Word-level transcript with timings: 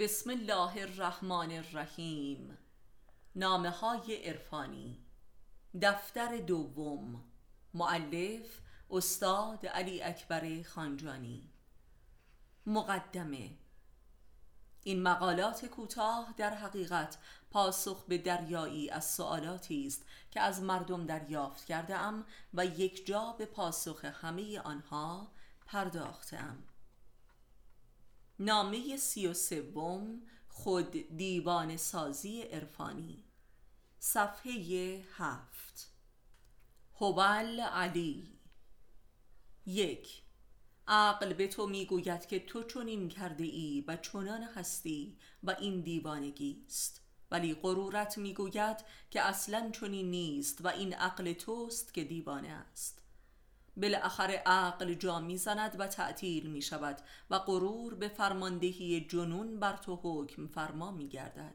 بسم 0.00 0.30
الله 0.30 0.82
الرحمن 0.82 1.52
الرحیم. 1.52 2.58
نامه 3.34 3.70
های 3.70 4.16
عرفانی. 4.16 4.98
دفتر 5.82 6.36
دوم. 6.36 7.24
معلف 7.74 8.60
استاد 8.90 9.66
علی 9.66 10.02
اکبر 10.02 10.62
خانجانی. 10.62 11.50
مقدمه. 12.66 13.50
این 14.82 15.02
مقالات 15.02 15.66
کوتاه 15.66 16.34
در 16.36 16.54
حقیقت 16.54 17.18
پاسخ 17.50 18.04
به 18.04 18.18
دریایی 18.18 18.90
از 18.90 19.10
سوالاتی 19.10 19.86
است 19.86 20.04
که 20.30 20.40
از 20.40 20.62
مردم 20.62 21.06
دریافت 21.06 21.64
کرده 21.64 21.96
ام 21.96 22.24
و 22.54 22.66
یک 22.66 23.06
جا 23.06 23.34
به 23.38 23.46
پاسخ 23.46 24.04
همه 24.04 24.60
آنها 24.60 25.32
پرداختم 25.66 26.62
نامه 28.42 28.96
سی 28.96 29.26
و 29.26 29.34
سوم 29.34 30.22
خود 30.48 31.16
دیوان 31.16 31.76
سازی 31.76 32.42
عرفانی. 32.42 33.24
صفحه 33.98 34.52
هفت. 35.16 35.92
هوال 37.00 37.60
علی. 37.60 38.38
یک. 39.66 40.22
عقل 40.88 41.32
به 41.32 41.48
تو 41.48 41.66
می‌گوید 41.66 42.26
که 42.26 42.40
تو 42.40 42.62
چنین 42.62 43.08
کرده 43.08 43.44
ای 43.44 43.84
و 43.88 43.96
چنان 43.96 44.42
هستی 44.42 45.18
و 45.42 45.56
این 45.60 45.80
دیوانگی 45.80 46.64
است. 46.66 47.00
ولی 47.30 47.54
غرورت 47.54 48.18
می‌گوید 48.18 48.76
که 49.10 49.22
اصلا 49.22 49.70
چنین 49.80 50.10
نیست 50.10 50.64
و 50.64 50.68
این 50.68 50.94
عقل 50.94 51.32
توست 51.32 51.94
که 51.94 52.04
دیوانه 52.04 52.48
است. 52.48 52.99
بالاخره 53.76 54.42
عقل 54.46 54.94
جا 54.94 55.20
می‌زند 55.20 55.76
و 55.78 55.86
تعطیل 55.86 56.50
می 56.50 56.62
شود 56.62 56.98
و 57.30 57.38
غرور 57.38 57.94
به 57.94 58.08
فرماندهی 58.08 59.00
جنون 59.00 59.60
بر 59.60 59.76
تو 59.76 60.00
حکم 60.02 60.46
فرما 60.46 60.90
می 60.90 61.08
گردد 61.08 61.54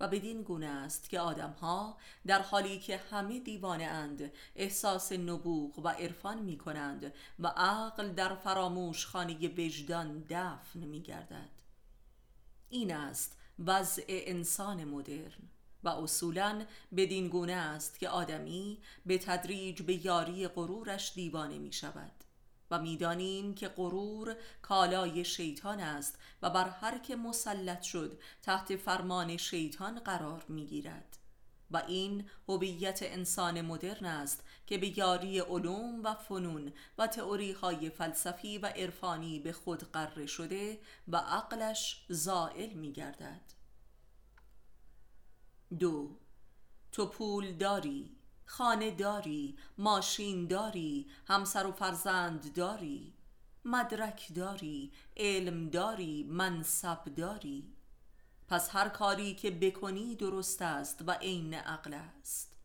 و 0.00 0.08
بدین 0.08 0.42
گونه 0.42 0.66
است 0.66 1.10
که 1.10 1.20
آدمها 1.20 1.98
در 2.26 2.42
حالی 2.42 2.78
که 2.78 3.00
همه 3.10 3.38
دیوانه 3.40 3.84
اند 3.84 4.32
احساس 4.56 5.12
نبوغ 5.12 5.78
و 5.78 5.88
عرفان 5.88 6.38
می 6.38 6.58
کنند 6.58 7.12
و 7.38 7.46
عقل 7.46 8.08
در 8.08 8.34
فراموش 8.34 9.06
خانه 9.06 9.48
وجدان 9.48 10.24
دفن 10.30 10.78
می 10.78 11.02
گردد 11.02 11.50
این 12.68 12.92
است 12.92 13.38
وضع 13.58 14.02
انسان 14.08 14.84
مدرن. 14.84 15.51
و 15.84 15.88
اصولا 15.88 16.66
بدین 16.96 17.28
گونه 17.28 17.52
است 17.52 17.98
که 17.98 18.08
آدمی 18.08 18.78
به 19.06 19.18
تدریج 19.18 19.82
به 19.82 20.06
یاری 20.06 20.48
غرورش 20.48 21.12
دیوانه 21.14 21.58
می 21.58 21.72
شود 21.72 22.12
و 22.70 22.78
می‌دانیم 22.78 23.54
که 23.54 23.68
غرور 23.68 24.36
کالای 24.62 25.24
شیطان 25.24 25.80
است 25.80 26.18
و 26.42 26.50
بر 26.50 26.68
هر 26.68 26.98
که 26.98 27.16
مسلط 27.16 27.82
شد 27.82 28.20
تحت 28.42 28.76
فرمان 28.76 29.36
شیطان 29.36 29.98
قرار 29.98 30.44
می 30.48 30.66
گیرد 30.66 31.18
و 31.70 31.82
این 31.88 32.28
هویت 32.48 32.98
انسان 33.02 33.60
مدرن 33.60 34.06
است 34.06 34.44
که 34.66 34.78
به 34.78 34.98
یاری 34.98 35.40
علوم 35.40 36.02
و 36.04 36.14
فنون 36.14 36.72
و 36.98 37.06
تئوری 37.06 37.52
های 37.52 37.90
فلسفی 37.90 38.58
و 38.58 38.66
عرفانی 38.66 39.40
به 39.40 39.52
خود 39.52 39.92
قره 39.92 40.26
شده 40.26 40.78
و 41.08 41.16
عقلش 41.16 42.04
زائل 42.08 42.72
می 42.72 42.92
گردد 42.92 43.61
دو. 45.78 46.16
تو 46.92 47.06
پول 47.06 47.52
داری 47.52 48.10
خانه 48.44 48.90
داری 48.90 49.56
ماشین 49.78 50.46
داری 50.46 51.06
همسر 51.26 51.66
و 51.66 51.72
فرزند 51.72 52.54
داری 52.54 53.12
مدرک 53.64 54.34
داری 54.34 54.92
علم 55.16 55.68
داری 55.68 56.24
منصب 56.24 57.04
داری. 57.04 57.72
پس 58.48 58.76
هر 58.76 58.88
کاری 58.88 59.34
که 59.34 59.50
بکنی 59.50 60.16
درست 60.16 60.62
است 60.62 61.02
و 61.06 61.10
عین 61.10 61.54
عقل 61.54 61.94
است. 61.94 62.56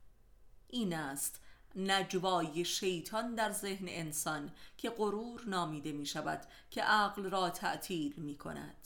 این 0.68 0.94
است 0.94 1.42
نجوای 1.76 2.66
شیطان 2.66 3.36
در 3.36 3.52
ذهن 3.52 3.86
انسان 3.90 4.52
که 4.78 4.90
غرور 4.90 5.44
نامیده 5.48 5.92
می 5.92 6.06
شود 6.06 6.42
که 6.72 6.82
عقل 6.82 7.24
را 7.30 7.50
تعطیل 7.50 8.14
می 8.18 8.38
کند 8.38 8.77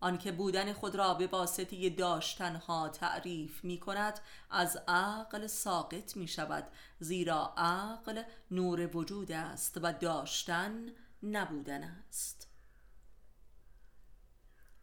آنکه 0.00 0.32
بودن 0.32 0.72
خود 0.72 0.94
را 0.94 1.14
به 1.14 1.26
واسطه 1.26 1.90
داشتنها 1.90 2.88
تعریف 2.88 3.64
می 3.64 3.80
کند 3.80 4.20
از 4.50 4.78
عقل 4.88 5.46
ساقط 5.46 6.16
می 6.16 6.28
شود 6.28 6.64
زیرا 6.98 7.54
عقل 7.56 8.22
نور 8.50 8.96
وجود 8.96 9.32
است 9.32 9.78
و 9.82 9.92
داشتن 9.92 10.86
نبودن 11.22 11.82
است. 11.82 12.48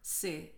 سه 0.02 0.57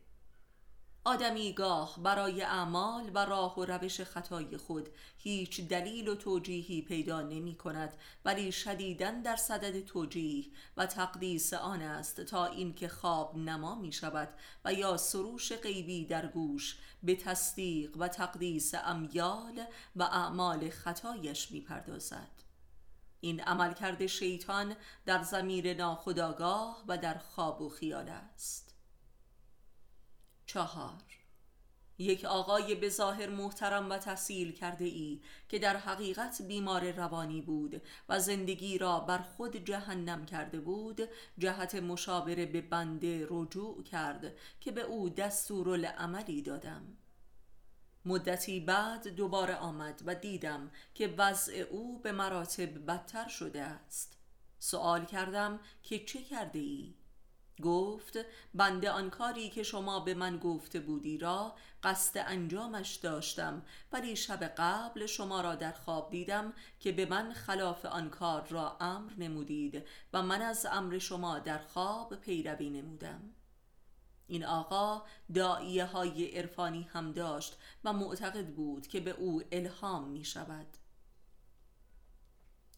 آدمی 1.09 1.53
گاه 1.53 1.99
برای 2.03 2.41
اعمال 2.41 3.11
و 3.13 3.25
راه 3.25 3.59
و 3.59 3.65
روش 3.65 4.01
خطای 4.01 4.57
خود 4.57 4.89
هیچ 5.17 5.61
دلیل 5.61 6.07
و 6.07 6.15
توجیهی 6.15 6.81
پیدا 6.81 7.21
نمی 7.21 7.55
کند 7.55 7.97
ولی 8.25 8.51
شدیدن 8.51 9.21
در 9.21 9.35
صدد 9.35 9.85
توجیه 9.85 10.45
و 10.77 10.85
تقدیس 10.85 11.53
آن 11.53 11.81
است 11.81 12.21
تا 12.21 12.45
اینکه 12.45 12.87
خواب 12.87 13.37
نما 13.37 13.75
می 13.75 13.91
شود 13.91 14.29
و 14.65 14.73
یا 14.73 14.97
سروش 14.97 15.53
غیبی 15.53 16.05
در 16.05 16.27
گوش 16.27 16.77
به 17.03 17.15
تصدیق 17.15 17.97
و 17.97 18.07
تقدیس 18.07 18.73
امیال 18.75 19.61
و 19.95 20.03
اعمال 20.03 20.69
خطایش 20.69 21.51
می 21.51 21.61
پردازد. 21.61 22.43
این 23.21 23.41
عملکرد 23.41 24.05
شیطان 24.05 24.75
در 25.05 25.23
زمیر 25.23 25.73
ناخداگاه 25.77 26.83
و 26.87 26.97
در 26.97 27.17
خواب 27.17 27.61
و 27.61 27.69
خیال 27.69 28.09
است 28.09 28.68
چهار. 30.49 31.03
یک 31.97 32.25
آقای 32.25 32.75
به 32.75 32.89
ظاهر 32.89 33.29
محترم 33.29 33.89
و 33.89 33.97
تحصیل 33.97 34.51
کرده 34.51 34.85
ای 34.85 35.21
که 35.49 35.59
در 35.59 35.77
حقیقت 35.77 36.41
بیمار 36.41 36.91
روانی 36.91 37.41
بود 37.41 37.81
و 38.09 38.19
زندگی 38.19 38.77
را 38.77 38.99
بر 38.99 39.17
خود 39.17 39.55
جهنم 39.55 40.25
کرده 40.25 40.59
بود 40.59 41.01
جهت 41.37 41.75
مشاوره 41.75 42.45
به 42.45 42.61
بنده 42.61 43.27
رجوع 43.29 43.83
کرد 43.83 44.33
که 44.59 44.71
به 44.71 44.81
او 44.81 45.09
دستور 45.09 45.69
العملی 45.69 46.41
دادم. 46.41 46.97
مدتی 48.05 48.59
بعد 48.59 49.07
دوباره 49.07 49.55
آمد 49.55 50.01
و 50.05 50.15
دیدم 50.15 50.71
که 50.93 51.07
وضع 51.17 51.53
او 51.71 51.99
به 51.99 52.11
مراتب 52.11 52.85
بدتر 52.85 53.27
شده 53.27 53.61
است. 53.61 54.17
سوال 54.59 55.05
کردم 55.05 55.59
که 55.83 56.05
چه 56.05 56.23
کرده 56.23 56.59
ای؟ 56.59 56.95
گفت 57.61 58.17
بنده 58.53 58.91
آن 58.91 59.09
کاری 59.09 59.49
که 59.49 59.63
شما 59.63 59.99
به 59.99 60.13
من 60.13 60.37
گفته 60.37 60.79
بودی 60.79 61.17
را 61.17 61.55
قصد 61.83 62.23
انجامش 62.27 62.95
داشتم 62.95 63.61
ولی 63.91 64.15
شب 64.15 64.43
قبل 64.43 65.05
شما 65.05 65.41
را 65.41 65.55
در 65.55 65.71
خواب 65.71 66.11
دیدم 66.11 66.53
که 66.79 66.91
به 66.91 67.05
من 67.05 67.33
خلاف 67.33 67.85
آن 67.85 68.09
کار 68.09 68.47
را 68.49 68.77
امر 68.79 69.11
نمودید 69.17 69.83
و 70.13 70.21
من 70.21 70.41
از 70.41 70.65
امر 70.71 70.97
شما 70.97 71.39
در 71.39 71.59
خواب 71.59 72.15
پیروی 72.15 72.69
نمودم. 72.69 73.21
این 74.27 74.45
آقا 74.45 75.01
دائیه 75.33 75.85
های 75.85 76.37
عرفانی 76.37 76.89
هم 76.93 77.11
داشت 77.11 77.57
و 77.83 77.93
معتقد 77.93 78.47
بود 78.47 78.87
که 78.87 78.99
به 78.99 79.11
او 79.11 79.41
الهام 79.51 80.07
می 80.07 80.25
شود 80.25 80.67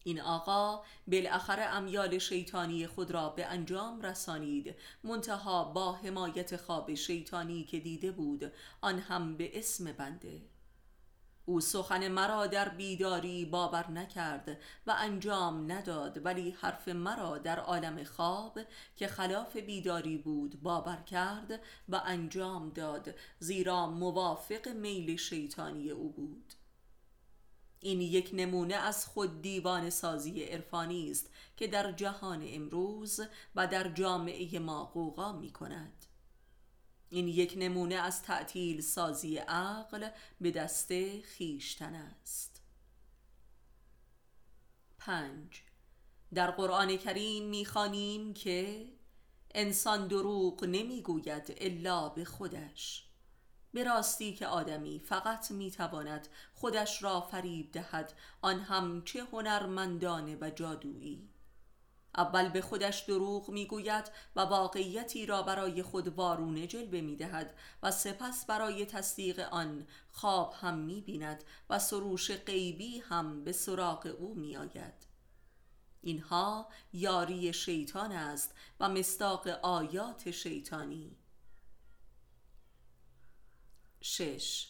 این 0.04 0.20
آقا 0.20 0.82
بالاخره 1.06 1.62
امیال 1.62 2.18
شیطانی 2.18 2.86
خود 2.86 3.10
را 3.10 3.28
به 3.28 3.46
انجام 3.46 4.00
رسانید. 4.00 4.74
منتها 5.04 5.64
با 5.64 5.92
حمایت 5.92 6.56
خواب 6.56 6.94
شیطانی 6.94 7.64
که 7.64 7.80
دیده 7.80 8.12
بود 8.12 8.52
آن 8.80 8.98
هم 8.98 9.36
به 9.36 9.58
اسم 9.58 9.92
بنده. 9.92 10.42
او 11.44 11.60
سخن 11.60 12.08
مرا 12.08 12.46
در 12.46 12.68
بیداری 12.68 13.44
باور 13.44 13.90
نکرد 13.90 14.60
و 14.86 14.94
انجام 14.98 15.72
نداد 15.72 16.24
ولی 16.26 16.50
حرف 16.50 16.88
مرا 16.88 17.38
در 17.38 17.58
عالم 17.58 18.04
خواب 18.04 18.58
که 18.96 19.06
خلاف 19.06 19.56
بیداری 19.56 20.18
بود 20.18 20.62
باور 20.62 20.96
کرد 20.96 21.60
و 21.88 22.02
انجام 22.06 22.70
داد 22.70 23.14
زیرا 23.38 23.86
موافق 23.86 24.68
میل 24.68 25.16
شیطانی 25.16 25.90
او 25.90 26.12
بود. 26.12 26.61
این 27.84 28.00
یک 28.00 28.30
نمونه 28.32 28.74
از 28.74 29.06
خود 29.06 29.42
دیوان 29.42 29.90
سازی 29.90 30.42
عرفانی 30.42 31.10
است 31.10 31.30
که 31.56 31.66
در 31.66 31.92
جهان 31.92 32.44
امروز 32.48 33.20
و 33.54 33.66
در 33.66 33.88
جامعه 33.92 34.58
ما 34.58 34.84
قوقا 34.84 35.32
می 35.32 35.50
کند. 35.50 36.06
این 37.10 37.28
یک 37.28 37.54
نمونه 37.56 37.94
از 37.94 38.22
تعطیل 38.22 38.80
سازی 38.80 39.36
عقل 39.36 40.08
به 40.40 40.50
دست 40.50 41.20
خیشتن 41.20 41.94
است. 41.94 42.62
پنج. 44.98 45.62
در 46.34 46.50
قرآن 46.50 46.96
کریم 46.96 47.48
می‌خوانیم 47.48 48.34
که 48.34 48.88
انسان 49.54 50.08
دروغ 50.08 50.64
نمی‌گوید 50.64 51.54
الا 51.56 52.08
به 52.08 52.24
خودش. 52.24 53.11
به 53.72 53.84
راستی 53.84 54.34
که 54.34 54.46
آدمی 54.46 54.98
فقط 54.98 55.50
می‌تواند 55.50 56.28
خودش 56.54 57.02
را 57.02 57.20
فریب 57.20 57.72
دهد 57.72 58.12
آن 58.42 58.60
هم 58.60 59.02
چه 59.04 59.24
هنرمندانه 59.24 60.36
و 60.40 60.50
جادویی. 60.50 61.28
اول 62.16 62.48
به 62.48 62.60
خودش 62.60 63.00
دروغ 63.00 63.50
می‌گوید 63.50 64.10
و 64.36 64.40
واقعیتی 64.40 65.26
را 65.26 65.42
برای 65.42 65.82
خود 65.82 66.08
وارونه 66.08 66.66
جلوه 66.66 67.00
می‌دهد 67.00 67.54
و 67.82 67.90
سپس 67.90 68.46
برای 68.46 68.86
تصدیق 68.86 69.38
آن 69.38 69.86
خواب 70.10 70.54
هم 70.60 70.78
می‌بیند 70.78 71.44
و 71.70 71.78
سروش 71.78 72.30
غیبی 72.30 72.98
هم 72.98 73.44
به 73.44 73.52
سراغ 73.52 74.16
او 74.18 74.34
میآید. 74.34 75.12
اینها 76.00 76.68
یاری 76.92 77.52
شیطان 77.52 78.12
است 78.12 78.54
و 78.80 78.88
مستاق 78.88 79.48
آیات 79.48 80.30
شیطانی. 80.30 81.16
شش. 84.02 84.68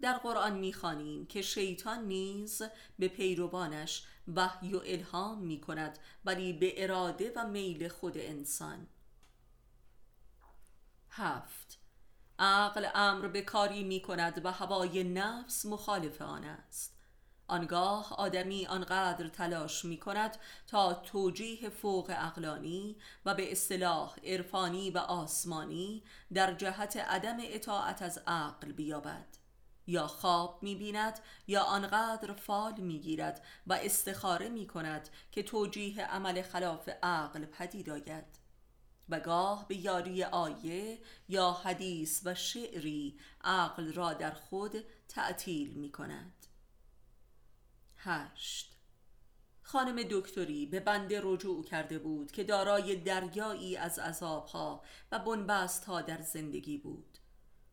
در 0.00 0.18
قرآن 0.18 0.58
می‌خوانیم 0.58 1.26
که 1.26 1.42
شیطان 1.42 2.04
نیز 2.04 2.62
به 2.98 3.08
پیروانش 3.08 4.06
وحی 4.34 4.74
و 4.74 4.80
الهام 4.86 5.38
می 5.38 5.60
کند 5.60 5.98
ولی 6.24 6.52
به 6.52 6.84
اراده 6.84 7.32
و 7.36 7.48
میل 7.48 7.88
خود 7.88 8.18
انسان. 8.18 8.86
هفت. 11.10 11.78
عقل 12.38 12.88
امر 12.94 13.28
به 13.28 13.42
کاری 13.42 13.84
می 13.84 14.02
کند 14.02 14.44
و 14.44 14.52
هوای 14.52 15.04
نفس 15.04 15.66
مخالف 15.66 16.22
آن 16.22 16.44
است. 16.44 16.93
آنگاه 17.48 18.14
آدمی 18.14 18.66
آنقدر 18.66 19.28
تلاش 19.28 19.84
می 19.84 19.98
کند 19.98 20.36
تا 20.66 20.94
توجیه 20.94 21.68
فوق 21.68 22.12
اقلانی 22.16 22.96
و 23.24 23.34
به 23.34 23.52
اصطلاح 23.52 24.16
عرفانی 24.24 24.90
و 24.90 24.98
آسمانی 24.98 26.02
در 26.34 26.54
جهت 26.54 26.96
عدم 26.96 27.36
اطاعت 27.40 28.02
از 28.02 28.20
عقل 28.26 28.72
بیابد. 28.72 29.26
یا 29.86 30.06
خواب 30.06 30.58
می‌بیند 30.62 31.18
یا 31.46 31.62
آنقدر 31.62 32.32
فال 32.32 32.80
می‌گیرد 32.80 33.44
و 33.66 33.72
استخاره 33.72 34.48
می 34.48 34.66
کند 34.66 35.08
که 35.32 35.42
توجیه 35.42 36.04
عمل 36.04 36.42
خلاف 36.42 36.88
عقل 37.02 37.44
پدید 37.44 37.90
آید. 37.90 38.44
و 39.08 39.20
گاه 39.20 39.68
به 39.68 39.76
یاری 39.76 40.24
آیه 40.24 40.98
یا 41.28 41.52
حدیث 41.52 42.20
و 42.24 42.34
شعری 42.34 43.18
عقل 43.44 43.92
را 43.92 44.12
در 44.12 44.30
خود 44.30 44.84
تعطیل 45.08 45.74
می 45.74 45.92
کند 45.92 46.43
هشت. 48.04 48.76
خانم 49.62 50.02
دکتری 50.10 50.66
به 50.66 50.80
بنده 50.80 51.20
رجوع 51.24 51.64
کرده 51.64 51.98
بود 51.98 52.32
که 52.32 52.44
دارای 52.44 52.96
دریایی 52.96 53.76
از 53.76 53.98
عذابها 53.98 54.82
و 55.12 55.18
بنبست 55.18 55.86
در 56.06 56.22
زندگی 56.22 56.78
بود. 56.78 57.18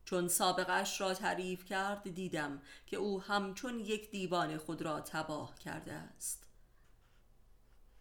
چون 0.04 0.28
سابقش 0.28 1.00
را 1.00 1.14
تعریف 1.14 1.64
کرد 1.64 2.14
دیدم 2.14 2.62
که 2.86 2.96
او 2.96 3.22
همچون 3.22 3.80
یک 3.80 4.10
دیوان 4.10 4.58
خود 4.58 4.82
را 4.82 5.00
تباه 5.00 5.58
کرده 5.58 5.92
است. 5.92 6.46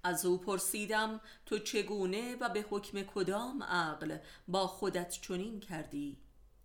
از 0.03 0.25
او 0.25 0.37
پرسیدم 0.37 1.21
تو 1.45 1.59
چگونه 1.59 2.35
و 2.35 2.49
به 2.49 2.65
حکم 2.69 3.01
کدام 3.01 3.63
عقل 3.63 4.17
با 4.47 4.67
خودت 4.67 5.09
چنین 5.09 5.59
کردی؟ 5.59 6.17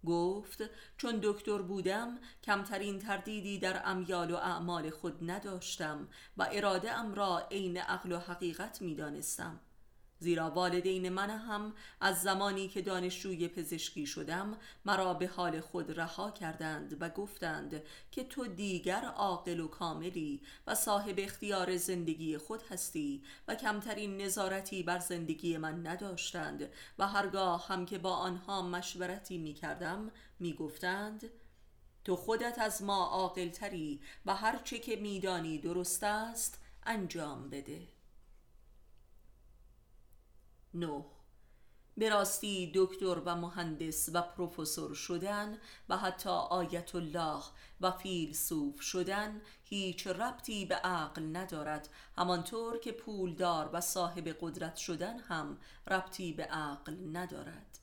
گفت 0.06 0.62
چون 0.96 1.20
دکتر 1.22 1.62
بودم 1.62 2.18
کمترین 2.42 2.98
تردیدی 2.98 3.58
در 3.58 3.82
امیال 3.84 4.30
و 4.30 4.36
اعمال 4.36 4.90
خود 4.90 5.30
نداشتم 5.30 6.08
و 6.36 6.48
اراده 6.52 6.92
ام 6.92 7.14
را 7.14 7.38
عین 7.50 7.76
عقل 7.76 8.12
و 8.12 8.18
حقیقت 8.18 8.82
می 8.82 8.94
دانستم 8.94 9.60
زیرا 10.18 10.50
والدین 10.50 11.08
من 11.08 11.30
هم 11.30 11.74
از 12.00 12.22
زمانی 12.22 12.68
که 12.68 12.82
دانشجوی 12.82 13.48
پزشکی 13.48 14.06
شدم 14.06 14.58
مرا 14.84 15.14
به 15.14 15.26
حال 15.26 15.60
خود 15.60 16.00
رها 16.00 16.30
کردند 16.30 16.96
و 17.02 17.08
گفتند 17.08 17.82
که 18.10 18.24
تو 18.24 18.46
دیگر 18.46 19.04
عاقل 19.04 19.60
و 19.60 19.68
کاملی 19.68 20.42
و 20.66 20.74
صاحب 20.74 21.14
اختیار 21.18 21.76
زندگی 21.76 22.38
خود 22.38 22.62
هستی 22.62 23.22
و 23.48 23.54
کمترین 23.54 24.20
نظارتی 24.20 24.82
بر 24.82 24.98
زندگی 24.98 25.56
من 25.56 25.86
نداشتند 25.86 26.70
و 26.98 27.06
هرگاه 27.06 27.66
هم 27.68 27.86
که 27.86 27.98
با 27.98 28.12
آنها 28.12 28.62
مشورتی 28.62 29.38
می 29.38 29.54
کردم 29.54 30.10
می 30.38 30.54
گفتند 30.54 31.30
تو 32.04 32.16
خودت 32.16 32.58
از 32.58 32.82
ما 32.82 33.06
عاقلتری 33.06 34.00
و 34.26 34.34
هر 34.34 34.60
چه 34.64 34.78
که 34.78 34.96
میدانی 34.96 35.58
درست 35.58 36.04
است 36.04 36.60
انجام 36.86 37.50
بده. 37.50 37.95
نه. 40.74 41.04
به 41.98 42.08
راستی 42.08 42.72
دکتر 42.74 43.22
و 43.24 43.36
مهندس 43.36 44.08
و 44.12 44.22
پروفسور 44.22 44.94
شدن 44.94 45.58
و 45.88 45.96
حتی 45.96 46.30
آیت 46.30 46.94
الله 46.94 47.42
و 47.80 47.90
فیلسوف 47.90 48.80
شدن 48.80 49.40
هیچ 49.64 50.06
ربطی 50.06 50.64
به 50.64 50.74
عقل 50.74 51.36
ندارد 51.36 51.88
همانطور 52.18 52.78
که 52.78 52.92
پولدار 52.92 53.70
و 53.72 53.80
صاحب 53.80 54.36
قدرت 54.40 54.76
شدن 54.76 55.18
هم 55.18 55.58
ربطی 55.86 56.32
به 56.32 56.44
عقل 56.44 57.16
ندارد. 57.16 57.75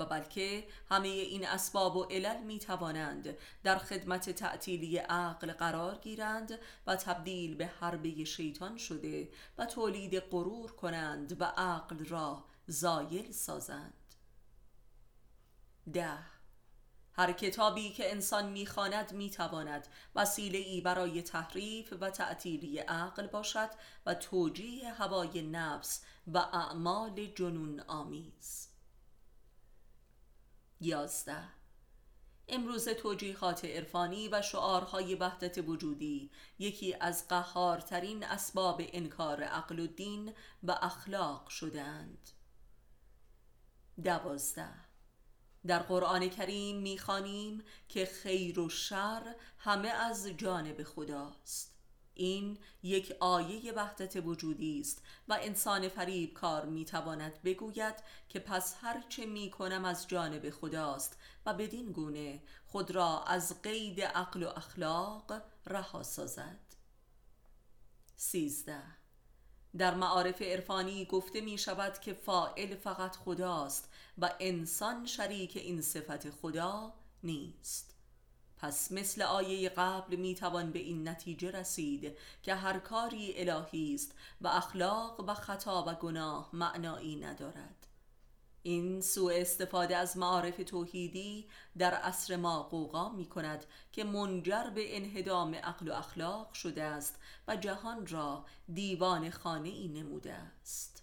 و 0.00 0.06
بلکه 0.06 0.66
همه 0.88 1.08
این 1.08 1.46
اسباب 1.46 1.96
و 1.96 2.04
علل 2.04 2.42
می 2.42 2.58
توانند 2.58 3.36
در 3.62 3.78
خدمت 3.78 4.30
تعطیلی 4.30 4.96
عقل 4.96 5.52
قرار 5.52 5.98
گیرند 5.98 6.58
و 6.86 6.96
تبدیل 6.96 7.54
به 7.54 7.66
حربه 7.66 8.24
شیطان 8.24 8.76
شده 8.76 9.28
و 9.58 9.66
تولید 9.66 10.20
غرور 10.20 10.72
کنند 10.72 11.40
و 11.40 11.44
عقل 11.44 12.04
را 12.04 12.44
زایل 12.66 13.32
سازند. 13.32 14.14
ده. 15.92 16.18
هر 17.12 17.32
کتابی 17.32 17.90
که 17.90 18.10
انسان 18.10 18.48
می‌خواند 18.48 19.12
می‌تواند 19.12 19.88
وسیله 20.14 20.58
ای 20.58 20.80
برای 20.80 21.22
تحریف 21.22 21.92
و 22.00 22.10
تعطیلی 22.10 22.78
عقل 22.78 23.26
باشد 23.26 23.70
و 24.06 24.14
توجیه 24.14 24.92
هوای 24.92 25.42
نفس 25.42 26.04
و 26.26 26.38
اعمال 26.38 27.26
جنون 27.26 27.80
آمیز. 27.80 28.69
یازده. 30.80 31.48
امروز 32.48 32.88
توجیهات 32.88 33.64
عرفانی 33.64 34.28
و 34.28 34.42
شعارهای 34.42 35.14
وحدت 35.14 35.58
وجودی 35.58 36.30
یکی 36.58 36.96
از 37.00 37.28
قهارترین 37.28 38.24
اسباب 38.24 38.82
انکار 38.92 39.42
عقل 39.42 39.78
و 39.78 39.86
دین 39.86 40.34
و 40.62 40.78
اخلاق 40.82 41.48
شدند 41.48 42.30
دوازده. 44.04 44.74
در 45.66 45.78
قرآن 45.78 46.28
کریم 46.28 46.76
می‌خوانیم 46.76 47.64
که 47.88 48.06
خیر 48.06 48.60
و 48.60 48.68
شر 48.68 49.34
همه 49.58 49.88
از 49.88 50.26
جانب 50.26 50.82
خداست. 50.82 51.79
این 52.14 52.58
یک 52.82 53.16
آیه 53.20 53.72
وحدت 53.72 54.16
وجودی 54.16 54.80
است 54.80 55.02
و 55.28 55.38
انسان 55.40 55.88
فریب 55.88 56.34
کار 56.34 56.66
می‌تواند 56.66 57.42
بگوید 57.42 57.94
که 58.28 58.38
پس 58.38 58.76
هر 58.80 59.04
چه 59.08 59.26
می 59.26 59.50
کنم 59.50 59.84
از 59.84 60.08
جانب 60.08 60.50
خداست 60.50 61.18
و 61.46 61.54
بدین 61.54 61.92
گونه 61.92 62.42
خود 62.66 62.90
را 62.90 63.22
از 63.22 63.62
قید 63.62 64.00
عقل 64.00 64.42
و 64.42 64.48
اخلاق 64.48 65.42
رها 65.66 66.02
سازد. 66.02 66.60
سیزده. 68.16 68.82
در 69.78 69.94
معارف 69.94 70.42
عرفانی 70.42 71.04
گفته 71.04 71.40
می 71.40 71.58
شود 71.58 71.98
که 71.98 72.12
فائل 72.12 72.76
فقط 72.76 73.16
خداست 73.16 73.88
و 74.18 74.30
انسان 74.40 75.06
شریک 75.06 75.56
این 75.56 75.82
صفت 75.82 76.30
خدا 76.30 76.94
نیست. 77.22 77.89
پس 78.62 78.92
مثل 78.92 79.22
آیه 79.22 79.68
قبل 79.68 80.16
می 80.16 80.34
توان 80.34 80.72
به 80.72 80.78
این 80.78 81.08
نتیجه 81.08 81.50
رسید 81.50 82.18
که 82.42 82.54
هر 82.54 82.78
کاری 82.78 83.32
الهی 83.36 83.94
است 83.94 84.14
و 84.40 84.48
اخلاق 84.48 85.20
و 85.28 85.34
خطا 85.34 85.84
و 85.88 85.94
گناه 85.94 86.50
معنایی 86.52 87.16
ندارد. 87.16 87.86
این 88.62 89.00
سوء 89.00 89.32
استفاده 89.34 89.96
از 89.96 90.16
معارف 90.16 90.60
توحیدی 90.66 91.48
در 91.78 91.94
عصر 91.94 92.36
ما 92.36 92.62
قوقا 92.62 93.08
می 93.08 93.26
کند 93.26 93.64
که 93.92 94.04
منجر 94.04 94.70
به 94.74 94.96
انهدام 94.96 95.54
عقل 95.54 95.88
و 95.88 95.92
اخلاق 95.92 96.52
شده 96.52 96.82
است 96.82 97.18
و 97.48 97.56
جهان 97.56 98.06
را 98.06 98.44
دیوان 98.74 99.30
خانه 99.30 99.68
ای 99.68 99.88
نموده 99.88 100.32
است. 100.32 101.02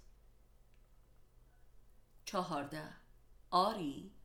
چهارده. 2.26 2.90
آری. 3.52 4.17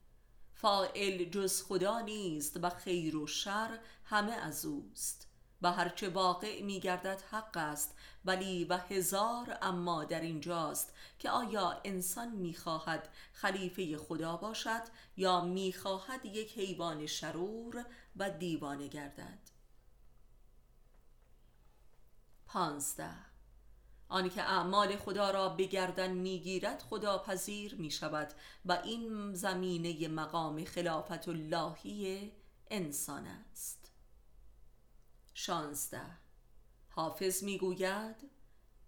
فائل 0.63 1.25
جز 1.25 1.63
خدا 1.63 2.01
نیست 2.01 2.59
و 2.63 2.71
خیر 2.71 3.17
و 3.17 3.27
شر 3.27 3.79
همه 4.05 4.33
از 4.33 4.65
اوست. 4.65 5.29
و 5.63 5.73
هرچه 5.73 6.09
واقع 6.09 6.63
می 6.63 6.81
گردد 6.81 7.23
حق 7.31 7.57
است 7.57 7.97
ولی 8.25 8.65
و 8.65 8.77
هزار 8.77 9.59
اما 9.63 10.05
در 10.05 10.21
اینجاست 10.21 10.95
که 11.19 11.31
آیا 11.31 11.81
انسان 11.85 12.29
می‌خواهد 12.29 13.09
خلیفه 13.33 13.97
خدا 13.97 14.37
باشد 14.37 14.83
یا 15.17 15.41
می‌خواهد 15.41 16.25
یک 16.27 16.59
حیوان 16.59 17.07
شرور 17.07 17.87
و 18.17 18.31
دیوانه 18.31 18.89
گردد؟ 18.89 19.39
پانزده 22.47 23.32
که 24.35 24.43
اعمال 24.43 24.97
خدا 24.97 25.31
را 25.31 25.49
بگردن 25.49 26.13
می‌گیرد 26.13 26.83
خدا 26.91 27.19
پذیر 27.19 27.75
می 27.75 27.91
شود 27.91 28.33
و 28.65 28.73
این 28.85 29.35
زمینه 29.35 30.09
مقام 30.09 30.65
خلافت 30.65 31.29
اللهی 31.29 32.33
انسان 32.71 33.27
است. 33.27 33.91
شانزده. 35.35 36.19
حافظ 36.89 37.43
می‌گوید 37.43 38.17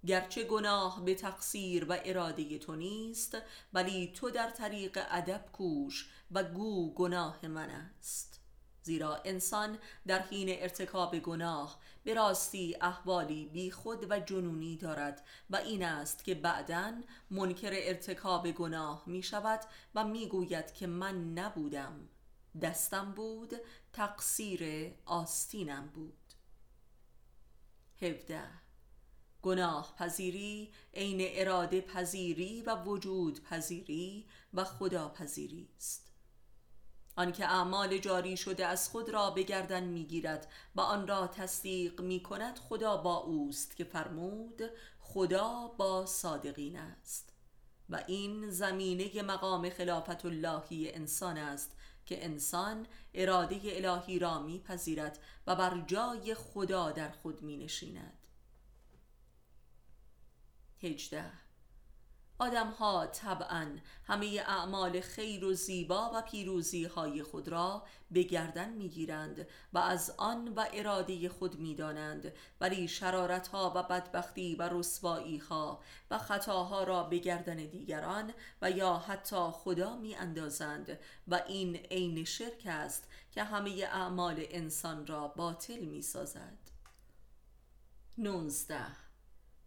گرچه 0.07 0.45
گناه 0.45 1.05
به 1.05 1.15
تقصیر 1.15 1.85
و 1.89 1.99
اراده 2.05 2.59
تو 2.59 2.75
نیست 2.75 3.39
ولی 3.73 4.13
تو 4.13 4.31
در 4.31 4.51
طریق 4.51 4.99
ادب 5.11 5.45
کوش 5.53 6.11
و 6.31 6.45
گو 6.45 6.95
گناه 6.95 7.47
من 7.47 7.71
است. 7.71 8.44
زیرا 8.85 9.21
انسان 9.25 9.79
در 10.07 10.23
حین 10.23 10.49
ارتکاب 10.51 11.19
گناه 11.19 11.81
به 12.05 12.15
راستی 12.15 12.77
احوالی 12.81 13.47
بی 13.47 13.71
خود 13.71 14.11
و 14.11 14.21
جنونی 14.21 14.77
دارد 14.77 15.27
و 15.51 15.57
این 15.57 15.85
است 15.85 16.25
که 16.25 16.35
بعدا 16.35 16.93
منکر 17.31 17.71
ارتکاب 17.73 18.51
گناه 18.51 19.03
می 19.07 19.23
شود 19.23 19.61
و 19.95 20.05
می 20.05 20.29
گوید 20.29 20.75
که 20.75 20.87
من 20.87 21.39
نبودم. 21.39 22.09
دستم 22.63 23.13
بود 23.13 23.55
تقصیر 23.93 24.93
آستینم 25.05 25.87
بود. 25.87 26.19
17 28.03 28.41
گناه 29.43 29.95
پذیری 29.99 30.73
عین 30.95 31.19
اراده 31.21 31.81
پذیری 31.81 32.63
و 32.63 32.85
وجود 32.85 33.43
پذیری 33.43 34.27
و 34.55 34.65
خدا 34.65 35.09
پذیری 35.09 35.69
است. 35.77 36.14
آنکه 37.17 37.45
اعمال 37.45 37.99
جاری 37.99 38.37
شده 38.37 38.67
از 38.67 38.89
خود 38.89 39.09
را 39.09 39.31
به 39.31 39.43
گردن 39.43 39.85
می‌گیرد 39.85 40.53
و 40.75 40.81
آن 40.81 41.09
را 41.09 41.27
تصدیق 41.27 42.01
می 42.01 42.23
کند 42.23 42.59
خدا 42.59 42.97
با 42.97 43.17
اوست 43.17 43.77
که 43.77 43.85
فرمود 43.85 44.63
خدا 45.01 45.75
با 45.79 46.07
صادقین 46.07 46.77
است. 46.77 47.35
و 47.91 48.05
این 48.07 48.51
زمینه 48.51 49.23
مقام 49.23 49.71
خلافت 49.71 50.25
اللهی 50.25 50.93
انسان 50.93 51.39
است 51.39 51.77
که 52.07 52.25
انسان 52.25 52.87
اراده 53.15 53.61
الهی 53.65 54.19
را 54.19 54.43
میپذیرد 54.43 55.19
و 55.47 55.57
بر 55.57 55.85
جای 55.87 56.35
خدا 56.35 56.91
در 56.91 57.11
خود 57.11 57.43
می 57.43 57.57
نشیند 57.57 58.19
هجده 60.83 61.44
آدم 62.39 62.71
ها 62.71 63.07
طبعا 63.07 63.79
همه 64.05 64.45
اعمال 64.47 65.01
خیر 65.01 65.45
و 65.45 65.53
زیبا 65.53 66.11
و 66.15 66.23
پیروزی 66.23 66.85
های 66.85 67.23
خود 67.23 67.49
را 67.49 67.83
به 68.11 68.23
گردن 68.23 68.73
می 68.73 68.89
گیرند 68.89 69.47
و 69.73 69.79
از 69.79 70.15
آن 70.19 70.49
و 70.49 70.65
اراده 70.73 71.29
خود 71.29 71.59
می 71.59 71.75
دانند 71.75 72.33
ولی 72.61 72.89
شرارت 72.89 73.49
ها 73.49 73.73
و 73.75 73.83
بدبختی 73.83 74.55
و 74.55 74.69
رسوایی 74.73 75.39
ها 75.39 75.81
و 76.11 76.19
خطاها 76.19 76.85
را 76.85 77.03
به 77.03 77.19
گردن 77.19 77.57
دیگران 77.57 78.35
و 78.63 78.71
یا 78.71 78.97
حتی 78.97 79.51
خدا 79.53 79.97
می 79.97 80.15
اندازند 80.15 80.99
و 81.29 81.43
این 81.47 81.77
عین 81.77 82.25
شرک 82.25 82.63
است 82.67 83.09
که 83.33 83.45
همه 83.45 83.71
اعمال 83.93 84.47
انسان 84.51 85.07
را 85.07 85.29
باطل 85.29 85.81
می 85.81 86.03
سازد 86.03 86.59
19 88.19 89.04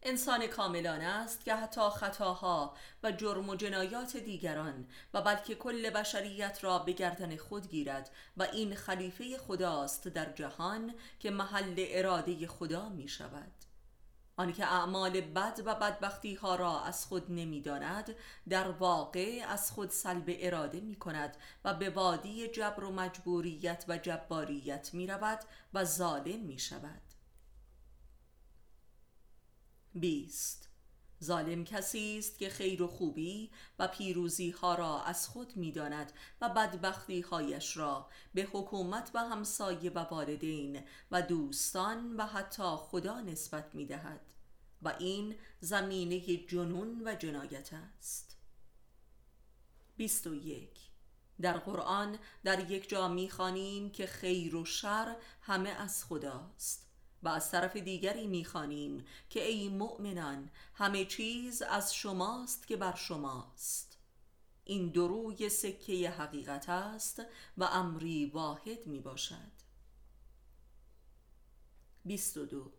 انسان 0.03 0.47
کاملان 0.47 1.01
است 1.01 1.45
که 1.45 1.55
حتی 1.55 1.89
خطاها 1.89 2.75
و 3.03 3.11
جرم 3.11 3.49
و 3.49 3.55
جنایات 3.55 4.17
دیگران 4.17 4.87
و 5.13 5.21
بلکه 5.21 5.55
کل 5.55 5.89
بشریت 5.89 6.63
را 6.63 6.79
به 6.79 6.91
گردن 6.91 7.37
خود 7.37 7.67
گیرد 7.67 8.09
و 8.37 8.43
این 8.43 8.75
خلیفه 8.75 9.37
خداست 9.37 10.07
در 10.07 10.33
جهان 10.33 10.93
که 11.19 11.31
محل 11.31 11.75
اراده 11.77 12.47
خدا 12.47 12.89
می 12.89 13.07
شود 13.07 13.51
آنکه 14.39 14.65
اعمال 14.65 15.21
بد 15.21 15.61
و 15.65 15.75
بدبختی 15.75 16.35
ها 16.35 16.55
را 16.55 16.81
از 16.81 17.05
خود 17.05 17.31
نمی‌داند 17.31 18.15
در 18.49 18.71
واقع 18.71 19.45
از 19.47 19.71
خود 19.71 19.89
سلب 19.89 20.25
اراده 20.27 20.79
می 20.79 20.95
کند 20.95 21.37
و 21.65 21.73
به 21.73 21.89
وادی 21.89 22.47
جبر 22.47 22.83
و 22.83 22.91
مجبوریت 22.91 23.85
و 23.87 23.97
جباریت 23.97 24.93
می 24.93 25.07
رود 25.07 25.39
و 25.73 25.83
ظالم 25.85 26.39
می 26.39 26.59
شود 26.59 27.06
بیست. 29.99 30.67
ظالم 31.23 31.63
کسی 31.63 32.17
است 32.19 32.39
که 32.39 32.49
خیر 32.49 32.81
و 32.81 32.87
خوبی 32.87 33.51
و 33.79 33.87
پیروزی 33.87 34.49
ها 34.49 34.75
را 34.75 35.03
از 35.03 35.27
خود 35.27 35.57
می 35.57 35.71
داند 35.71 36.11
و 36.41 36.49
بدبختی 36.49 37.21
هایش 37.21 37.77
را 37.77 38.09
به 38.33 38.47
حکومت 38.53 39.11
و 39.13 39.19
همسایه 39.19 39.91
و 39.91 39.99
والدین 39.99 40.83
و 41.11 41.21
دوستان 41.21 42.15
و 42.15 42.25
حتی 42.25 42.75
خدا 42.77 43.21
نسبت 43.21 43.75
می 43.75 43.85
دهد 43.85 44.33
و 44.81 44.93
این 44.99 45.35
زمینه 45.59 46.37
جنون 46.37 47.01
و 47.05 47.15
جنایت 47.15 47.69
است. 47.73 48.37
21 49.97 50.69
در 51.41 51.57
قرآن 51.57 52.17
در 52.43 52.71
یک 52.71 52.89
جا 52.89 53.07
می 53.07 53.29
خانیم 53.29 53.89
که 53.89 54.05
خیر 54.07 54.55
و 54.55 54.65
شر 54.65 55.15
همه 55.41 55.69
از 55.69 56.05
خداست. 56.05 56.86
و 57.23 57.27
از 57.27 57.51
طرف 57.51 57.75
دیگری 57.75 58.27
می‌خوانیم 58.27 59.05
که 59.29 59.43
ای 59.43 59.69
مؤمنان 59.69 60.49
همه 60.73 61.05
چیز 61.05 61.61
از 61.61 61.95
شماست 61.95 62.67
که 62.67 62.77
بر 62.77 62.95
شماست. 62.95 63.97
این 64.65 64.89
دروی 64.89 65.49
سکه 65.49 66.09
حقیقت 66.09 66.69
است 66.69 67.21
و 67.57 67.63
امری 67.63 68.25
واحد 68.25 68.87
می 68.87 68.99
باشد 68.99 69.51
22 72.05 72.71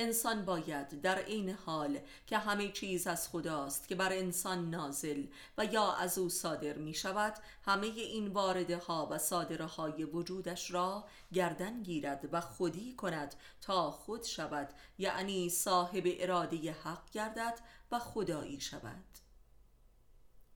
انسان 0.00 0.44
باید 0.44 1.00
در 1.00 1.26
این 1.26 1.50
حال 1.50 2.00
که 2.26 2.38
همه 2.38 2.72
چیز 2.72 3.06
از 3.06 3.28
خداست 3.28 3.88
که 3.88 3.94
بر 3.94 4.12
انسان 4.12 4.70
نازل 4.70 5.26
و 5.58 5.64
یا 5.64 5.92
از 5.92 6.18
او 6.18 6.28
صادر 6.28 6.78
می 6.78 6.94
شود 6.94 7.34
همه 7.64 7.86
این 7.86 8.28
وارده 8.28 8.76
ها 8.76 9.08
و 9.10 9.18
صادره 9.18 9.64
های 9.64 10.04
وجودش 10.04 10.70
را 10.70 11.04
گردن 11.32 11.82
گیرد 11.82 12.28
و 12.32 12.40
خودی 12.40 12.94
کند 12.94 13.34
تا 13.60 13.90
خود 13.90 14.24
شود 14.24 14.68
یعنی 14.98 15.48
صاحب 15.48 16.04
اراده 16.06 16.72
حق 16.72 17.10
گردد 17.10 17.58
و 17.92 17.98
خدایی 17.98 18.60
شود. 18.60 19.04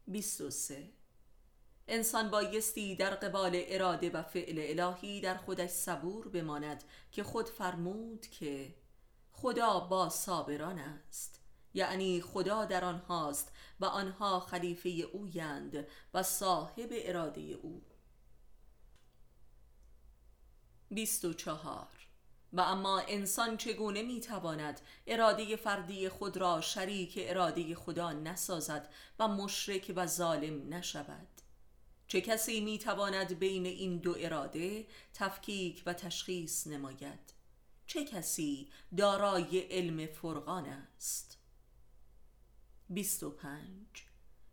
23 0.07 0.89
انسان 1.89 2.31
بایستی 2.31 2.97
در 2.97 3.15
قبال 3.15 3.53
اراده 3.55 4.11
و 4.11 4.23
فعل 4.23 4.81
الهی 4.81 5.21
در 5.21 5.37
خودش 5.37 5.71
صبور 5.71 6.29
بماند 6.29 6.85
که 7.13 7.23
خود 7.23 7.49
فرمود 7.49 8.27
که 8.27 8.75
خدا 9.37 9.81
با 9.81 10.09
صابران 10.09 10.79
است. 10.79 11.41
یعنی 11.75 12.21
خدا 12.21 12.65
در 12.65 12.85
آنهاست 12.85 13.53
و 13.81 13.85
آنها 13.85 14.41
خلیفه 14.41 14.89
اویند 14.89 15.87
و 16.15 16.23
صاحب 16.23 16.89
اراده 16.93 17.41
او. 17.41 17.83
24 20.91 21.89
و 22.53 22.61
اما 22.61 22.99
انسان 22.99 23.57
چگونه 23.57 24.03
می‌تواند 24.03 24.81
اراده 25.07 25.57
فردی 25.57 26.09
خود 26.09 26.37
را 26.37 26.61
شریک 26.61 27.15
اراده 27.19 27.75
خدا 27.75 28.13
نسازد 28.13 28.89
و 29.19 29.29
مشرک 29.29 29.93
و 29.97 30.07
ظالم 30.07 30.75
نشود؟ 30.75 31.29
چه 32.09 32.21
کسی 32.21 32.61
می‌تواند 32.61 33.39
بین 33.39 33.67
این 33.67 33.99
دو 33.99 34.15
اراده 34.19 34.87
تفکیک 35.15 35.83
و 35.87 35.93
تشخیص 35.93 36.67
نماید؟ 36.67 37.34
چه 37.87 38.05
کسی 38.05 38.71
دارای 38.97 39.59
علم 39.59 40.07
فرقان 40.07 40.67
است؟ 40.67 41.39
25 42.91 44.05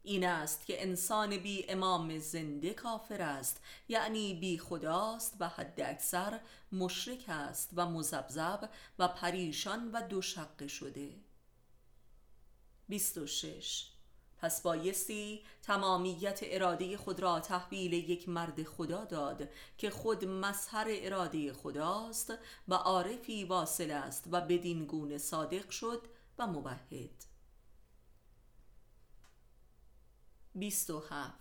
این 0.04 0.26
است 0.26 0.66
که 0.66 0.82
انسان 0.82 1.38
بی 1.38 1.66
امام 1.70 2.20
زنده 2.20 2.74
کافر 2.74 3.22
است 3.22 3.62
یعنی 3.88 4.34
بی 4.34 4.58
خداست 4.58 5.36
و 5.40 5.50
حد 5.50 5.82
اکثر 5.82 6.40
مشرک 6.72 7.26
است 7.28 7.70
و 7.76 7.86
مزبزب 7.86 8.70
و 9.00 9.08
پریشان 9.08 9.92
و 9.92 10.02
دوشقه 10.02 10.68
شده. 10.68 11.10
26 12.90 13.91
پس 14.42 14.62
بایستی 14.62 15.44
تمامیت 15.62 16.40
اراده 16.44 16.98
خود 16.98 17.20
را 17.20 17.40
تحویل 17.40 17.94
یک 17.94 18.30
مرد 18.30 18.64
خدا 18.64 19.06
داد 19.06 19.50
که 19.78 19.90
خود 19.90 20.26
مظهر 20.26 20.88
اراده 20.90 21.54
خداست 21.54 22.34
و 22.68 22.74
عارفی 22.74 23.44
واصل 23.44 23.92
است 23.92 24.28
و 24.32 24.42
بدین 24.42 24.86
گونه 24.86 25.18
صادق 25.18 25.70
شد 25.70 26.02
و 26.38 26.48
موحد. 26.48 27.26
27 30.56 31.41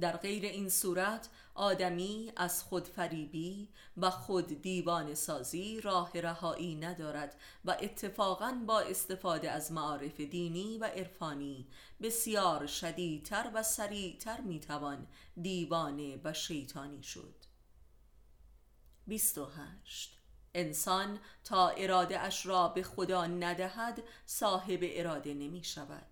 در 0.00 0.16
غیر 0.16 0.44
این 0.44 0.68
صورت 0.68 1.28
آدمی 1.54 2.32
از 2.36 2.62
خود 2.62 2.88
فریبی 2.88 3.68
و 3.96 4.10
خود 4.10 4.62
دیوان 4.62 5.14
سازی 5.14 5.80
راه 5.80 6.20
رهایی 6.20 6.74
ندارد 6.74 7.40
و 7.64 7.76
اتفاقا 7.80 8.62
با 8.66 8.80
استفاده 8.80 9.50
از 9.50 9.72
معارف 9.72 10.20
دینی 10.20 10.78
و 10.78 10.84
عرفانی 10.84 11.66
بسیار 12.02 12.66
شدیدتر 12.66 13.50
و 13.54 13.62
سریعتر 13.62 14.40
می‌توان 14.40 15.06
دیوانه 15.42 16.20
و 16.24 16.32
شیطانی 16.32 17.02
شد. 17.02 17.34
28 19.06 20.16
انسان 20.54 21.18
تا 21.44 21.68
اراده 21.68 22.20
اش 22.20 22.46
را 22.46 22.68
به 22.68 22.82
خدا 22.82 23.26
ندهد 23.26 24.02
صاحب 24.26 24.80
اراده 24.82 25.34
نمی 25.34 25.64
شود 25.64 26.06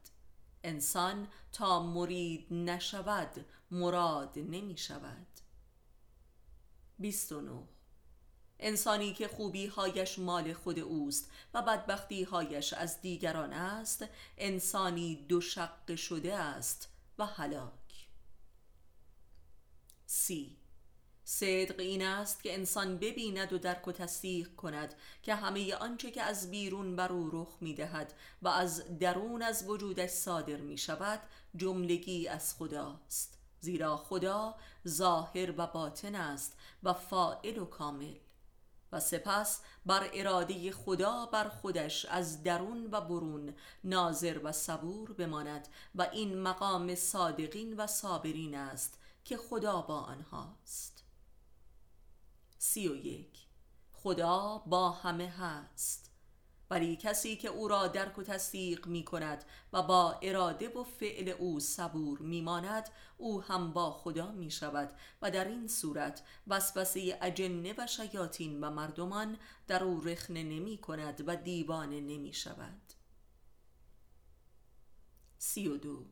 انسان 0.65 1.29
تا 1.53 1.83
مرید 1.83 2.47
نشود 2.51 3.47
مراد 3.71 4.39
نمی 4.39 4.77
شود. 4.77 5.27
29 6.99 7.63
انسانی 8.61 9.13
که 9.13 9.29
خوبی 9.29 9.67
هایش 9.67 10.19
مال 10.19 10.53
خود 10.53 10.79
اوست 10.79 11.31
و 11.55 11.63
بدبختی 11.63 12.23
هایش 12.23 12.73
از 12.73 13.01
دیگران 13.01 13.53
است 13.53 14.05
انسانی 14.39 15.27
دو 15.29 15.41
شق 15.41 15.95
شده 15.95 16.35
است 16.35 16.89
و 17.19 17.27
هلاک. 17.27 18.09
سی. 20.07 20.57
صدق 21.25 21.81
این 21.81 22.03
است 22.03 22.43
که 22.43 22.55
انسان 22.55 22.99
ببیند 22.99 23.53
و 23.53 23.59
درک 23.59 23.89
و 23.89 23.93
تصدیق 23.93 24.55
کند 24.55 24.95
که 25.23 25.35
همه 25.35 25.75
آنچه 25.75 26.11
که 26.11 26.23
از 26.23 26.51
بیرون 26.51 26.97
بر 26.97 27.13
او 27.13 27.31
رخ 27.33 27.59
می 27.61 27.75
دهد 27.75 28.15
و 28.43 28.49
از 28.49 28.99
درون 28.99 29.43
از 29.43 29.69
وجودش 29.69 30.11
صادر 30.11 30.57
می 30.57 30.79
شود 30.79 31.21
جملگی 31.57 32.29
از 32.29 32.55
خداست. 32.55 33.38
زیرا 33.61 33.97
خدا 33.97 34.55
ظاهر 34.89 35.55
و 35.57 35.67
باطن 35.67 36.15
است 36.15 36.57
و 36.83 36.93
فائل 36.93 37.59
و 37.59 37.65
کامل 37.65 38.15
و 38.93 39.01
سپس 39.01 39.61
بر 39.87 40.11
اراده 40.13 40.73
خدا 40.73 41.27
بر 41.27 41.49
خودش 41.49 42.05
از 42.05 42.43
درون 42.43 42.89
و 42.93 43.01
برون 43.01 43.55
ناظر 43.85 44.41
و 44.45 44.53
صبور 44.53 45.13
بماند 45.13 45.69
و 45.95 46.03
این 46.03 46.43
مقام 46.43 46.95
صادقین 46.95 47.77
و 47.77 47.87
صابرین 47.87 48.55
است 48.55 48.99
که 49.25 49.37
خدا 49.37 49.83
با 49.83 50.01
آنهاست. 50.01 51.05
سی 52.59 52.89
و 52.89 52.97
یک. 52.97 53.47
خدا 53.93 54.63
با 54.67 54.91
همه 54.91 55.29
هست. 55.29 56.11
ولی 56.71 56.97
کسی 56.97 57.37
که 57.37 57.49
او 57.49 57.69
را 57.69 57.87
درک 57.87 58.19
و 58.19 58.23
تصدیق 58.23 58.87
می 58.87 59.05
کند 59.05 59.45
و 59.73 59.83
با 59.83 60.19
اراده 60.23 60.69
و 60.69 60.85
فعل 60.85 61.29
او 61.29 61.61
صبور 61.61 62.19
می 62.19 62.41
ماند 62.41 62.89
او 63.19 63.43
هم 63.43 63.73
با 63.73 63.91
خدا 63.91 64.33
می 64.33 64.51
شود 64.51 64.93
و 65.23 65.31
در 65.31 65.45
این 65.45 65.69
صورت 65.69 66.23
وسوسه 66.47 67.19
اجنه 67.23 67.75
و 67.79 67.87
شیاطین 67.87 68.61
و 68.65 68.71
مردمان 68.71 69.39
در 69.67 69.85
او 69.85 70.01
رخنه 70.01 70.43
نمی 70.43 70.79
کند 70.79 71.25
و 71.27 71.37
دیوانه 71.37 72.01
نمی 72.01 72.33
شود 72.33 72.83
سی 75.39 75.69
و 75.69 75.77
دو. 75.77 76.05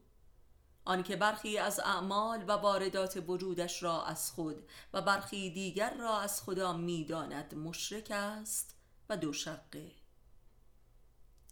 آنکه 0.85 1.17
برخی 1.17 1.59
از 1.59 1.81
اعمال 1.81 2.45
و 2.49 2.53
واردات 2.53 3.25
وجودش 3.29 3.83
را 3.83 4.05
از 4.05 4.31
خود 4.31 4.69
و 4.93 5.03
برخی 5.03 5.51
دیگر 5.51 5.95
را 5.95 6.21
از 6.21 6.43
خدا 6.43 6.73
می‌داند 6.73 7.55
مشرک 7.55 8.11
است 8.11 8.77
و 9.09 9.17
دو 9.17 9.33
شقه 9.33 10.06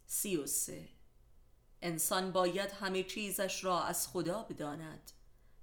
سی 0.06 0.36
و 0.36 0.46
سه 0.46 0.88
انسان 1.82 2.32
باید 2.32 2.70
همه 2.70 3.02
چیزش 3.02 3.64
را 3.64 3.82
از 3.82 4.08
خدا 4.08 4.42
بداند 4.42 5.10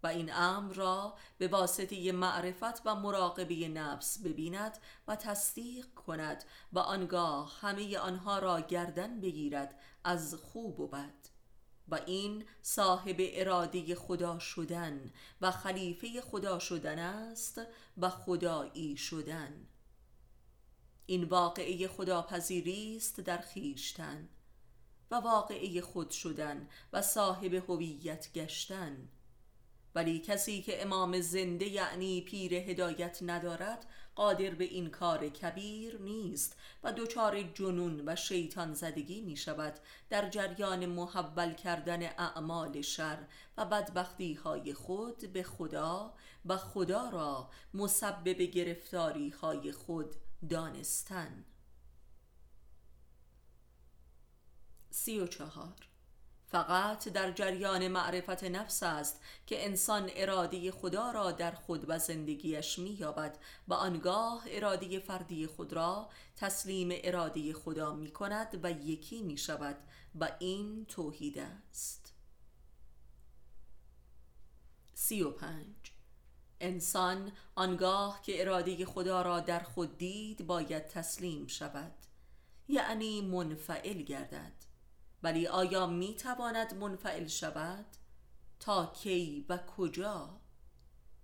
و 0.03 0.07
این 0.07 0.33
امر 0.33 0.73
را 0.73 1.17
به 1.37 1.47
واسطه 1.47 2.11
معرفت 2.11 2.81
و 2.85 2.95
مراقبه 2.95 3.67
نفس 3.67 4.19
ببیند 4.19 4.77
و 5.07 5.15
تصدیق 5.15 5.93
کند 5.93 6.43
و 6.73 6.79
آنگاه 6.79 7.59
همه 7.59 7.97
آنها 7.97 8.39
را 8.39 8.59
گردن 8.59 9.21
بگیرد 9.21 9.79
از 10.03 10.35
خوب 10.35 10.79
و 10.79 10.87
بد. 10.87 11.31
و 11.87 11.99
این 12.05 12.45
صاحب 12.61 13.15
اراده 13.19 13.95
خدا 13.95 14.39
شدن 14.39 15.11
و 15.41 15.51
خلیفه 15.51 16.21
خدا 16.21 16.59
شدن 16.59 16.99
است 16.99 17.61
و 17.97 18.09
خدایی 18.09 18.97
شدن. 18.97 19.67
این 21.11 21.23
واقعه 21.23 21.87
خداپذیری 21.87 22.97
است 22.97 23.19
در 23.19 23.37
خیشتن 23.37 24.29
و 25.11 25.15
واقعه 25.15 25.81
خود 25.81 26.09
شدن 26.09 26.67
و 26.93 27.01
صاحب 27.01 27.53
هویت 27.53 28.33
گشتن. 28.33 29.09
ولی 29.95 30.19
کسی 30.19 30.61
که 30.61 30.81
امام 30.81 31.21
زنده 31.21 31.65
یعنی 31.65 32.21
پیر 32.21 32.53
هدایت 32.53 33.19
ندارد 33.21 33.85
قادر 34.15 34.49
به 34.49 34.63
این 34.63 34.89
کار 34.89 35.29
کبیر 35.29 36.01
نیست 36.01 36.55
و 36.83 36.93
دچار 36.93 37.41
جنون 37.41 38.03
و 38.05 38.15
شیطان 38.15 38.73
زدگی 38.73 39.21
می 39.21 39.35
شود 39.35 39.79
در 40.09 40.29
جریان 40.29 40.85
محول 40.85 41.53
کردن 41.53 42.03
اعمال 42.03 42.81
شر 42.81 43.17
و 43.57 43.65
بدبختی 43.65 44.33
های 44.33 44.73
خود 44.73 45.33
به 45.33 45.43
خدا 45.43 46.13
و 46.45 46.57
خدا 46.57 47.09
را 47.09 47.49
مسبب 47.73 48.41
گرفتاری 48.41 49.29
های 49.29 49.71
خود 49.71 50.15
دانستن. 50.49 51.45
سی 54.89 55.19
و 55.19 55.27
چهار. 55.27 55.75
فقط 56.47 57.07
در 57.07 57.31
جریان 57.31 57.87
معرفت 57.87 58.43
نفس 58.43 58.83
است 58.83 59.21
که 59.47 59.65
انسان 59.65 60.09
اراده 60.15 60.71
خدا 60.71 61.11
را 61.11 61.31
در 61.31 61.51
خود 61.51 61.85
و 61.87 61.99
زندگیش 61.99 62.79
مییابد 62.79 63.37
و 63.67 63.73
آنگاه 63.73 64.43
اراده 64.47 64.99
فردی 64.99 65.47
خود 65.47 65.73
را 65.73 66.09
تسلیم 66.35 66.89
اراده 67.03 67.53
خدا 67.53 67.93
می 67.93 68.11
کند 68.11 68.59
و 68.63 68.71
یکی 68.71 69.21
می 69.21 69.37
شود 69.37 69.77
و 70.19 70.31
این 70.39 70.85
توحید 70.85 71.39
است. 71.39 72.13
سی 74.93 75.23
و 75.23 75.31
پنج. 75.31 75.90
انسان 76.61 77.31
آنگاه 77.55 78.21
که 78.21 78.41
اراده 78.41 78.85
خدا 78.85 79.21
را 79.21 79.39
در 79.39 79.59
خود 79.59 79.97
دید 79.97 80.47
باید 80.47 80.87
تسلیم 80.87 81.47
شود 81.47 81.93
یعنی 82.67 83.21
منفعل 83.21 84.01
گردد 84.01 84.53
ولی 85.23 85.47
آیا 85.47 85.87
می 85.87 86.15
تواند 86.15 86.73
منفعل 86.73 87.27
شود؟ 87.27 87.85
تا 88.59 88.85
کی 88.85 89.45
و 89.49 89.57
کجا؟ 89.57 90.41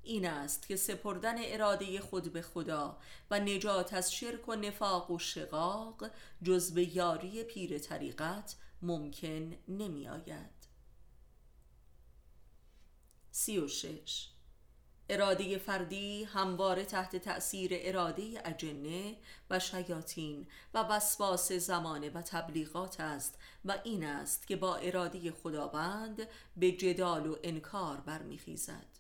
این 0.04 0.28
است 0.28 0.67
که 0.67 0.76
سپردن 0.76 1.36
اراده 1.38 2.00
خود 2.00 2.34
به 2.34 2.41
خدا 2.41 2.97
و 3.32 3.39
نجات 3.39 3.93
از 3.93 4.13
شرک 4.13 4.50
و 4.50 4.56
نفاق 4.56 5.12
و 5.12 5.19
شقاق 5.19 6.12
جز 6.43 6.73
به 6.73 6.95
یاری 6.97 7.43
پیر 7.43 7.80
طریقت 7.80 8.56
ممکن 8.82 9.56
نمی 9.67 10.08
آید 10.08 10.67
سی 13.32 13.60
و 13.60 13.67
شش 13.67 14.30
اراده 15.10 15.58
فردی 15.58 16.24
همواره 16.24 16.86
تحت 16.86 17.15
تأثیر 17.15 17.72
اراده 17.74 18.41
اجنه 18.46 19.15
و 19.50 19.60
شیاطین 19.60 20.48
و 20.74 20.84
وسواس 20.84 21.52
زمانه 21.52 22.10
و 22.10 22.22
تبلیغات 22.22 23.00
است 23.00 23.39
و 23.65 23.76
این 23.84 24.06
است 24.06 24.48
که 24.48 24.56
با 24.56 24.76
اراده 24.76 25.32
خداوند 25.32 26.28
به 26.58 26.72
جدال 26.72 27.28
و 27.28 27.36
انکار 27.43 27.98
برمیخیزد. 27.98 28.98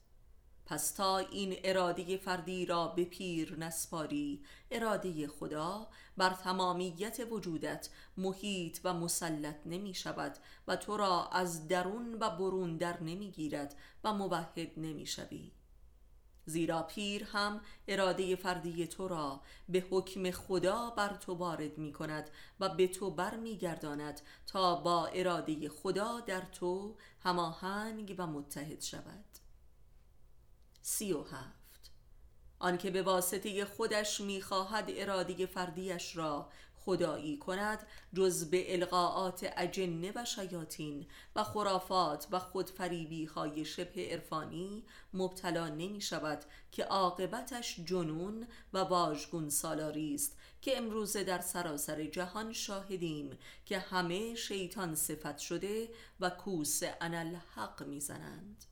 پس 0.65 0.91
تا 0.91 1.17
این 1.17 1.55
اراده 1.63 2.17
فردی 2.17 2.65
را 2.65 2.87
به 2.87 3.05
پیر 3.05 3.55
نسپاری 3.59 4.43
اراده 4.71 5.27
خدا 5.27 5.87
بر 6.17 6.29
تمامیت 6.29 7.19
وجودت 7.31 7.89
محیط 8.17 8.79
و 8.83 8.93
مسلط 8.93 9.55
نمی 9.65 9.93
شود 9.93 10.37
و 10.67 10.75
تو 10.75 10.97
را 10.97 11.27
از 11.27 11.67
درون 11.67 12.17
و 12.19 12.29
برون 12.29 12.77
در 12.77 13.03
نمی 13.03 13.31
گیرد 13.31 13.75
و 14.03 14.13
موحد 14.13 14.79
نمی 14.79 15.05
شوی 15.05 15.51
زیرا 16.49 16.83
پیر 16.83 17.23
هم 17.23 17.61
اراده 17.87 18.35
فردی 18.35 18.87
تو 18.87 19.07
را 19.07 19.41
به 19.69 19.85
حکم 19.89 20.31
خدا 20.31 20.89
بر 20.89 21.15
تو 21.15 21.33
وارد 21.33 21.77
می 21.77 21.93
کند 21.93 22.29
و 22.59 22.69
به 22.69 22.87
تو 22.87 23.11
بر 23.11 23.37
می 23.37 23.57
گرداند 23.57 24.21
تا 24.47 24.75
با 24.75 25.07
اراده 25.07 25.69
خدا 25.69 26.19
در 26.19 26.41
تو 26.41 26.95
هماهنگ 27.23 28.15
و 28.17 28.27
متحد 28.27 28.81
شود. 28.81 29.25
سی 30.81 31.13
و 31.13 31.23
هفت. 31.23 31.91
آنکه 32.59 32.91
به 32.91 33.01
واسطه 33.01 33.65
خودش 33.65 34.21
می‌خواهد 34.21 34.85
اراده 34.89 35.45
فردیش 35.45 36.17
را 36.17 36.49
خدایی 36.87 37.37
کند 37.37 37.87
جز 38.13 38.49
به 38.49 38.73
القاعات 38.73 39.53
اجنه 39.57 40.11
و 40.15 40.25
شیاطین 40.25 41.07
و 41.35 41.43
خرافات 41.43 42.27
و 42.31 42.39
خودفریبی 42.39 43.25
های 43.25 43.65
شبه 43.65 44.09
عرفانی 44.11 44.83
مبتلا 45.13 45.67
نمی 45.67 46.01
شود 46.01 46.45
که 46.71 46.83
عاقبتش 46.83 47.79
جنون 47.79 48.47
و 48.73 48.77
واژگون 48.77 49.49
سالاری 49.49 50.15
است 50.15 50.37
که 50.61 50.77
امروزه 50.77 51.23
در 51.23 51.39
سراسر 51.39 52.05
جهان 52.05 52.53
شاهدیم 52.53 53.37
که 53.65 53.79
همه 53.79 54.35
شیطان 54.35 54.95
صفت 54.95 55.37
شده 55.37 55.89
و 56.19 56.29
کوس 56.29 56.81
انالحق 57.01 57.83
می‌زنند. 57.83 58.65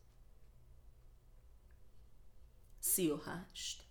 سی 2.79 3.09
و 3.09 3.17
هشت 3.17 3.84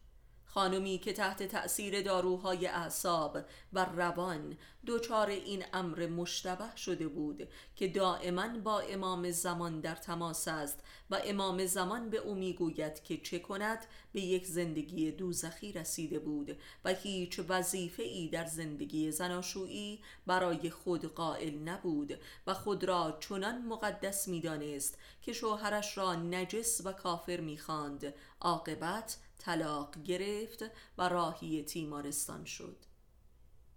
خانمی 0.55 0.99
که 0.99 1.13
تحت 1.13 1.43
تأثیر 1.43 2.03
داروهای 2.03 2.67
اعصاب 2.67 3.39
و 3.73 3.85
روان 3.85 4.57
دچار 4.87 5.31
این 5.31 5.65
امر 5.73 6.07
مشتبه 6.07 6.77
شده 6.77 7.09
بود 7.09 7.49
که 7.77 7.89
دائما 7.89 8.49
با 8.49 8.81
امام 8.81 9.31
زمان 9.31 9.81
در 9.81 9.95
تماس 9.95 10.49
است 10.49 10.81
و 11.11 11.21
امام 11.25 11.67
زمان 11.67 12.11
به 12.11 12.17
او 12.19 12.35
می‌گوید 12.35 13.03
که 13.03 13.17
چه 13.17 13.39
کند 13.39 13.87
به 14.13 14.21
یک 14.21 14.47
زندگی 14.47 15.11
دوزخی 15.11 15.73
رسیده 15.73 16.19
بود 16.19 16.59
و 16.85 16.95
هیچ 16.95 17.41
وظیفه 17.49 18.03
ای 18.03 18.29
در 18.29 18.45
زندگی 18.45 19.11
زناشویی 19.11 20.03
برای 20.27 20.71
خود 20.71 21.05
قائل 21.15 21.59
نبود 21.59 22.19
و 22.47 22.55
خود 22.55 22.85
را 22.85 23.19
چنان 23.21 23.63
مقدس 23.63 24.29
می‌دانست 24.29 24.99
که 25.23 25.33
شوهرش 25.33 25.99
را 25.99 26.15
نجس 26.15 26.81
و 26.85 26.93
کافر 26.93 27.41
می‌خواند. 27.41 28.15
عاقبت 28.41 29.17
طلاق 29.39 30.03
گرفت 30.03 30.65
و 30.99 31.09
راهی 31.09 31.63
تیمارستان 31.63 32.45
شد. 32.45 32.77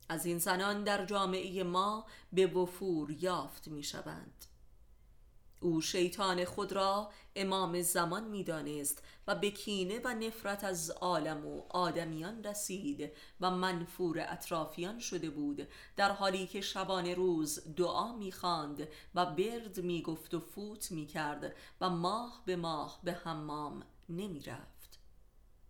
از 0.09 0.25
این 0.25 0.37
زنان 0.37 0.83
در 0.83 1.05
جامعه 1.05 1.63
ما 1.63 2.05
به 2.33 2.47
وفور 2.47 3.11
یافت 3.11 3.67
می 3.67 3.83
شوند 3.83 4.45
او 5.59 5.81
شیطان 5.81 6.45
خود 6.45 6.73
را 6.73 7.11
امام 7.35 7.81
زمان 7.81 8.23
می‌دانست 8.23 9.03
و 9.27 9.35
به 9.35 9.51
کینه 9.51 10.01
و 10.03 10.13
نفرت 10.13 10.63
از 10.63 10.89
عالم 10.89 11.45
و 11.45 11.61
آدمیان 11.69 12.43
رسید 12.43 13.11
و 13.41 13.51
منفور 13.51 14.25
اطرافیان 14.29 14.99
شده 14.99 15.29
بود 15.29 15.67
در 15.95 16.11
حالی 16.11 16.47
که 16.47 16.61
شبان 16.61 17.07
روز 17.07 17.75
دعا 17.75 18.15
می‌خواند 18.17 18.87
و 19.15 19.25
برد 19.25 19.79
می‌گفت 19.79 20.33
و 20.33 20.39
فوت 20.39 20.91
می‌کرد 20.91 21.55
و 21.81 21.89
ماه 21.89 22.43
به 22.45 22.55
ماه 22.55 22.99
به 23.03 23.13
حمام 23.13 23.83
نمی‌رفت. 24.09 24.76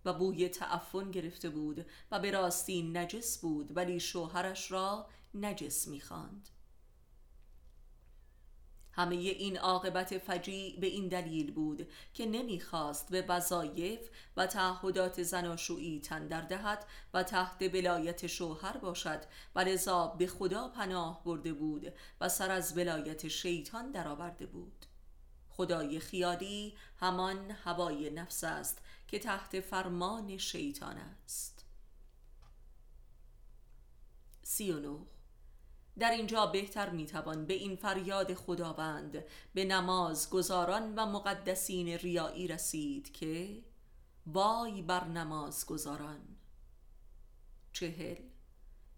و 0.08 0.14
بوی 0.14 0.50
تعفن 0.50 1.12
گرفته 1.12 1.50
بود 1.50 1.86
و 2.12 2.20
به 2.20 2.32
راستی 2.32 2.84
نجس 2.84 3.38
بود 3.38 3.78
ولی 3.78 4.00
شوهرش 4.00 4.72
را 4.72 5.08
نجس 5.34 5.88
می‌خواند. 5.88 6.50
همه 8.92 9.16
این 9.16 9.58
عاقبت 9.58 10.18
فجیع 10.18 10.80
به 10.80 10.88
این 10.88 11.08
دلیل 11.08 11.52
بود 11.52 11.88
که 12.14 12.26
نمی‌خواست 12.26 13.10
به 13.10 13.22
وظایف 13.22 14.10
و 14.38 14.48
تعهدات 14.48 15.24
زناشویی 15.24 16.00
تندر 16.00 16.42
دهد 16.42 16.86
و 17.14 17.24
تحت 17.24 17.62
ولایت 17.74 18.28
شوهر 18.28 18.78
باشد 18.78 19.22
و 19.56 19.60
لذا 19.60 20.08
به 20.08 20.28
خدا 20.28 20.68
پناه 20.68 21.24
برده 21.24 21.54
بود 21.54 21.94
و 22.22 22.30
سر 22.30 22.52
از 22.52 22.78
ولایت 22.78 23.28
شیطان 23.28 23.92
درآورده 23.92 24.46
بود. 24.46 24.86
خدای 25.50 26.00
خیالی 26.00 26.74
همان 27.00 27.52
هوای 27.52 28.10
نفس 28.10 28.44
است 28.44 28.82
که 29.08 29.20
تحت 29.20 29.60
فرمان 29.60 30.38
شیطان 30.38 30.98
است. 30.98 31.66
سی 34.44 34.72
و 34.72 35.00
در 36.00 36.12
اینجا 36.12 36.46
بهتر 36.46 36.90
می‌توان 36.90 37.46
به 37.46 37.54
این 37.54 37.76
فریاد 37.76 38.34
خداوند 38.34 39.24
به 39.54 39.66
نماز 39.66 40.30
گزاران 40.30 40.96
و 40.96 41.06
مقدسین 41.06 41.88
ریایی 41.88 42.48
رسید 42.48 43.12
که 43.12 43.64
وای 44.26 44.82
بر 44.82 45.08
نماز 45.08 45.66
گزاران 45.66 46.38
چهل. 47.74 48.27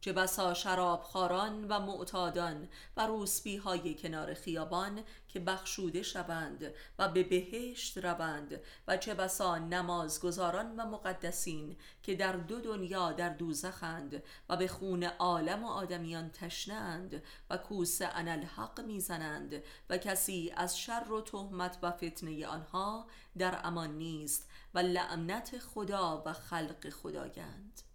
چه 0.02 0.14
بسا 0.14 0.54
شرابخاران 0.54 1.68
و 1.68 1.80
معتادان 1.80 2.68
و 2.98 3.08
روسبی 3.08 3.58
های 3.58 3.96
کنار 3.96 4.34
خیابان 4.34 5.04
که 5.28 5.40
بخشوده 5.40 6.04
شوند 6.04 6.74
و 7.00 7.10
به 7.10 7.24
بهشت 7.24 7.98
روند 7.98 8.62
و 8.88 8.98
چه 8.98 9.14
بسا 9.14 9.58
نمازگزاران 9.58 10.76
و 10.76 10.86
مقدسین 10.86 11.78
که 12.04 12.16
در 12.16 12.32
دو 12.32 12.62
دنیا 12.62 13.12
در 13.12 13.30
دوزخند 13.30 14.24
و 14.50 14.58
به 14.58 14.68
خون 14.68 15.04
عالم 15.04 15.64
و 15.64 15.68
آدمیان 15.68 16.30
تشنند 16.30 17.24
و 17.50 17.58
کوس 17.58 18.00
انالحق 18.02 18.82
می‌زنند 18.82 19.64
و 19.90 19.98
کسی 19.98 20.54
از 20.56 20.80
شر 20.80 21.12
و 21.12 21.22
تهمت 21.22 21.78
و 21.82 21.92
فتنه 21.92 22.48
آنها 22.48 23.08
در 23.38 23.60
امان 23.64 23.98
نیست 23.98 24.50
و 24.74 24.80
لعنت 24.80 25.60
خدا 25.60 26.24
و 26.26 26.34
خلق 26.34 26.90
خدایند. 26.90 27.89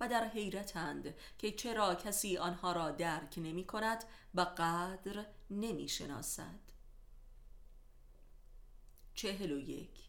و 0.00 0.08
در 0.08 0.28
حیرتند 0.28 1.14
که 1.38 1.52
چرا 1.52 1.94
کسی 1.94 2.36
آنها 2.38 2.72
را 2.72 2.90
درک 2.90 3.34
نمی 3.36 3.64
کند 3.64 4.04
و 4.34 4.40
قدر 4.40 5.26
نمی 5.50 5.88
شناسد. 5.88 6.60
چهل 9.14 9.52
و 9.52 9.58
یک. 9.58 10.06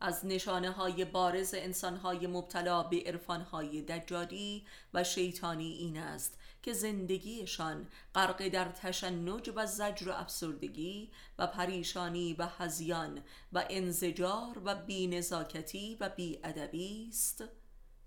از 0.00 0.26
نشانه 0.26 0.70
های 0.70 1.04
بارز 1.04 1.54
انسان 1.54 1.96
های 1.96 2.26
مبتلا 2.26 2.82
به 2.82 3.02
عرفان 3.06 3.40
های 3.40 3.82
دجالی 3.82 4.66
و 4.94 5.04
شیطانی 5.04 5.72
این 5.72 5.98
است 5.98 6.38
که 6.62 6.72
زندگیشان 6.72 7.88
غرق 8.14 8.48
در 8.48 8.68
تشنج 8.68 9.52
و 9.56 9.66
زجر 9.66 10.08
و 10.08 10.12
افسردگی 10.12 11.10
و 11.38 11.46
پریشانی 11.46 12.32
و 12.32 12.46
هزیان 12.46 13.22
و 13.52 13.64
انزجار 13.70 14.62
و 14.64 14.74
بینزاکتی 14.74 15.96
و 16.00 16.08
بیادبی 16.08 17.08
است. 17.08 17.44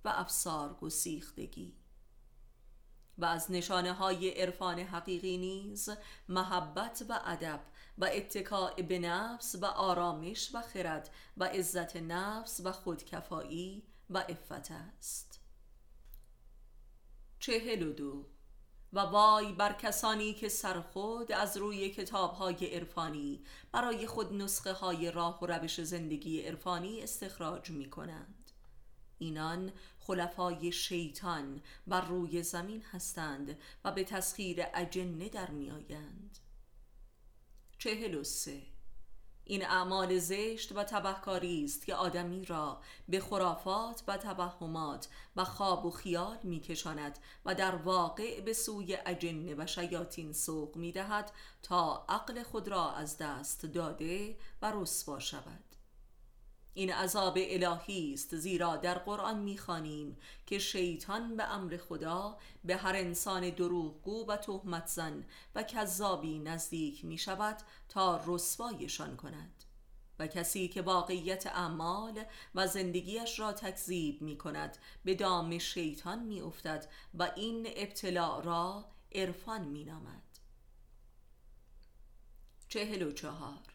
و 0.06 0.10
افسار 0.10 0.74
گسیختگی. 0.74 1.76
و 3.18 3.26
از 3.26 3.52
نشانه 3.52 3.94
های 3.94 4.30
عرفان 4.30 4.80
حقیقی 4.80 5.38
نیز 5.38 5.90
محبت 6.30 7.06
و 7.10 7.20
ادب 7.26 7.62
و 7.98 8.10
اتکاع 8.14 8.82
به 8.82 9.00
نفس 9.00 9.56
و 9.62 9.66
آرامش 9.66 10.56
و 10.56 10.62
خرد 10.62 11.10
و 11.38 11.44
عزت 11.44 11.96
نفس 11.96 12.62
و 12.64 12.72
خودکفایی 12.72 13.84
و 14.10 14.18
افت 14.18 14.72
است. 14.72 15.40
چهل 17.40 17.84
و 17.84 17.94
دو. 17.94 18.26
و 18.94 19.00
وای 19.00 19.54
بر 19.54 19.74
کسانی 19.74 20.34
که 20.34 20.50
سر 20.50 20.82
خود 20.82 21.32
از 21.32 21.58
روی 21.58 21.90
کتاب 21.90 22.34
های 22.34 22.76
عرفانی 22.76 23.44
برای 23.72 24.08
خود 24.08 24.34
نسخه 24.34 24.74
های 24.74 25.12
راه 25.12 25.40
و 25.42 25.46
روش 25.46 25.82
زندگی 25.82 26.42
عرفانی 26.42 27.02
استخراج 27.02 27.70
می 27.70 27.90
کنند 27.90 28.52
اینان 29.18 29.72
خلفای 30.12 30.72
شیطان 30.72 31.62
بر 31.88 32.02
روی 32.02 32.44
زمین 32.44 32.84
هستند 32.92 33.58
و 33.86 33.92
به 33.92 34.04
تسخیر 34.04 34.64
اجنه 34.74 35.30
در 35.30 35.50
می 35.50 35.72
آیند. 35.72 36.38
چهل 37.78 38.16
و 38.16 38.24
سه. 38.24 38.62
این 39.44 39.66
اعمال 39.66 40.20
زشت 40.20 40.72
و 40.76 40.84
تبهکاری 40.84 41.64
است 41.66 41.86
که 41.86 41.96
آدمی 41.96 42.46
را 42.46 42.82
به 43.10 43.20
خرافات 43.20 44.04
و 44.08 44.18
توهمات 44.18 45.08
و 45.36 45.44
خواب 45.44 45.86
و 45.86 45.92
خیال 45.92 46.40
میکشاند 46.44 47.20
و 47.46 47.56
در 47.56 47.76
واقع 47.76 48.42
به 48.42 48.54
سوی 48.54 48.98
اجنه 49.06 49.56
و 49.58 49.68
شیاطین 49.68 50.34
سوق 50.34 50.76
می‌دهد 50.76 51.32
تا 51.64 52.06
عقل 52.10 52.44
خود 52.44 52.68
را 52.68 52.92
از 52.92 53.18
دست 53.18 53.66
داده 53.66 54.38
و 54.62 54.72
رسوا 54.76 55.20
شود. 55.20 55.81
این 56.74 56.94
عذاب 56.94 57.38
الهی 57.38 58.14
است 58.14 58.36
زیرا 58.36 58.76
در 58.76 58.98
قرآن 58.98 59.40
می‌خوانیم 59.40 60.18
که 60.46 60.60
شیطان 60.60 61.38
به 61.38 61.44
امر 61.44 61.78
خدا 61.78 62.38
به 62.64 62.76
هر 62.76 62.96
انسان 62.96 63.50
دروغگو 63.50 64.26
و 64.28 64.38
تهمت 64.38 64.88
زن 64.88 65.26
و 65.56 65.64
کذابی 65.64 66.40
نزدیک 66.40 67.06
می 67.06 67.18
شود 67.18 67.58
تا 67.90 68.22
رسوایشان 68.26 69.18
کند. 69.18 69.64
و 70.20 70.28
کسی 70.28 70.68
که 70.68 70.82
واقعیت 70.82 71.48
اعمال 71.48 72.24
و 72.56 72.68
زندگیش 72.68 73.40
را 73.40 73.54
تکذیب 73.54 74.22
می 74.22 74.38
کند 74.38 74.78
به 75.06 75.16
دام 75.16 75.58
شیطان 75.58 76.20
می 76.24 76.42
افتد 76.42 76.90
و 77.14 77.32
این 77.36 77.68
ابتلاع 77.76 78.44
را 78.44 78.86
عرفان 79.16 79.62
می 79.62 79.84
نامد 79.84 80.24
چهل 82.68 83.02
و 83.02 83.12
چهار. 83.12 83.71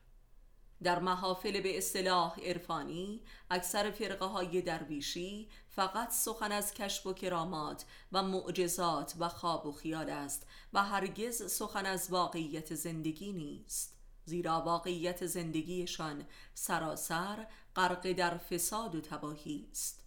در 0.83 0.99
محافل 0.99 1.61
به 1.61 1.79
اصطلاح 1.79 2.41
عرفانی 2.41 3.23
اکثر 3.51 3.91
فرقه 3.91 4.25
های 4.25 4.63
درویشی 4.63 5.49
فقط 5.69 6.11
سخن 6.11 6.53
از 6.53 6.75
کشف 6.75 7.07
و 7.07 7.13
کرامات 7.13 7.85
و 8.13 8.23
معجزات 8.23 9.15
و 9.19 9.29
خواب 9.29 9.67
و 9.67 9.73
خیال 9.73 10.11
است 10.11 10.47
و 10.73 10.85
هرگز 10.85 11.53
سخن 11.53 11.87
از 11.87 12.11
واقعیت 12.11 12.75
زندگی 12.75 13.33
نیست. 13.33 13.97
زیرا 14.25 14.61
واقعیت 14.61 15.27
زندگیشان 15.27 16.27
سراسر 16.55 17.47
غرق 17.77 18.13
در 18.13 18.39
فساد 18.39 18.95
و 18.95 19.01
تباهی 19.01 19.69
است. 19.71 20.03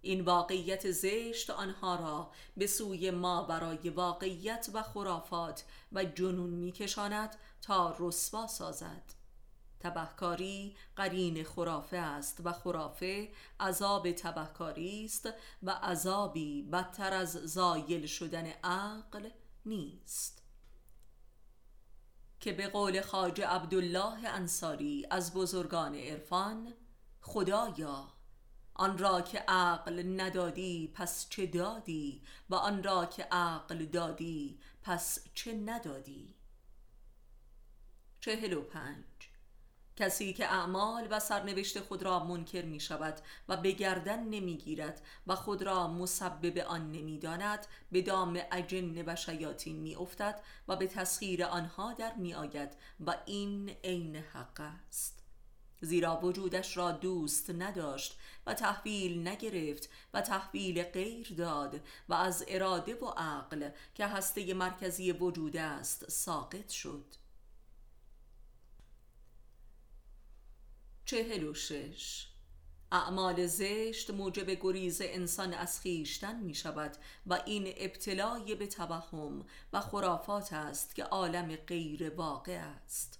این 0.00 0.20
واقعیت 0.20 0.90
زشت 0.90 1.50
آنها 1.50 1.96
را 1.96 2.30
به 2.56 2.66
سوی 2.66 3.10
ما 3.10 3.42
برای 3.42 3.90
واقعیت 3.90 4.70
و 4.74 4.82
خرافات 4.82 5.64
و 5.92 6.04
جنون 6.04 6.50
میکشاند 6.50 7.36
تا 7.62 7.96
رسوا 7.98 8.46
سازد. 8.46 9.17
تبهکاری 9.80 10.76
قرین 10.96 11.44
خرافه 11.44 11.96
است 11.96 12.40
و 12.44 12.52
خرافه 12.52 13.28
عذاب 13.60 14.12
تبهکاری 14.12 15.04
است 15.04 15.28
و 15.62 15.70
عذابی 15.70 16.62
بدتر 16.62 17.14
از 17.14 17.32
زایل 17.32 18.06
شدن 18.06 18.46
عقل 18.64 19.28
نیست. 19.66 20.42
که 22.40 22.52
به 22.52 22.68
قول 22.68 23.00
خاج 23.00 23.40
عبدالله 23.40 24.28
انصاری 24.28 25.06
از 25.10 25.34
بزرگان 25.34 25.94
عرفان 25.94 26.74
خدایا 27.20 28.18
آن 28.74 28.98
را 28.98 29.20
که 29.20 29.38
عقل 29.38 30.20
ندادی 30.20 30.92
پس 30.94 31.28
چه 31.28 31.46
دادی 31.46 32.22
و 32.50 32.54
آن 32.54 32.82
را 32.82 33.06
که 33.06 33.22
عقل 33.22 33.84
دادی 33.84 34.60
پس 34.82 35.18
چه 35.34 35.54
ندادی؟ 35.54 36.34
چهل 38.20 38.52
و 38.52 38.62
پنج. 38.62 39.07
کسی 39.98 40.32
که 40.32 40.52
اعمال 40.52 41.08
و 41.10 41.20
سرنوشت 41.20 41.80
خود 41.80 42.02
را 42.02 42.24
منکر 42.24 42.64
می 42.64 42.80
شود 42.80 43.20
و 43.48 43.56
به 43.56 43.72
گردن 43.72 44.24
نمی 44.24 44.56
گیرد 44.56 45.02
و 45.26 45.34
خود 45.34 45.62
را 45.62 45.88
مسبب 45.88 46.58
آن 46.58 46.92
نمی 46.92 47.18
داند 47.18 47.66
به 47.92 48.02
دام 48.02 48.40
اجن 48.52 49.02
و 49.06 49.16
شیاطین 49.16 49.76
می 49.76 49.96
افتد 49.96 50.40
و 50.68 50.76
به 50.76 50.86
تسخیر 50.86 51.44
آنها 51.44 51.92
در 51.92 52.14
می 52.14 52.34
آید 52.34 52.76
و 53.06 53.14
این 53.26 53.68
عین 53.84 54.16
حق 54.16 54.60
است. 54.60 55.22
زیرا 55.80 56.20
وجودش 56.20 56.76
را 56.76 56.92
دوست 56.92 57.50
نداشت 57.50 58.18
و 58.46 58.54
تحویل 58.54 59.28
نگرفت 59.28 59.88
و 60.14 60.20
تحویل 60.20 60.82
غیر 60.82 61.34
داد 61.38 61.80
و 62.08 62.14
از 62.14 62.44
اراده 62.48 62.94
و 62.94 63.06
عقل 63.06 63.70
که 63.94 64.06
هسته 64.06 64.54
مرکزی 64.54 65.12
وجود 65.12 65.56
است 65.56 66.10
ساقط 66.10 66.68
شد. 66.68 67.17
چهل 71.08 71.44
و 71.44 71.54
شش. 71.54 72.26
اعمال 72.92 73.46
زشت 73.46 74.10
موجب 74.10 74.50
گریز 74.50 75.00
انسان 75.04 75.54
از 75.54 75.80
خیشتن 75.80 76.40
می 76.40 76.54
شود 76.54 76.96
و 77.26 77.42
این 77.46 77.74
ابتلای 77.76 78.54
به 78.54 78.66
توهم 78.66 79.46
و 79.72 79.80
خرافات 79.80 80.52
است 80.52 80.94
که 80.94 81.04
عالم 81.04 81.56
غیر 81.56 82.10
واقع 82.10 82.60
است. 82.84 83.17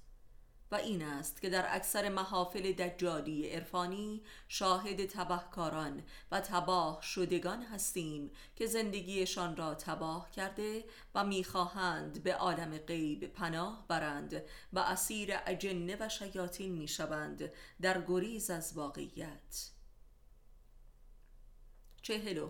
و 0.71 0.75
این 0.75 1.03
است 1.03 1.43
که 1.43 1.51
در 1.51 1.77
اکثر 1.77 2.09
محافل 2.09 2.73
دجالی 2.73 3.49
عرفانی 3.49 4.23
شاهد 4.49 5.07
تبهکاران 5.07 6.03
و 6.31 6.41
تباه 6.41 7.03
شدگان 7.03 7.63
هستیم 7.63 8.31
که 8.57 8.67
زندگیشان 8.67 9.57
را 9.57 9.75
تباه 9.75 10.31
کرده 10.31 10.85
و 11.15 11.25
می‌خواهند 11.25 12.23
به 12.23 12.35
عالم 12.35 12.79
غیب 12.79 13.27
پناه 13.27 13.85
برند 13.89 14.43
و 14.73 14.79
اسیر 14.79 15.31
اجنه 15.47 15.97
و 16.01 16.09
شیاطین 16.09 16.73
می‌شوند 16.73 17.53
در 17.81 18.05
گریز 18.07 18.51
از 18.51 18.77
واقعیت. 18.77 19.71
چهل 22.03 22.39
و 22.39 22.49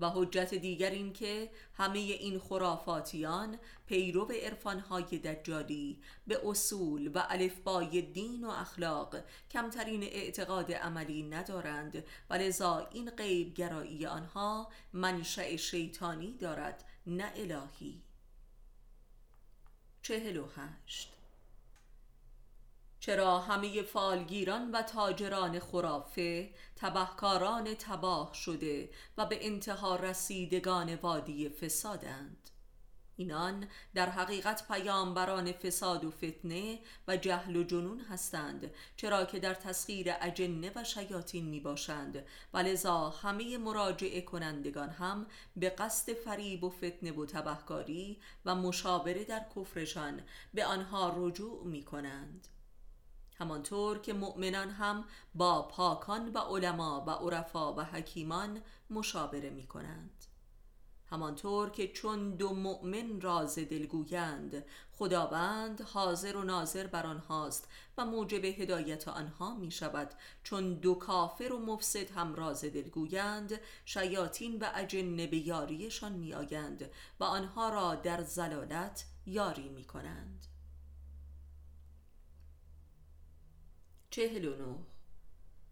و 0.00 0.10
حجت 0.10 0.54
دیگر 0.54 0.90
این 0.90 1.12
که 1.12 1.50
همه 1.74 1.98
این 1.98 2.38
خرافاتیان 2.38 3.58
پیرو 3.86 4.24
عرفانهای 4.24 5.18
دجالی 5.18 6.02
به 6.26 6.40
اصول 6.48 7.10
و 7.14 7.22
الفبای 7.28 8.02
دین 8.02 8.44
و 8.44 8.48
اخلاق 8.48 9.16
کمترین 9.50 10.02
اعتقاد 10.02 10.72
عملی 10.72 11.22
ندارند 11.22 12.04
و 12.30 12.34
لذا 12.34 12.88
این 12.92 13.10
غیب 13.10 13.54
گرایی 13.54 14.06
آنها 14.06 14.68
منشأ 14.92 15.56
شیطانی 15.56 16.32
دارد 16.32 16.84
نه 17.06 17.32
الهی. 17.36 18.02
چهل 20.02 20.36
و 20.36 20.46
هشت. 20.56 21.13
چرا 23.04 23.38
همه 23.38 23.82
فالگیران 23.82 24.70
و 24.70 24.82
تاجران 24.82 25.58
خرافه 25.58 26.50
تبهکاران 26.76 27.74
تباه 27.74 28.34
شده 28.34 28.90
و 29.18 29.26
به 29.26 29.46
انتها 29.46 29.96
رسیدگان 29.96 30.94
وادی 30.94 31.48
فسادند. 31.48 32.50
اینان 33.16 33.68
در 33.94 34.10
حقیقت 34.10 34.68
پیامبران 34.68 35.52
فساد 35.52 36.04
و 36.04 36.10
فتنه 36.10 36.78
و 37.08 37.16
جهل 37.16 37.56
و 37.56 37.64
جنون 37.64 38.00
هستند 38.00 38.70
چرا 38.96 39.24
که 39.24 39.38
در 39.38 39.54
تسخیر 39.54 40.12
اجنه 40.20 40.72
و 40.74 40.84
شیاطین 40.84 41.44
می 41.44 41.60
باشند 41.60 42.24
و 42.54 42.58
لذا 42.58 43.10
همه 43.10 43.58
مراجعه 43.58 44.20
کنندگان 44.20 44.90
هم 44.90 45.26
به 45.56 45.70
قصد 45.70 46.12
فریب 46.12 46.64
و 46.64 46.70
فتنه 46.70 47.12
و 47.12 47.26
تبهکاری 47.26 48.20
و 48.44 48.54
مشابره 48.54 49.24
در 49.24 49.46
کفرشان 49.56 50.20
به 50.54 50.66
آنها 50.66 51.14
رجوع 51.16 51.64
می 51.64 51.82
کنند 51.82 52.48
همانطور 53.34 53.98
که 53.98 54.12
مؤمنان 54.12 54.70
هم 54.70 55.04
با 55.34 55.62
پاکان 55.62 56.32
و 56.32 56.38
علما 56.38 57.04
و 57.06 57.10
عرفا 57.10 57.74
و 57.74 57.80
حکیمان 57.80 58.60
مشاوره 58.90 59.50
می 59.50 59.66
کنند 59.66 60.24
همانطور 61.06 61.70
که 61.70 61.88
چون 61.88 62.30
دو 62.30 62.54
مؤمن 62.54 63.20
راز 63.20 63.58
دلگویند 63.58 64.64
خداوند 64.92 65.80
حاضر 65.80 66.36
و 66.36 66.42
ناظر 66.42 66.86
بر 66.86 67.06
آنهاست 67.06 67.68
و 67.98 68.06
موجب 68.06 68.44
هدایت 68.44 69.08
آنها 69.08 69.54
می 69.54 69.70
شود 69.70 70.14
چون 70.42 70.74
دو 70.74 70.94
کافر 70.94 71.52
و 71.52 71.58
مفسد 71.58 72.10
هم 72.10 72.34
راز 72.34 72.64
دلگویند 72.64 73.60
شیاطین 73.84 74.58
و 74.58 74.70
اجنه 74.74 75.26
به 75.26 75.36
یاریشان 75.36 76.12
می 76.12 76.34
آگند 76.34 76.90
و 77.20 77.24
آنها 77.24 77.68
را 77.68 77.94
در 77.94 78.22
زلالت 78.22 79.04
یاری 79.26 79.68
می 79.68 79.84
کنند 79.84 80.46
چهل 84.14 84.44
و 84.44 84.56
نو 84.56 84.78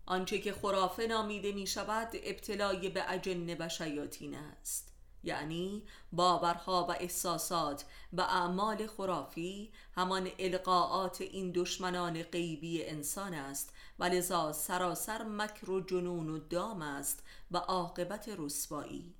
آنچه 0.06 0.38
که 0.38 0.52
خرافه 0.52 1.06
نامیده 1.06 1.52
می 1.52 1.66
شود 1.66 2.08
ابتلای 2.12 2.88
به 2.88 3.10
اجنه 3.10 3.56
و 3.58 3.68
شیاطین 3.68 4.34
است. 4.34 4.94
یعنی 5.24 5.82
باورها 6.12 6.86
و 6.88 6.92
احساسات 6.92 7.84
و 8.12 8.20
اعمال 8.20 8.86
خرافی 8.86 9.72
همان 9.94 10.30
القاعات 10.38 11.20
این 11.20 11.52
دشمنان 11.54 12.22
غیبی 12.22 12.84
انسان 12.84 13.34
است 13.34 13.74
و 13.98 14.04
لذا 14.04 14.52
سراسر 14.52 15.22
مکر 15.22 15.70
و 15.70 15.80
جنون 15.80 16.28
و 16.28 16.38
دام 16.38 16.82
است 16.82 17.22
و 17.50 17.56
عاقبت 17.56 18.30
رسوایی. 18.38 19.14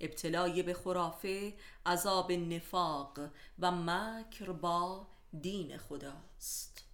ابتلای 0.00 0.62
به 0.62 0.74
خرافه 0.74 1.54
عذاب 1.86 2.32
نفاق 2.32 3.18
و 3.58 3.70
مکر 3.70 4.52
با 4.52 5.06
دین 5.40 5.78
خداست. 5.78 6.89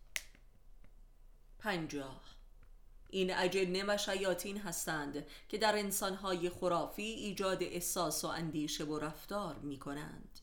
پنجاه. 1.67 2.21
این 3.11 3.35
اجنه 3.35 3.85
و 3.89 3.97
شیاطین 3.97 4.59
هستند 4.59 5.27
که 5.49 5.59
در 5.59 5.79
انسانهای 5.79 6.51
خرافی 6.51 7.03
ایجاد 7.03 7.63
احساس 7.63 8.25
و 8.25 8.27
اندیشه 8.27 8.85
و 8.85 8.99
رفتار 8.99 9.55
می 9.59 9.79
کنند 9.79 10.41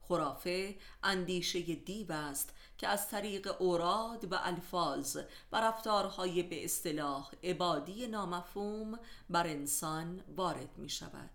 خرافه 0.00 0.76
اندیشه 1.02 1.60
دیو 1.60 2.12
است 2.12 2.54
که 2.78 2.88
از 2.88 3.08
طریق 3.08 3.60
اوراد 3.60 4.32
و 4.32 4.38
الفاظ 4.40 5.18
و 5.52 5.60
رفتارهای 5.60 6.42
به 6.42 6.64
اصطلاح 6.64 7.30
عبادی 7.42 8.06
نامفهوم 8.06 8.98
بر 9.30 9.46
انسان 9.46 10.24
وارد 10.36 10.78
می 10.78 10.88
شود 10.88 11.30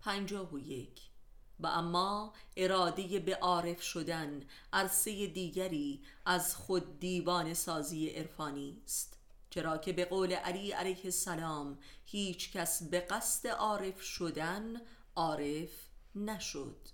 پنجاه 0.00 0.52
و 0.54 0.58
یک. 0.58 1.15
و 1.60 1.66
اما 1.66 2.32
اراده 2.56 3.18
به 3.18 3.36
عارف 3.36 3.82
شدن 3.82 4.42
عرصه 4.72 5.26
دیگری 5.26 6.02
از 6.26 6.56
خود 6.56 7.00
دیوان 7.00 7.54
سازی 7.54 8.08
عرفانی 8.08 8.82
است. 8.84 9.18
چرا 9.50 9.78
که 9.78 9.92
به 9.92 10.04
قول 10.04 10.32
علی 10.32 10.72
علیه 10.72 11.00
السلام 11.04 11.78
هیچ 12.04 12.52
کس 12.52 12.82
به 12.82 13.00
قصد 13.00 13.48
عارف 13.48 14.02
شدن 14.02 14.80
عارف 15.16 15.70
نشد. 16.14 16.88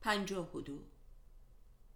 پنجاه 0.00 0.56
و 0.56 0.60
دو. 0.60 0.78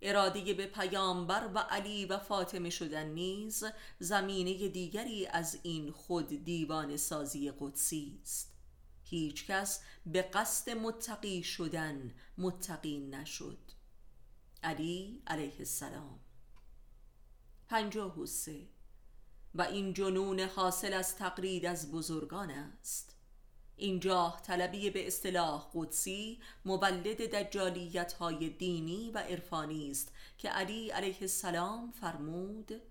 اراده 0.03 0.55
به 0.55 0.67
پیامبر 0.67 1.51
و 1.55 1.59
علی 1.59 2.05
و 2.05 2.19
فاطمه 2.19 2.71
شدن 2.71 3.07
نیز 3.07 3.65
زمینه 3.99 4.69
دیگری 4.69 5.27
از 5.27 5.59
این 5.63 5.91
خود 5.91 6.45
دیوان 6.45 6.97
سازی 6.97 7.53
قدسی 7.61 8.19
است. 8.23 8.58
هیچ 9.11 9.47
کس 9.47 9.83
به 10.07 10.23
قصد 10.23 10.71
متقی 10.71 11.43
شدن 11.43 12.15
متقی 12.39 12.99
نشد. 12.99 13.59
علی 14.63 15.23
علیه 15.27 15.57
السلام. 15.59 16.21
پنجاه 17.69 18.21
و 18.21 18.27
سه. 18.27 18.69
و 19.55 19.63
این 19.63 19.95
جنون 19.95 20.41
حاصل 20.41 20.93
از 20.93 21.17
تقرید 21.17 21.67
از 21.67 21.91
بزرگان 21.91 22.51
است. 22.51 23.15
این 23.77 24.01
جاه 24.01 24.43
طلبی 24.43 24.91
به 24.91 25.07
اصطلاح 25.07 25.71
قدسی 25.75 26.41
مولد 26.65 27.35
دجالیت 27.35 28.13
های 28.13 28.49
دینی 28.49 29.11
و 29.11 29.19
عرفانی 29.19 29.91
است 29.91 30.13
که 30.39 30.49
علی 30.49 30.91
علیه 30.91 31.17
السلام 31.21 31.91
فرمود 31.91 32.83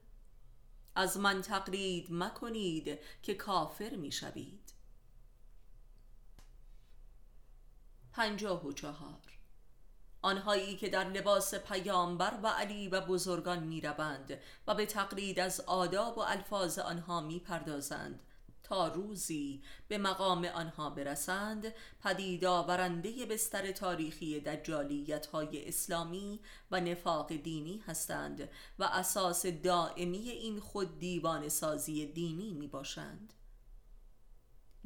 از 0.96 1.18
من 1.18 1.42
تقلید 1.42 2.08
مکنید 2.10 3.00
که 3.24 3.34
کافر 3.34 3.96
می 3.96 4.12
شوید 4.12 4.67
پنجاه 8.18 8.68
و 8.68 8.72
چهار. 8.72 9.22
آنهایی 10.22 10.76
که 10.76 10.90
در 10.90 11.10
لباس 11.10 11.56
پیامبر 11.56 12.40
و 12.44 12.48
علی 12.48 12.88
و 12.88 13.02
بزرگان 13.02 13.64
می 13.64 13.82
روند 13.82 14.40
و 14.68 14.76
به 14.76 14.86
تقلید 14.86 15.40
از 15.40 15.60
آداب 15.60 16.18
و 16.18 16.22
الفاظ 16.22 16.80
آنها 16.80 17.22
می 17.22 17.40
پردازند 17.40 18.20
تا 18.64 18.88
روزی 18.88 19.62
به 19.88 19.98
مقام 19.98 20.46
آنها 20.46 20.90
برسند 20.90 21.74
پدید 22.04 22.46
آورنده 22.46 23.26
بستر 23.26 23.72
تاریخی 23.72 24.40
دجالیت 24.40 25.26
های 25.26 25.68
اسلامی 25.68 26.40
و 26.72 26.80
نفاق 26.80 27.34
دینی 27.34 27.84
هستند 27.88 28.50
و 28.80 28.84
اساس 28.84 29.46
دائمی 29.46 30.30
این 30.30 30.60
خود 30.60 31.00
دیوان 31.00 31.50
سازی 31.50 32.06
دینی 32.06 32.54
می 32.54 32.68
باشند 32.68 33.34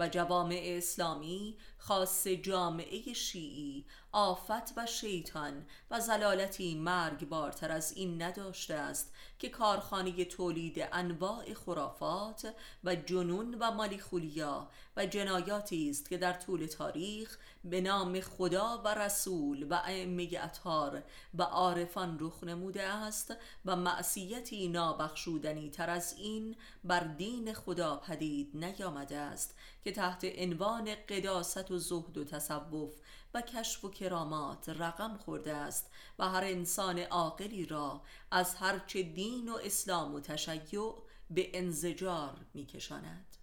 و 0.01 0.07
جوامع 0.07 0.61
اسلامی 0.63 1.57
خاص 1.77 2.27
جامعه 2.27 3.13
شیعی 3.13 3.85
آفت 4.11 4.77
و 4.77 4.85
شیطان 4.85 5.65
و 5.91 5.99
زلالتی 5.99 6.75
مرگ 6.75 7.29
بارتر 7.29 7.71
از 7.71 7.91
این 7.91 8.21
نداشته 8.21 8.73
است 8.73 9.13
که 9.39 9.49
کارخانه 9.49 10.25
تولید 10.25 10.87
انواع 10.91 11.53
خرافات 11.53 12.53
و 12.83 12.95
جنون 12.95 13.55
و 13.59 13.71
مالیخولیا 13.71 14.67
و 14.97 15.05
جنایاتی 15.05 15.89
است 15.89 16.09
که 16.09 16.17
در 16.17 16.33
طول 16.33 16.65
تاریخ 16.65 17.37
به 17.63 17.81
نام 17.81 18.19
خدا 18.19 18.81
و 18.85 18.87
رسول 18.87 19.67
و 19.69 19.73
ائمه 19.73 20.29
اطهار 20.41 21.03
و 21.33 21.43
عارفان 21.43 22.17
رخ 22.19 22.43
نموده 22.43 22.83
است 22.83 23.35
و 23.65 23.75
معصیتی 23.75 24.67
نابخشودنی 24.67 25.69
تر 25.69 25.89
از 25.89 26.15
این 26.17 26.55
بر 26.83 26.99
دین 26.99 27.53
خدا 27.53 27.95
پدید 27.95 28.51
نیامده 28.53 29.17
است 29.17 29.55
که 29.83 29.91
تحت 29.91 30.25
عنوان 30.37 30.95
قداست 31.09 31.71
و 31.71 31.77
زهد 31.77 32.17
و 32.17 32.23
تصوف 32.23 32.93
و 33.33 33.41
کشف 33.41 33.85
و 33.85 33.89
کرامات 33.89 34.69
رقم 34.69 35.17
خورده 35.17 35.53
است 35.53 35.91
و 36.19 36.29
هر 36.29 36.43
انسان 36.43 36.99
عاقلی 36.99 37.65
را 37.65 38.01
از 38.31 38.55
هرچه 38.55 39.03
دین 39.03 39.49
و 39.49 39.55
اسلام 39.63 40.15
و 40.15 40.19
تشیع 40.19 40.93
به 41.29 41.51
انزجار 41.53 42.45
میکشاند. 42.53 43.37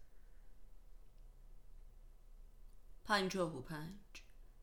پنجاه 3.05 3.57
و 3.57 3.63
پنج. 3.63 4.08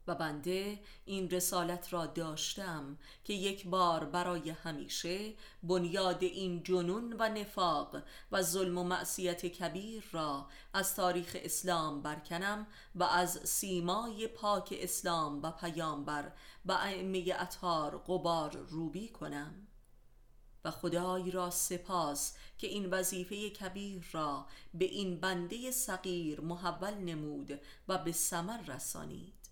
و 0.08 0.16
بنده 0.16 0.80
این 1.06 1.30
رسالت 1.30 1.94
را 1.94 2.06
داشتم 2.06 2.98
که 3.24 3.34
یک 3.34 3.68
بار 3.68 4.06
برای 4.06 4.50
همیشه 4.50 5.34
بنیاد 5.64 6.24
این 6.24 6.64
جنون 6.64 7.16
و 7.20 7.30
نفاق 7.30 7.98
و 8.32 8.42
ظلم 8.42 8.78
و 8.78 8.84
معصیت 8.84 9.46
کبیر 9.46 10.04
را 10.12 10.48
از 10.74 10.96
تاریخ 10.96 11.38
اسلام 11.40 12.02
برکنم 12.02 12.68
و 12.96 13.04
از 13.04 13.40
سیمای 13.44 14.28
پاک 14.28 14.74
اسلام 14.78 15.42
و 15.44 15.52
پیامبر 15.52 16.32
و 16.66 16.72
ائمه 16.72 17.36
اطهار 17.40 17.98
قبار 17.98 18.58
روبی 18.58 19.10
کنم. 19.10 19.68
و 20.66 20.72
خدای 20.72 21.32
را 21.32 21.50
سپاس 21.50 22.34
که 22.58 22.68
این 22.68 22.90
وظیفه 22.90 23.50
کبیر 23.50 24.06
را 24.12 24.46
به 24.74 24.86
این 24.86 25.20
بنده 25.20 25.72
صغیر 25.72 26.42
محول 26.42 26.94
نمود 26.94 27.60
و 27.88 27.98
به 27.98 28.12
ثمر 28.12 28.62
رسانید. 28.62 29.45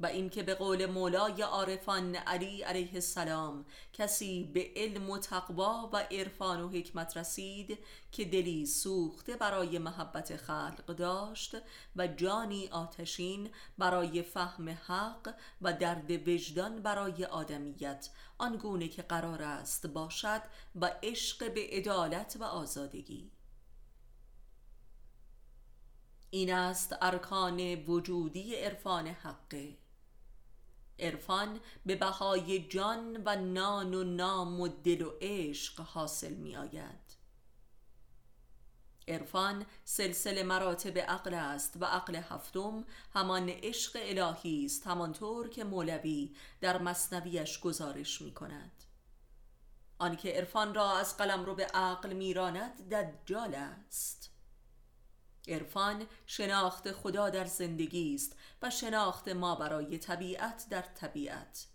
و 0.00 0.06
اینکه 0.06 0.42
به 0.42 0.54
قول 0.54 0.86
مولای 0.86 1.42
عارفان 1.42 2.16
علی 2.16 2.62
علیه 2.62 2.94
السلام 2.94 3.64
کسی 3.92 4.44
به 4.54 4.70
علم 4.76 5.10
و 5.10 5.18
تقوا 5.18 5.90
و 5.92 5.96
عرفان 5.96 6.60
و 6.60 6.68
حکمت 6.68 7.16
رسید 7.16 7.78
که 8.12 8.24
دلی 8.24 8.66
سوخته 8.66 9.36
برای 9.36 9.78
محبت 9.78 10.36
خلق 10.36 10.86
داشت 10.86 11.56
و 11.96 12.06
جانی 12.06 12.68
آتشین 12.68 13.50
برای 13.78 14.22
فهم 14.22 14.68
حق 14.68 15.34
و 15.62 15.72
درد 15.72 16.28
وجدان 16.28 16.82
برای 16.82 17.24
آدمیت 17.24 18.08
آنگونه 18.38 18.88
که 18.88 19.02
قرار 19.02 19.42
است 19.42 19.86
باشد 19.86 20.42
و 20.74 20.90
عشق 21.02 21.54
به 21.54 21.66
عدالت 21.70 22.36
و 22.40 22.44
آزادگی. 22.44 23.30
این 26.30 26.52
است 26.52 26.96
ارکان 27.00 27.74
وجودی 27.74 28.54
عرفان 28.54 29.06
حقه. 29.06 29.76
عرفان 31.00 31.60
به 31.86 31.96
بهای 31.96 32.68
جان 32.68 33.22
و 33.26 33.36
نان 33.36 33.94
و 33.94 34.04
نام 34.04 34.60
و 34.60 34.68
دل 34.68 35.02
و 35.02 35.12
عشق 35.20 35.80
حاصل 35.80 36.34
می 36.34 36.56
آید. 36.56 37.10
عرفان 39.08 39.66
سلسله 39.84 40.42
مراتب 40.42 40.98
عقل 40.98 41.34
است 41.34 41.76
و 41.80 41.84
عقل 41.84 42.16
هفتم 42.16 42.84
همان 43.14 43.48
عشق 43.48 43.98
الهی 44.02 44.64
است 44.64 44.86
همانطور 44.86 45.48
که 45.48 45.64
مولوی 45.64 46.36
در 46.60 46.82
مصنویش 46.82 47.60
گزارش 47.60 48.22
می 48.22 48.34
کند. 48.34 48.84
آنکه 49.98 50.32
عرفان 50.32 50.74
را 50.74 50.96
از 50.96 51.16
قلم 51.16 51.44
رو 51.44 51.54
به 51.54 51.64
عقل 51.64 52.12
میراند 52.12 52.94
دجال 52.94 53.54
است. 53.54 54.29
عرفان 55.50 56.06
شناخت 56.26 56.92
خدا 56.92 57.30
در 57.30 57.44
زندگی 57.44 58.14
است 58.14 58.36
و 58.62 58.70
شناخت 58.70 59.28
ما 59.28 59.54
برای 59.54 59.98
طبیعت 59.98 60.66
در 60.70 60.82
طبیعت 60.82 61.66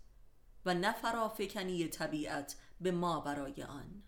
و 0.64 0.74
نه 0.74 0.92
فرافکنی 0.92 1.88
طبیعت 1.88 2.56
به 2.80 2.90
ما 2.90 3.20
برای 3.20 3.62
آن. 3.62 4.02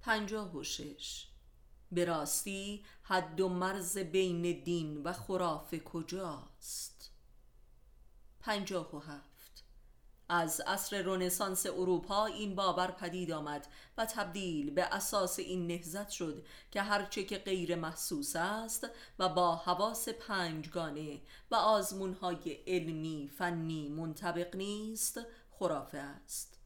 پنجاه 0.00 0.56
و 0.56 0.64
شش. 0.64 1.28
به 1.92 2.04
راستی 2.04 2.84
حد 3.02 3.40
و 3.40 3.48
مرز 3.48 3.98
بین 3.98 4.62
دین 4.62 5.02
و 5.02 5.12
خرافه 5.12 5.78
کجاست؟ 5.78 7.10
پنجاه 8.40 8.96
و 8.96 8.98
هفت. 8.98 9.27
از 10.28 10.60
عصر 10.60 11.02
رونسانس 11.02 11.66
اروپا 11.66 12.26
این 12.26 12.54
باور 12.54 12.90
پدید 12.90 13.32
آمد 13.32 13.66
و 13.98 14.06
تبدیل 14.06 14.70
به 14.70 14.82
اساس 14.82 15.38
این 15.38 15.66
نهزت 15.66 16.10
شد 16.10 16.44
که 16.70 16.82
هرچه 16.82 17.24
که 17.24 17.38
غیر 17.38 17.74
محسوس 17.74 18.36
است 18.36 18.88
و 19.18 19.28
با 19.28 19.56
حواس 19.56 20.08
پنجگانه 20.08 21.20
و 21.50 21.54
آزمونهای 21.54 22.58
علمی 22.66 23.30
فنی 23.38 23.88
منطبق 23.88 24.56
نیست 24.56 25.20
خرافه 25.50 25.98
است. 25.98 26.58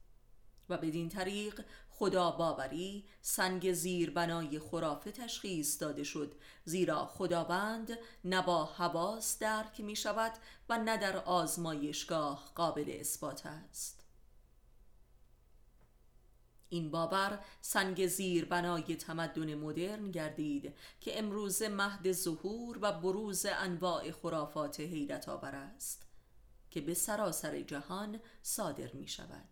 و 0.69 0.77
بدین 0.77 1.09
طریق 1.09 1.65
خدا 1.95 2.31
باوری 2.31 3.05
سنگ 3.21 3.73
زیر 3.73 4.11
بنای 4.11 4.59
خرافه 4.59 5.13
تشخیص 5.13 5.83
داده 5.83 6.05
شد 6.05 6.35
زیرا 6.65 7.07
خداوند 7.07 7.99
نه 8.25 8.43
با 8.43 8.65
حواس 8.65 9.39
درک 9.39 9.81
می 9.81 9.97
شود 9.97 10.33
و 10.69 10.79
نه 10.79 10.97
در 10.97 11.17
آزمایشگاه 11.17 12.53
قابل 12.55 12.97
اثبات 13.01 13.47
است. 13.47 14.03
این 16.69 16.91
باور 16.91 17.45
سنگ 17.61 18.07
زیر 18.07 18.45
بنای 18.45 18.97
تمدن 18.97 19.55
مدرن 19.55 20.11
گردید 20.11 20.75
که 21.01 21.19
امروز 21.19 21.63
مهد 21.63 22.13
ظهور 22.13 22.79
و 22.81 22.93
بروز 22.93 23.47
انواع 23.47 24.11
خرافات 24.11 24.81
حیرت 24.81 25.29
آور 25.29 25.55
است 25.55 26.07
که 26.71 26.81
به 26.81 26.95
سراسر 26.95 27.61
جهان 27.61 28.21
صادر 28.43 28.93
می 28.93 29.09
شود 29.09 29.52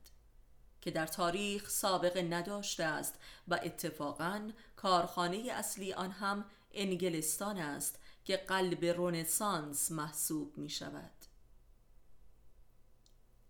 که 0.80 0.90
در 0.90 1.06
تاریخ 1.06 1.68
سابقه 1.68 2.22
نداشته 2.22 2.84
است 2.84 3.14
و 3.48 3.60
اتفاقا 3.62 4.50
کارخانه 4.76 5.50
اصلی 5.52 5.92
آن 5.92 6.10
هم 6.10 6.44
انگلستان 6.72 7.58
است 7.58 7.98
که 8.24 8.36
قلب 8.36 8.84
رونسانس 8.84 9.92
محسوب 9.92 10.58
می 10.58 10.70
شود 10.70 11.12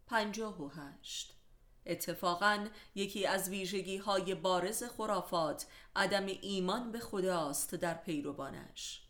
پنجاه 0.07 0.63
و 0.63 0.69
هشت. 0.69 1.35
اتفاقا 1.87 2.69
یکی 2.95 3.27
از 3.27 3.49
ویژگی 3.49 3.97
های 3.97 4.35
بارز 4.35 4.85
خرافات 4.85 5.67
عدم 5.97 6.27
ایمان 6.27 6.93
به 6.93 7.01
خداست 7.01 7.75
در 7.75 7.95
پیروانش. 7.95 9.03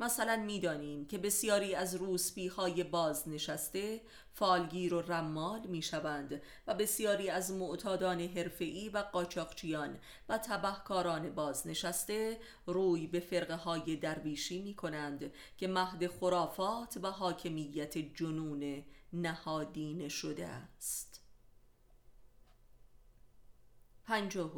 مثلا 0.00 0.36
می‌دانیم 0.36 1.06
که 1.06 1.18
بسیاری 1.18 1.74
از 1.74 1.94
روسبی 1.94 2.46
های 2.46 2.84
بازنشسته 2.84 4.00
فالگیر 4.32 4.94
و 4.94 5.00
رمال 5.00 5.66
می 5.66 5.82
شوند 5.82 6.42
و 6.66 6.74
بسیاری 6.74 7.30
از 7.30 7.50
معتادان 7.50 8.20
حرفه‌ای 8.20 8.88
و 8.88 8.98
قاچاقچیان 8.98 9.98
و 10.28 10.38
تبهکاران 10.38 11.34
بازنشسته 11.34 12.40
روی 12.66 13.06
به 13.06 13.20
فرقه 13.20 13.54
های 13.54 13.96
درویشی 13.96 14.62
می 14.62 14.74
کنند 14.74 15.32
که 15.56 15.68
مهد 15.68 16.06
خرافات 16.06 16.98
و 17.02 17.10
حاکمیت 17.10 17.98
جنون 17.98 18.84
نهادین 19.12 20.08
شده 20.08 20.46
است. 20.46 21.22
پنجاه 24.04 24.52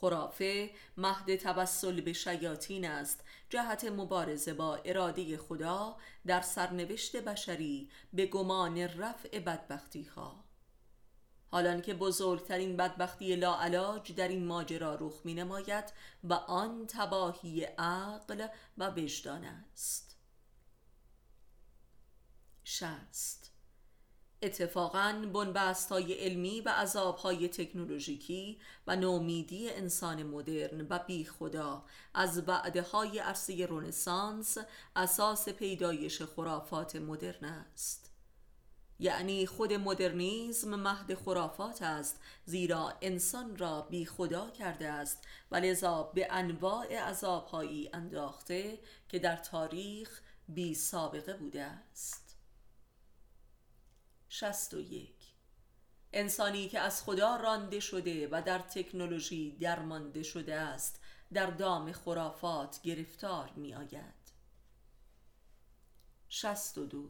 خرافه 0.00 0.70
مهد 0.96 1.36
توسل 1.36 2.00
به 2.00 2.12
شیاطین 2.12 2.84
است 2.84 3.24
جهت 3.50 3.84
مبارزه 3.84 4.54
با 4.54 4.76
اراده 4.76 5.36
خدا 5.36 5.96
در 6.26 6.40
سرنوشت 6.40 7.16
بشری 7.16 7.90
به 8.12 8.26
گمان 8.26 8.78
رفع 8.78 9.38
بدبختی 9.38 10.02
ها. 10.02 10.44
حالان 11.50 11.82
که 11.82 11.94
بزرگترین 11.94 12.76
بدبختی 12.76 13.36
لاعلاج 13.36 14.14
در 14.14 14.28
این 14.28 14.46
ماجرا 14.46 14.94
رخ 14.94 15.20
می 15.24 15.34
نماید 15.34 15.84
و 16.24 16.34
آن 16.34 16.86
تباهی 16.86 17.64
عقل 17.64 18.46
و 18.78 18.90
وجدان 18.90 19.44
است. 19.44 20.16
شست 22.64 23.49
اتفاقا 24.42 25.30
بنبست 25.34 25.92
های 25.92 26.12
علمی 26.12 26.60
و 26.60 26.68
عذاب 26.68 27.16
های 27.16 27.48
تکنولوژیکی 27.48 28.58
و 28.86 28.96
نومیدی 28.96 29.70
انسان 29.70 30.22
مدرن 30.22 30.86
و 30.90 30.98
بی 30.98 31.24
خدا 31.24 31.84
از 32.14 32.48
وعده 32.48 32.82
های 32.82 33.18
عرصه 33.18 33.66
رونسانس 33.66 34.58
اساس 34.96 35.48
پیدایش 35.48 36.22
خرافات 36.22 36.96
مدرن 36.96 37.44
است. 37.44 38.10
یعنی 39.00 39.46
خود 39.46 39.72
مدرنیزم 39.72 40.74
مهد 40.74 41.14
خرافات 41.14 41.82
است 41.82 42.20
زیرا 42.44 42.92
انسان 43.00 43.56
را 43.56 43.82
بی 43.82 44.04
خدا 44.06 44.50
کرده 44.50 44.88
است 44.88 45.24
و 45.50 45.56
لذا 45.56 46.02
به 46.02 46.26
انواع 46.30 46.96
عذابهایی 46.96 47.90
انداخته 47.92 48.78
که 49.08 49.18
در 49.18 49.36
تاریخ 49.36 50.20
بی 50.48 50.74
سابقه 50.74 51.32
بوده 51.32 51.62
است. 51.62 52.29
61 54.32 55.14
انسانی 56.12 56.68
که 56.68 56.80
از 56.80 57.02
خدا 57.02 57.36
رانده 57.36 57.80
شده 57.80 58.28
و 58.28 58.42
در 58.46 58.58
تکنولوژی 58.58 59.56
درمانده 59.56 60.22
شده 60.22 60.54
است 60.54 61.00
در 61.32 61.46
دام 61.46 61.92
خرافات 61.92 62.82
گرفتار 62.82 63.52
می 63.56 63.74
آید 63.74 64.14
62 66.28 67.08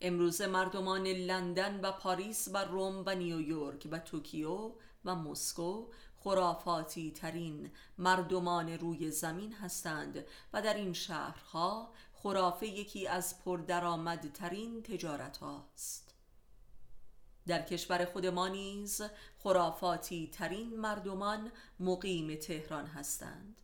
امروز 0.00 0.40
مردمان 0.40 1.06
لندن 1.06 1.80
و 1.80 1.92
پاریس 1.92 2.48
و 2.52 2.56
روم 2.64 3.02
و 3.06 3.14
نیویورک 3.14 3.88
و 3.90 3.98
توکیو 3.98 4.72
و 5.04 5.14
مسکو 5.14 5.86
خرافاتی 6.16 7.12
ترین 7.12 7.70
مردمان 7.98 8.68
روی 8.68 9.10
زمین 9.10 9.52
هستند 9.52 10.24
و 10.52 10.62
در 10.62 10.74
این 10.74 10.92
شهرها 10.92 11.92
خرافه 12.12 12.66
یکی 12.66 13.06
از 13.06 13.44
پردرآمدترین 13.44 14.82
تجارت 14.82 15.36
هاست 15.36 16.13
در 17.46 17.62
کشور 17.62 18.04
خود 18.04 18.26
ما 18.26 18.48
نیز 18.48 19.02
خرافاتی 19.38 20.30
ترین 20.32 20.80
مردمان 20.80 21.52
مقیم 21.80 22.34
تهران 22.34 22.86
هستند. 22.86 23.60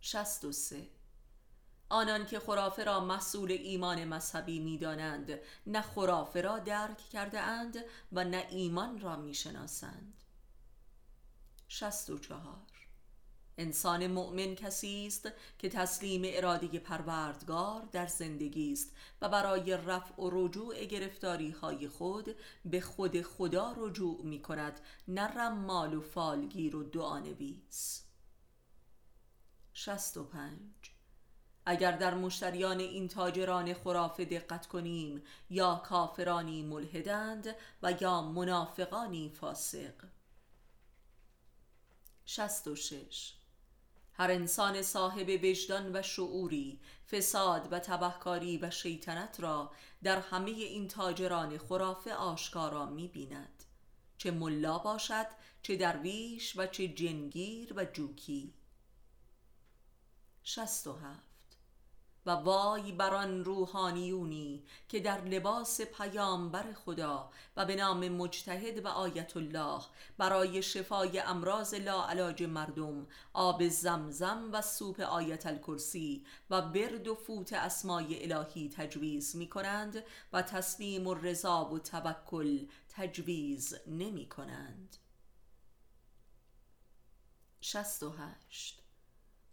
63 0.00 0.88
آنان 1.88 2.26
که 2.26 2.40
خرافه 2.40 2.84
را 2.84 3.00
مسئول 3.00 3.52
ایمان 3.52 4.04
مذهبی 4.04 4.60
می‌دانند 4.60 5.38
نه 5.66 5.82
خرافه 5.82 6.40
را 6.40 6.58
درک 6.58 6.98
کرده 6.98 7.40
اند 7.40 7.76
و 8.12 8.24
نه 8.24 8.46
ایمان 8.50 9.00
را 9.00 9.16
می‌شناسند. 9.16 10.22
64 11.68 12.71
انسان 13.58 14.06
مؤمن 14.06 14.54
کسی 14.54 15.06
است 15.06 15.28
که 15.58 15.68
تسلیم 15.68 16.22
اراده 16.24 16.78
پروردگار 16.78 17.82
در 17.92 18.06
زندگی 18.06 18.72
است 18.72 18.92
و 19.22 19.28
برای 19.28 19.76
رفع 19.76 20.22
و 20.22 20.30
رجوع 20.32 20.84
گرفتاری 20.84 21.50
های 21.50 21.88
خود 21.88 22.36
به 22.64 22.80
خود 22.80 23.22
خدا 23.22 23.74
رجوع 23.76 24.22
می 24.24 24.42
کند 24.42 24.80
نه 25.08 25.22
رمال 25.22 25.94
و 25.94 26.00
فالگیر 26.00 26.76
و 26.76 26.82
دعانویس 26.82 28.04
65 29.74 30.60
اگر 31.66 31.92
در 31.92 32.14
مشتریان 32.14 32.80
این 32.80 33.08
تاجران 33.08 33.74
خرافه 33.74 34.24
دقت 34.24 34.66
کنیم 34.66 35.22
یا 35.50 35.74
کافرانی 35.74 36.62
ملحدند 36.62 37.56
و 37.82 37.94
یا 38.00 38.22
منافقانی 38.22 39.28
فاسق. 39.28 39.94
66 42.24 43.41
هر 44.22 44.30
انسان 44.30 44.82
صاحب 44.82 45.44
وجدان 45.44 45.96
و 45.96 46.02
شعوری 46.02 46.80
فساد 47.10 47.72
و 47.72 47.78
تبهکاری 47.78 48.58
و 48.58 48.70
شیطنت 48.70 49.40
را 49.40 49.72
در 50.02 50.20
همه 50.20 50.50
این 50.50 50.88
تاجران 50.88 51.58
خرافه 51.58 52.14
آشکارا 52.14 52.86
می 52.86 53.08
بیند 53.08 53.64
چه 54.18 54.30
ملا 54.30 54.78
باشد 54.78 55.26
چه 55.62 55.76
درویش 55.76 56.56
و 56.56 56.66
چه 56.66 56.88
جنگیر 56.88 57.72
و 57.76 57.84
جوکی. 57.84 58.54
67 60.42 61.31
و 62.26 62.30
وای 62.30 62.92
بر 62.92 63.14
آن 63.14 63.44
روحانیونی 63.44 64.64
که 64.88 65.00
در 65.00 65.24
لباس 65.24 65.80
پیامبر 65.80 66.72
خدا 66.72 67.30
و 67.56 67.64
به 67.64 67.76
نام 67.76 68.08
مجتهد 68.08 68.84
و 68.84 68.88
آیت 68.88 69.36
الله 69.36 69.82
برای 70.18 70.62
شفای 70.62 71.20
امراض 71.20 71.74
لاعلاج 71.74 72.42
مردم 72.42 73.06
آب 73.32 73.68
زمزم 73.68 74.48
و 74.52 74.62
سوپ 74.62 75.00
آیت 75.00 75.46
الکرسی 75.46 76.24
و 76.50 76.62
برد 76.62 77.08
و 77.08 77.14
فوت 77.14 77.52
اسمای 77.52 78.32
الهی 78.32 78.68
تجویز 78.68 79.36
می 79.36 79.48
کنند 79.48 80.04
و 80.32 80.42
تسلیم 80.42 81.06
و 81.06 81.14
رضا 81.14 81.64
و 81.64 81.78
توکل 81.78 82.66
تجویز 82.88 83.74
نمی 83.86 84.28
کنند 84.28 84.96
68 87.60 88.81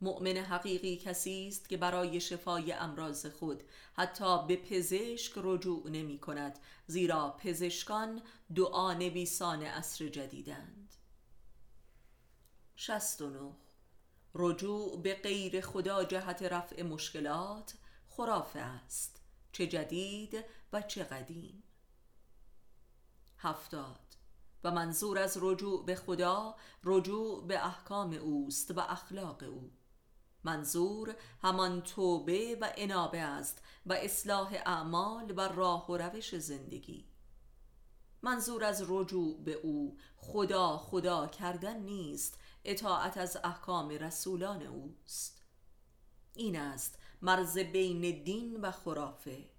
مؤمن 0.01 0.37
حقیقی 0.37 0.97
کسی 0.97 1.47
است 1.47 1.69
که 1.69 1.77
برای 1.77 2.21
شفای 2.21 2.71
امراض 2.73 3.25
خود 3.25 3.63
حتی 3.93 4.47
به 4.47 4.55
پزشک 4.55 5.33
رجوع 5.35 5.89
نمی 5.89 6.19
کند 6.19 6.59
زیرا 6.87 7.37
پزشکان 7.39 8.21
دعا 8.55 8.93
نویسان 8.93 9.63
عصر 9.63 10.07
جدیدند. 10.07 10.95
69 12.75 13.51
رجوع 14.35 15.01
به 15.01 15.13
غیر 15.13 15.61
خدا 15.61 16.03
جهت 16.03 16.41
رفع 16.41 16.83
مشکلات 16.83 17.73
خرافه 18.07 18.59
است. 18.59 19.21
چه 19.51 19.67
جدید 19.67 20.45
و 20.73 20.81
چه 20.81 21.03
قدیم. 21.03 21.63
هفتاد. 23.37 23.99
و 24.63 24.71
منظور 24.71 25.19
از 25.19 25.37
رجوع 25.41 25.85
به 25.85 25.95
خدا 25.95 26.55
رجوع 26.83 27.47
به 27.47 27.65
احکام 27.65 28.13
اوست 28.13 28.71
و 28.71 28.79
اخلاق 28.79 29.43
او 29.43 29.71
منظور 30.43 31.15
همان 31.41 31.81
توبه 31.81 32.57
و 32.61 32.71
انابه 32.77 33.19
است 33.19 33.61
و 33.85 33.93
اصلاح 33.93 34.53
اعمال 34.65 35.33
و 35.37 35.41
راه 35.41 35.91
و 35.91 35.97
روش 35.97 36.35
زندگی. 36.35 37.05
منظور 38.21 38.63
از 38.63 38.85
رجوع 38.87 39.43
به 39.43 39.53
او 39.53 39.97
خدا 40.17 40.77
خدا 40.77 41.27
کردن 41.27 41.79
نیست 41.79 42.39
اطاعت 42.65 43.17
از 43.17 43.37
احکام 43.43 43.89
رسولان 43.89 44.63
اوست. 44.63 45.41
این 46.35 46.59
است 46.59 46.99
مرز 47.21 47.57
بین 47.57 48.23
دین 48.23 48.61
و 48.61 48.71
خرافه. 48.71 49.49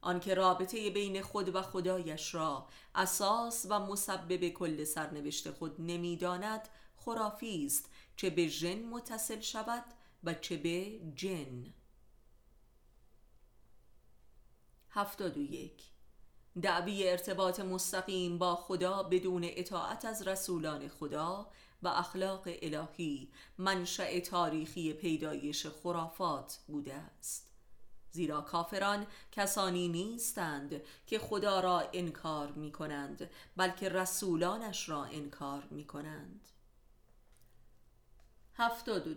آنکه 0.00 0.34
رابطه 0.34 0.90
بین 0.90 1.22
خود 1.22 1.54
و 1.54 1.62
خدایش 1.62 2.34
را 2.34 2.66
اساس 2.94 3.66
و 3.70 3.80
مسبب 3.80 4.48
کل 4.48 4.84
سرنوشت 4.84 5.50
خود 5.50 5.80
نمی‌داند 5.80 6.68
خرافی 6.96 7.66
است 7.66 7.88
چه 8.16 8.30
به 8.30 8.48
جن 8.48 8.82
متصل 8.82 9.40
شود 9.40 9.84
و 10.24 10.34
چه 10.34 10.56
به 10.56 11.00
جن. 11.14 11.74
هفتاد 14.90 15.36
و 15.36 15.40
یک. 15.40 15.82
دعوی 16.62 17.08
ارتباط 17.08 17.60
مستقیم 17.60 18.38
با 18.38 18.56
خدا 18.56 19.02
بدون 19.02 19.42
اطاعت 19.44 20.04
از 20.04 20.28
رسولان 20.28 20.88
خدا 20.88 21.50
و 21.82 21.88
اخلاق 21.88 22.42
الهی 22.46 23.32
منشأ 23.58 24.20
تاریخی 24.20 24.92
پیدایش 24.92 25.66
خرافات 25.66 26.58
بوده 26.66 26.94
است. 26.94 27.50
زیرا 28.10 28.40
کافران 28.40 29.06
کسانی 29.32 29.88
نیستند 29.88 30.82
که 31.06 31.18
خدا 31.18 31.60
را 31.60 31.90
انکار 31.92 32.52
می 32.52 32.72
کنند 32.72 33.30
بلکه 33.56 33.88
رسولانش 33.88 34.88
را 34.88 35.04
انکار 35.04 35.66
می 35.70 35.84
کنند 35.84 36.48
هفتاد 38.56 39.08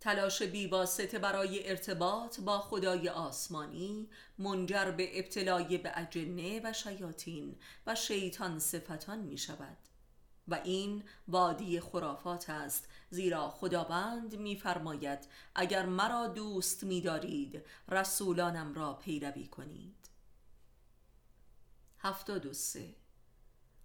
تلاش 0.00 0.42
بیواسطه 0.42 1.18
برای 1.18 1.68
ارتباط 1.68 2.40
با 2.40 2.58
خدای 2.58 3.08
آسمانی 3.08 4.08
منجر 4.38 4.90
به 4.90 5.18
ابتلای 5.18 5.78
به 5.78 5.92
اجنه 5.94 6.60
و 6.64 6.72
شیاطین 6.72 7.56
و 7.86 7.94
شیطان 7.94 8.58
صفتان 8.58 9.18
می 9.18 9.38
شود 9.38 9.76
و 10.48 10.54
این 10.64 11.04
وادی 11.28 11.80
خرافات 11.80 12.50
است 12.50 12.88
زیرا 13.10 13.50
خداوند 13.50 14.36
میفرماید 14.36 15.18
اگر 15.54 15.86
مرا 15.86 16.26
دوست 16.26 16.84
می‌دارید 16.84 17.62
رسولانم 17.88 18.74
را 18.74 18.94
پیروی 18.94 19.46
کنید. 19.46 20.08
هفتاد 21.98 22.46
و 22.46 22.52
سه. 22.52 22.94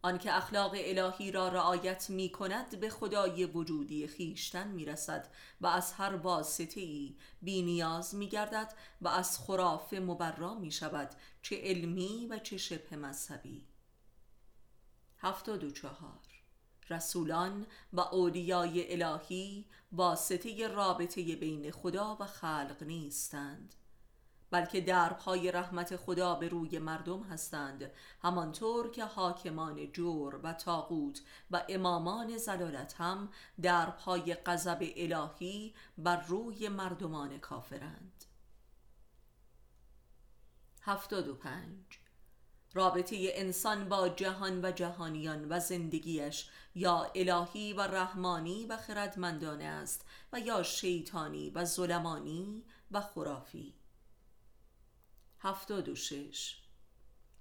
آنکه 0.05 0.37
اخلاق 0.37 0.71
الهی 0.75 1.31
را 1.31 1.47
رعایت 1.47 2.09
می 2.09 2.29
کند 2.29 2.79
به 2.79 2.89
خدای 2.89 3.45
وجودی 3.45 4.07
خیشتن 4.07 4.67
می 4.67 4.85
رسد 4.85 5.27
و 5.61 5.67
از 5.67 5.93
هر 5.93 6.15
واسطه 6.15 6.81
ای 6.81 7.15
بی 7.41 7.61
نیاز 7.61 8.15
می 8.15 8.27
گردد 8.27 8.73
و 9.01 9.07
از 9.07 9.39
خرافه 9.39 9.99
مبرا 9.99 10.53
می 10.53 10.71
شود 10.71 11.09
چه 11.41 11.61
علمی 11.61 12.27
و 12.29 12.39
چه 12.39 12.57
شبه 12.57 12.95
مذهبی. 12.95 13.65
هفتاد 15.17 15.63
و 15.63 15.71
چهار. 15.71 16.19
رسولان 16.89 17.65
و 17.93 17.99
اولیای 17.99 19.03
الهی 19.03 19.65
واسطه 19.91 20.67
رابطه 20.67 21.35
بین 21.35 21.71
خدا 21.71 22.17
و 22.19 22.25
خلق 22.25 22.83
نیستند. 22.83 23.75
بلکه 24.53 24.81
درپای 24.81 25.51
رحمت 25.51 25.95
خدا 25.95 26.35
به 26.35 26.47
روی 26.47 26.79
مردم 26.79 27.23
هستند 27.23 27.91
همانطور 28.23 28.91
که 28.91 29.05
حاکمان 29.05 29.91
جور 29.91 30.39
و 30.43 30.53
تاقوت 30.53 31.21
و 31.51 31.63
امامان 31.69 32.37
زلالت 32.37 32.93
هم 32.93 33.29
درپای 33.61 34.33
غضب 34.33 34.77
الهی 34.81 35.73
بر 35.97 36.21
روی 36.21 36.69
مردمان 36.69 37.37
کافرند. 37.37 38.25
هفتاد 40.81 41.27
و 41.27 41.35
پنج. 41.35 41.99
رابطه 42.73 43.17
انسان 43.19 43.89
با 43.89 44.09
جهان 44.09 44.65
و 44.65 44.71
جهانیان 44.71 45.45
و 45.49 45.59
زندگیش 45.59 46.49
یا 46.75 47.11
الهی 47.15 47.73
و 47.73 47.81
رحمانی 47.81 48.65
و 48.65 48.77
خردمندانه 48.77 49.63
است 49.63 50.05
و 50.33 50.39
یا 50.39 50.63
شیطانی 50.63 51.49
و 51.49 51.65
ظلمانی 51.65 52.63
و 52.91 53.01
خرافی. 53.01 53.82
هفتاد 55.43 55.89
و 55.89 55.95
شش. 55.95 56.55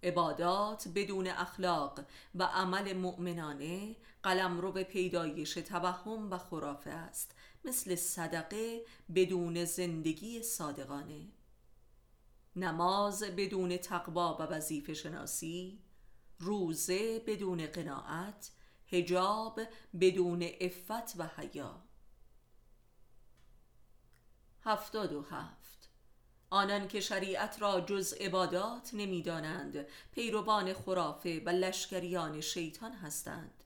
عبادات 0.03 0.89
بدون 0.95 1.27
اخلاق 1.27 2.01
و 2.35 2.43
عمل 2.43 2.93
مؤمنانه 2.93 3.97
قلم 4.23 4.61
رو 4.61 4.73
به 4.73 4.85
پیدایش 4.85 5.55
توهم 5.55 6.31
و 6.31 6.39
خرافه 6.39 6.91
است. 6.91 7.35
مثل 7.65 7.95
صدقه 7.95 8.85
بدون 9.15 9.65
زندگی 9.65 10.43
صادقانه. 10.43 11.27
نماز 12.57 13.23
بدون 13.23 13.77
تقوا 13.77 14.37
و 14.41 14.43
وظیفه 14.43 14.95
شناسی. 14.95 15.83
روزه 16.39 17.19
بدون 17.27 17.67
قناعت. 17.67 18.51
هجاب 18.87 19.61
بدون 20.01 20.49
افت 20.61 21.15
و 21.17 21.27
حیا. 21.37 21.83
هفتاد 24.65 25.13
و 25.13 25.23
هفت. 25.23 25.62
آنان 26.53 26.89
که 26.89 27.01
شریعت 27.01 27.63
را 27.63 27.81
جز 27.81 28.13
عبادات 28.13 28.91
نمی‌دانند 28.93 29.87
پیروان 30.13 30.73
خرافه 30.73 31.43
و 31.47 31.49
لشکریان 31.49 32.41
شیطان 32.41 32.93
هستند. 32.93 33.65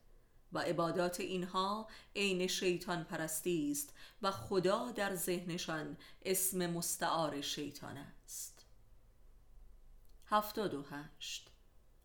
و 0.53 0.59
عبادات 0.59 1.19
اینها 1.19 1.87
عین 2.15 2.47
شیطان 2.47 3.03
پرستی 3.03 3.71
است 3.71 3.93
و 4.21 4.31
خدا 4.31 4.91
در 4.91 5.15
ذهنشان 5.15 5.97
اسم 6.25 6.67
مستعار 6.67 7.41
شیطان 7.41 7.97
است. 7.97 8.65
هفتاد 10.25 10.73
و 10.73 10.83
هشت 10.91 11.49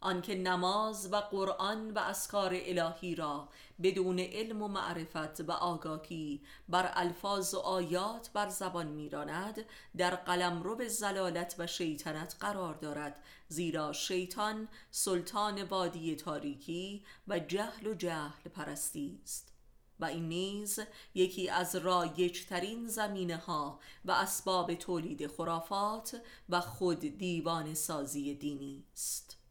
آنکه 0.03 0.35
نماز 0.35 1.13
و 1.13 1.17
قرآن 1.17 1.91
و 1.91 1.99
اسکار 1.99 2.51
الهی 2.55 3.15
را 3.15 3.49
بدون 3.83 4.19
علم 4.19 4.63
و 4.63 4.69
معرفت 4.69 5.41
و 5.41 5.53
آگاهی 5.53 6.43
بر 6.69 6.91
الفاظ 6.95 7.55
و 7.55 7.59
آیات 7.59 8.31
بر 8.33 8.49
زبان 8.49 8.87
میراند 8.87 9.65
در 9.97 10.15
قلم 10.15 10.77
به 10.77 10.89
زلالت 10.89 11.55
و 11.59 11.67
شیطنت 11.67 12.37
قرار 12.41 12.75
دارد 12.75 13.23
زیرا 13.49 13.93
شیطان 13.93 14.69
سلطان 14.91 15.63
وادی 15.63 16.17
تاریکی 16.17 17.05
و 17.29 17.39
جهل 17.39 17.87
و 17.87 17.95
جهل 17.95 18.51
پرستی 18.55 19.21
است. 19.23 19.53
و 20.01 20.05
این 20.05 20.29
نیز 20.29 20.81
یکی 21.15 21.49
از 21.49 21.77
رایجترین 21.77 22.87
زمینه 22.87 23.37
ها 23.37 23.81
و 24.05 24.11
اسباب 24.11 24.75
تولید 24.75 25.27
خرافات 25.27 26.23
و 26.49 26.61
خود 26.61 26.99
دیوان 26.99 27.75
سازی 27.75 28.35
دینی 28.35 28.85
است. 28.93 29.42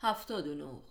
هفتاد 0.00 0.46
و 0.46 0.54
نو 0.54 0.82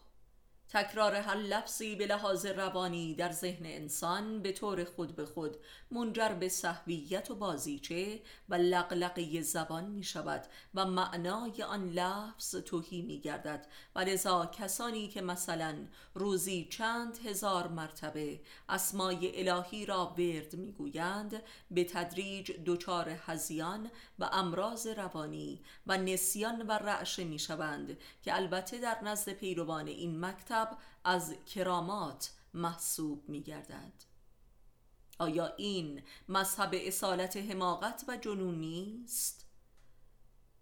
تکرار 0.69 1.15
هر 1.15 1.35
لفظی 1.35 1.95
به 1.95 2.07
لحاظ 2.07 2.45
روانی 2.45 3.15
در 3.15 3.31
ذهن 3.31 3.65
انسان 3.65 4.41
به 4.41 4.51
طور 4.51 4.83
خود 4.83 5.15
به 5.15 5.25
خود 5.25 5.57
منجر 5.91 6.29
به 6.29 6.49
صحویت 6.49 7.31
و 7.31 7.35
بازیچه 7.35 8.21
و 8.49 8.55
لقلقه 8.55 9.41
زبان 9.41 9.85
می 9.85 10.03
شود 10.03 10.45
و 10.75 10.85
معنای 10.85 11.63
آن 11.63 11.89
لفظ 11.89 12.55
توهی 12.55 13.01
می 13.01 13.19
گردد 13.19 13.67
و 13.95 13.99
لذا 13.99 14.45
کسانی 14.45 15.07
که 15.07 15.21
مثلا 15.21 15.75
روزی 16.13 16.67
چند 16.71 17.17
هزار 17.17 17.67
مرتبه 17.67 18.39
اسمای 18.69 19.49
الهی 19.49 19.85
را 19.85 20.05
ورد 20.17 20.55
می 20.55 20.71
گویند 20.71 21.43
به 21.71 21.83
تدریج 21.83 22.51
دچار 22.65 23.09
هزیان 23.09 23.91
و 24.19 24.29
امراض 24.31 24.88
روانی 24.88 25.61
و 25.88 25.97
نسیان 25.97 26.61
و 26.61 26.71
رعشه 26.71 27.23
می 27.23 27.39
شوند 27.39 27.97
که 28.23 28.35
البته 28.35 28.77
در 28.77 29.03
نزد 29.03 29.31
پیروان 29.31 29.88
این 29.88 30.25
مکتب 30.25 30.77
از 31.03 31.35
کرامات 31.45 32.31
محسوب 32.53 33.29
می 33.29 33.41
گردد 33.41 34.16
آیا 35.20 35.53
این 35.55 36.03
مذهب 36.30 36.70
اصالت 36.74 37.38
حماقت 37.38 38.05
و 38.07 38.18
جنون 38.18 38.59
نیست؟ 38.59 39.45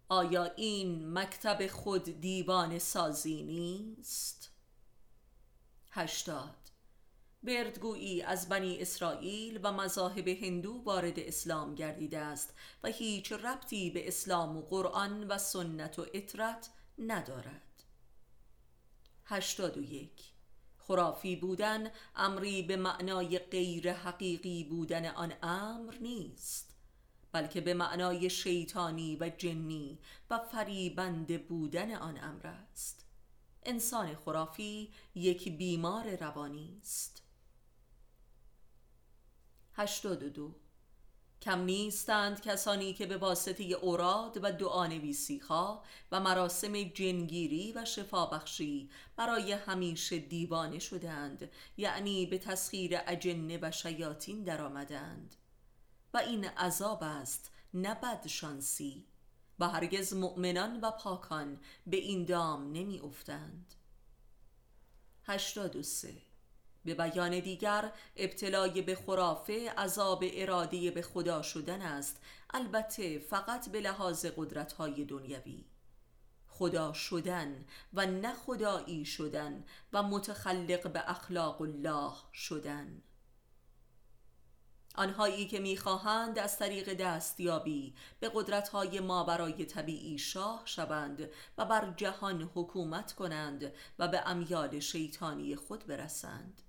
آیا 0.08 0.44
این 0.44 1.12
مکتب 1.12 1.66
خود 1.66 2.20
دیوان 2.20 2.78
سازی 2.78 3.42
نیست؟ 3.42 4.52
هشتاد 5.90 6.66
بردگویی 7.42 8.22
از 8.22 8.48
بنی 8.48 8.78
اسرائیل 8.80 9.60
و 9.62 9.72
مذاهب 9.72 10.28
هندو 10.28 10.82
وارد 10.84 11.18
اسلام 11.18 11.74
گردیده 11.74 12.18
است 12.18 12.54
و 12.82 12.88
هیچ 12.88 13.32
ربطی 13.32 13.90
به 13.90 14.08
اسلام 14.08 14.56
و 14.56 14.62
قرآن 14.62 15.28
و 15.28 15.38
سنت 15.38 15.98
و 15.98 16.06
اطرت 16.14 16.70
ندارد 16.98 17.84
هشتاد 19.24 19.76
و 19.76 19.82
یک 19.82 20.35
خرافی 20.86 21.36
بودن 21.36 21.90
امری 22.16 22.62
به 22.62 22.76
معنای 22.76 23.38
غیر 23.38 23.92
حقیقی 23.92 24.64
بودن 24.64 25.06
آن 25.06 25.32
امر 25.42 25.94
نیست 26.00 26.76
بلکه 27.32 27.60
به 27.60 27.74
معنای 27.74 28.30
شیطانی 28.30 29.16
و 29.16 29.28
جنی 29.28 29.98
و 30.30 30.38
فریبند 30.38 31.46
بودن 31.46 31.94
آن 31.94 32.18
امر 32.18 32.46
است. 32.46 33.06
انسان 33.62 34.14
خرافی 34.14 34.92
یک 35.14 35.56
بیمار 35.56 36.16
روانی 36.16 36.78
است. 36.82 37.22
هشتاد 39.72 40.22
و 40.22 40.30
دو 40.30 40.54
کم 41.42 41.60
نیستند 41.60 42.40
کسانی 42.40 42.92
که 42.92 43.06
به 43.06 43.16
واسطه 43.16 43.64
اوراد 43.64 44.38
و 44.42 44.52
دعانویسی 44.52 45.38
ها 45.38 45.82
و 46.12 46.20
مراسم 46.20 46.82
جنگیری 46.82 47.72
و 47.72 47.84
شفابخشی 47.84 48.90
برای 49.16 49.52
همیشه 49.52 50.18
دیوانه 50.18 50.78
شدند 50.78 51.50
یعنی 51.76 52.26
به 52.26 52.38
تسخیر 52.38 52.98
اجنه 53.06 53.58
و 53.62 53.70
شیاطین 53.70 54.42
درآمدند 54.42 55.34
و 56.14 56.18
این 56.18 56.44
عذاب 56.44 57.02
است 57.02 57.50
نه 57.74 57.94
بدشانسی. 57.94 59.06
و 59.58 59.68
هرگز 59.68 60.14
مؤمنان 60.14 60.80
و 60.80 60.90
پاکان 60.90 61.60
به 61.86 61.96
این 61.96 62.24
دام 62.24 62.72
نمی 62.72 63.00
افتند 63.00 63.74
هشتاد 65.24 65.76
و 65.76 65.82
سه 65.82 66.14
به 66.86 66.94
بیان 66.94 67.40
دیگر 67.40 67.92
ابتلای 68.16 68.82
به 68.82 68.94
خرافه 68.94 69.70
عذاب 69.70 70.24
اراده 70.32 70.90
به 70.90 71.02
خدا 71.02 71.42
شدن 71.42 71.82
است. 71.82 72.20
البته 72.50 73.18
فقط 73.18 73.68
به 73.68 73.80
لحاظ 73.80 74.26
قدرت‌های 74.36 75.04
دنیوی. 75.04 75.64
خدا 76.48 76.92
شدن 76.92 77.64
و 77.94 78.06
نه 78.06 78.34
خدایی 78.34 79.04
شدن 79.04 79.64
و 79.92 80.02
متخلق 80.02 80.92
به 80.92 81.10
اخلاق 81.10 81.60
الله 81.60 82.12
شدن. 82.32 83.02
آنهایی 84.94 85.46
که 85.46 85.60
می‌خواهند 85.60 86.38
از 86.38 86.58
طریق 86.58 86.94
دستیابی 86.94 87.94
به 88.20 88.30
قدرتهای 88.34 89.00
ما 89.00 89.24
برای 89.24 89.64
طبیعی 89.64 90.18
شاه 90.18 90.62
شوند 90.64 91.30
و 91.58 91.64
بر 91.64 91.94
جهان 91.96 92.50
حکومت 92.54 93.12
کنند 93.12 93.72
و 93.98 94.08
به 94.08 94.22
امیال 94.26 94.80
شیطانی 94.80 95.56
خود 95.56 95.86
برسند. 95.86 96.62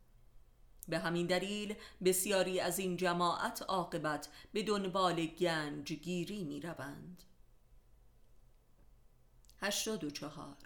به 0.87 0.99
همین 0.99 1.27
دلیل 1.27 1.75
بسیاری 2.05 2.59
از 2.59 2.79
این 2.79 2.97
جماعت 2.97 3.61
عاقبت 3.61 4.29
به 4.53 4.63
دنبال 4.63 5.25
گنج 5.25 5.93
گیری 5.93 6.43
می 6.43 6.61
روند 6.61 7.23
چهار. 10.09 10.57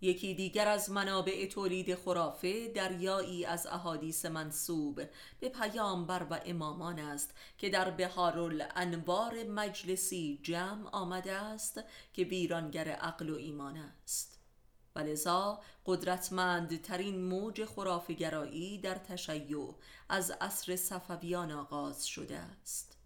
یکی 0.00 0.34
دیگر 0.34 0.68
از 0.68 0.90
منابع 0.90 1.46
تولید 1.46 1.94
خرافه 1.94 2.68
دریایی 2.68 3.44
از 3.44 3.66
احادیث 3.66 4.24
منصوب 4.24 5.02
به 5.40 5.48
پیامبر 5.48 6.26
و 6.30 6.40
امامان 6.46 6.98
است 6.98 7.34
که 7.58 7.70
در 7.70 7.90
بهار 7.90 8.38
الانوار 8.38 9.44
مجلسی 9.44 10.40
جمع 10.42 10.88
آمده 10.90 11.32
است 11.32 11.80
که 12.12 12.24
ویرانگر 12.24 12.88
عقل 12.88 13.30
و 13.30 13.36
ایمان 13.36 13.76
است. 13.76 14.37
و 14.98 15.00
لذا 15.00 15.60
قدرتمندترین 15.86 17.24
موج 17.24 17.64
خرافگرایی 17.64 18.78
در 18.78 18.94
تشیع 18.94 19.74
از 20.08 20.30
عصر 20.30 20.76
صفویان 20.76 21.52
آغاز 21.52 22.06
شده 22.06 22.36
است. 22.36 22.96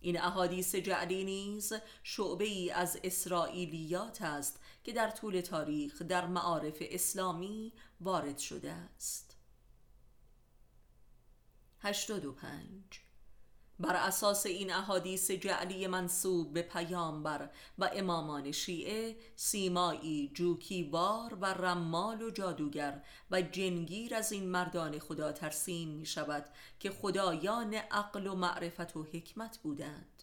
این 0.00 0.20
احادیث 0.20 0.74
جعلی 0.74 1.24
نیز 1.24 1.72
شعبه 2.02 2.44
ای 2.44 2.70
از 2.70 2.98
اسرائیلیات 3.04 4.22
است 4.22 4.60
که 4.84 4.92
در 4.92 5.10
طول 5.10 5.40
تاریخ 5.40 6.02
در 6.02 6.26
معارف 6.26 6.76
اسلامی 6.80 7.72
وارد 8.00 8.38
شده 8.38 8.72
است. 8.72 9.36
85 11.80 13.03
بر 13.80 13.96
اساس 13.96 14.46
این 14.46 14.72
احادیث 14.72 15.30
جعلی 15.30 15.86
منصوب 15.86 16.52
به 16.52 16.62
پیامبر 16.62 17.50
و 17.78 17.90
امامان 17.92 18.52
شیعه 18.52 19.16
سیمایی 19.36 20.30
جوکیوار 20.34 21.34
و 21.34 21.46
رمال 21.46 22.22
و 22.22 22.30
جادوگر 22.30 23.02
و 23.30 23.42
جنگیر 23.42 24.14
از 24.14 24.32
این 24.32 24.48
مردان 24.48 24.98
خدا 24.98 25.32
ترسیم 25.32 25.88
می 25.88 26.06
شود 26.06 26.44
که 26.80 26.90
خدایان 26.90 27.74
عقل 27.74 28.26
و 28.26 28.34
معرفت 28.34 28.96
و 28.96 29.02
حکمت 29.02 29.58
بودند. 29.58 30.22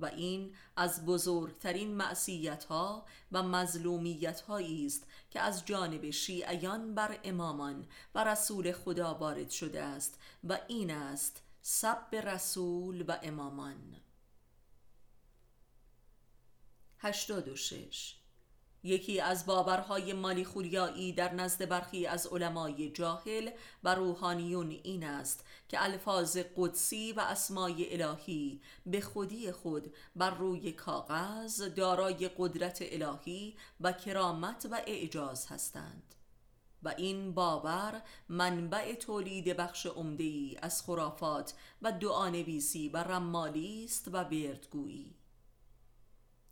و 0.00 0.06
این 0.06 0.54
از 0.76 1.06
بزرگترین 1.06 1.94
معصیت 1.94 2.64
ها 2.64 3.06
و 3.32 3.42
مظلومیت 3.42 4.42
است 4.50 5.06
که 5.30 5.40
از 5.40 5.66
جانب 5.66 6.10
شیعیان 6.10 6.94
بر 6.94 7.18
امامان 7.24 7.86
و 8.14 8.24
رسول 8.24 8.72
خدا 8.72 9.14
وارد 9.14 9.50
شده 9.50 9.82
است 9.82 10.18
و 10.44 10.58
این 10.68 10.90
است 10.90 11.45
سب 11.68 12.14
رسول 12.14 13.04
و 13.08 13.18
امامان. 13.22 13.96
86 16.98 18.14
یکی 18.82 19.20
از 19.20 19.46
باورهای 19.46 20.12
مالی 20.12 20.44
خوریایی 20.44 21.12
در 21.12 21.34
نزد 21.34 21.68
برخی 21.68 22.06
از 22.06 22.26
علمای 22.26 22.90
جاهل 22.90 23.50
و 23.84 23.94
روحانیون 23.94 24.70
این 24.70 25.04
است 25.04 25.44
که 25.68 25.84
الفاظ 25.84 26.38
قدسی 26.56 27.12
و 27.12 27.20
اسمای 27.20 28.02
الهی 28.02 28.60
به 28.86 29.00
خودی 29.00 29.52
خود 29.52 29.94
بر 30.16 30.30
روی 30.30 30.72
کاغذ 30.72 31.62
دارای 31.62 32.30
قدرت 32.38 32.78
الهی 32.80 33.56
و 33.80 33.92
کرامت 33.92 34.68
و 34.70 34.80
اعجاز 34.86 35.46
هستند. 35.46 36.15
و 36.82 36.88
این 36.88 37.34
باور 37.34 38.02
منبع 38.28 38.94
تولید 38.94 39.56
بخش 39.56 39.86
عمده 39.86 40.56
از 40.62 40.82
خرافات 40.82 41.54
و 41.82 41.92
دعانویسی 41.92 42.88
و 42.88 42.96
رمالی 42.96 43.84
است 43.84 44.08
و 44.12 44.24
بردگویی 44.24 45.14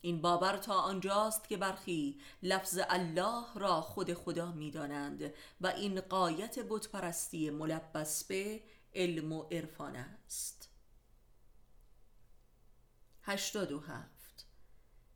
این 0.00 0.20
باور 0.20 0.56
تا 0.56 0.74
آنجاست 0.74 1.48
که 1.48 1.56
برخی 1.56 2.20
لفظ 2.42 2.80
الله 2.88 3.44
را 3.54 3.80
خود 3.80 4.14
خدا 4.14 4.52
می‌دانند 4.52 5.34
و 5.60 5.66
این 5.66 6.00
قایت 6.00 6.58
بتپرستی 6.58 7.50
ملبس 7.50 8.24
به 8.24 8.60
علم 8.94 9.32
و 9.32 9.42
عرفان 9.42 9.96
است. 9.96 10.70
87 13.22 14.13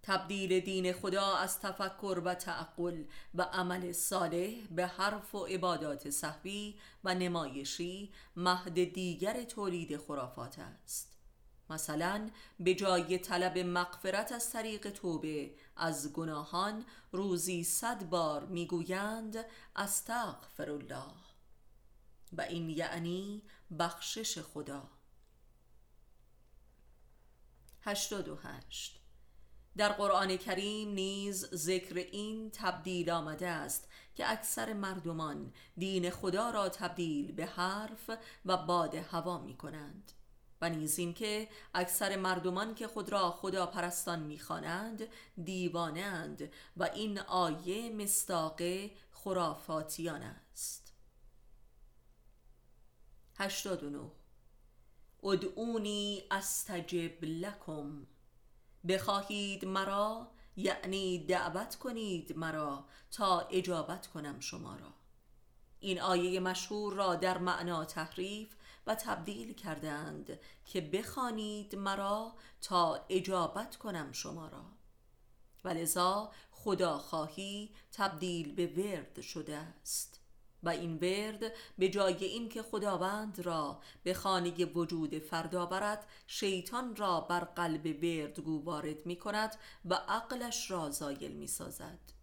تبدیل 0.08 0.60
دین 0.60 0.92
خدا 0.92 1.36
از 1.36 1.60
تفکر 1.60 2.22
و 2.24 2.34
تعقل 2.34 3.04
و 3.34 3.42
عمل 3.42 3.92
صالح 3.92 4.66
به 4.70 4.86
حرف 4.86 5.34
و 5.34 5.44
عبادات 5.44 6.10
صحوی 6.10 6.74
و 7.04 7.14
نمایشی 7.14 8.12
مهد 8.36 8.92
دیگر 8.92 9.44
تولید 9.44 9.96
خرافات 9.96 10.58
است. 10.58 11.16
مثلا 11.70 12.30
به 12.60 12.74
جای 12.74 13.18
طلب 13.18 13.58
مغفرت 13.58 14.32
از 14.32 14.52
طریق 14.52 14.90
توبه 14.90 15.54
از 15.76 16.12
گناهان 16.12 16.84
روزی 17.12 17.64
صد 17.64 18.04
بار 18.04 18.46
می‌گویند 18.46 19.44
استغفر 19.76 20.70
الله 20.70 21.14
و 22.32 22.40
این 22.40 22.70
یعنی 22.70 23.42
بخشش 23.78 24.38
خدا. 24.38 24.90
88 27.82 28.97
در 29.78 29.92
قرآن 29.92 30.36
کریم 30.36 30.88
نیز 30.90 31.54
ذکر 31.54 31.94
این 31.94 32.50
تبدیل 32.50 33.10
آمده 33.10 33.48
است 33.48 33.88
که 34.14 34.30
اکثر 34.32 34.72
مردمان 34.72 35.52
دین 35.76 36.10
خدا 36.10 36.50
را 36.50 36.68
تبدیل 36.68 37.32
به 37.32 37.46
حرف 37.46 38.10
و 38.44 38.56
باد 38.56 38.94
هوا 38.94 39.38
می 39.38 39.56
کنند. 39.56 40.12
و 40.60 40.70
نیز 40.70 41.00
که 41.14 41.48
اکثر 41.74 42.16
مردمان 42.16 42.74
که 42.74 42.86
خود 42.88 43.12
را 43.12 43.30
خدا 43.30 43.66
پرستان 43.66 44.22
می‌خوانند 44.22 45.08
دیوانند 45.44 46.52
و 46.76 46.82
این 46.84 47.18
آیه 47.18 47.90
مستاق 47.90 48.60
خرافاتیان 49.12 50.22
است. 50.22 50.94
89 53.38 54.10
ادعونی 55.22 56.22
استجب 56.30 57.24
لکم. 57.24 58.06
بخواهید 58.88 59.64
مرا 59.64 60.30
یعنی 60.56 61.26
دعوت 61.26 61.76
کنید 61.76 62.36
مرا 62.36 62.84
تا 63.10 63.40
اجابت 63.40 64.06
کنم 64.06 64.40
شما 64.40 64.76
را. 64.76 64.92
این 65.80 66.00
آیه 66.00 66.40
مشهور 66.40 66.94
را 66.94 67.14
در 67.14 67.38
معنا 67.38 67.84
تحریف 67.84 68.48
و 68.86 68.94
تبدیل 68.94 69.54
کردند 69.54 70.40
که 70.64 70.80
بخوانید 70.80 71.74
مرا 71.74 72.34
تا 72.60 73.06
اجابت 73.08 73.76
کنم 73.76 74.12
شما 74.12 74.48
را. 74.48 74.64
ولذا 75.64 76.32
خدا 76.50 76.98
خواهی 76.98 77.74
تبدیل 77.92 78.54
به 78.54 78.66
ورد 78.66 79.20
شده 79.20 79.56
است. 79.56 80.20
و 80.62 80.68
این 80.68 80.96
ورد 80.96 81.52
به 81.78 81.88
جای 81.88 82.24
اینکه 82.24 82.62
خداوند 82.62 83.40
را 83.40 83.80
به 84.02 84.14
خانه 84.14 84.64
وجود 84.64 85.18
فردا 85.18 85.66
برد 85.66 86.06
شیطان 86.26 86.96
را 86.96 87.20
بر 87.20 87.40
قلب 87.40 87.86
وردگو 88.02 88.64
وارد 88.64 89.06
می 89.06 89.16
کند 89.16 89.56
و 89.84 89.94
عقلش 89.94 90.70
را 90.70 90.90
زایل 90.90 91.32
می 91.32 91.46
سازد. 91.46 92.18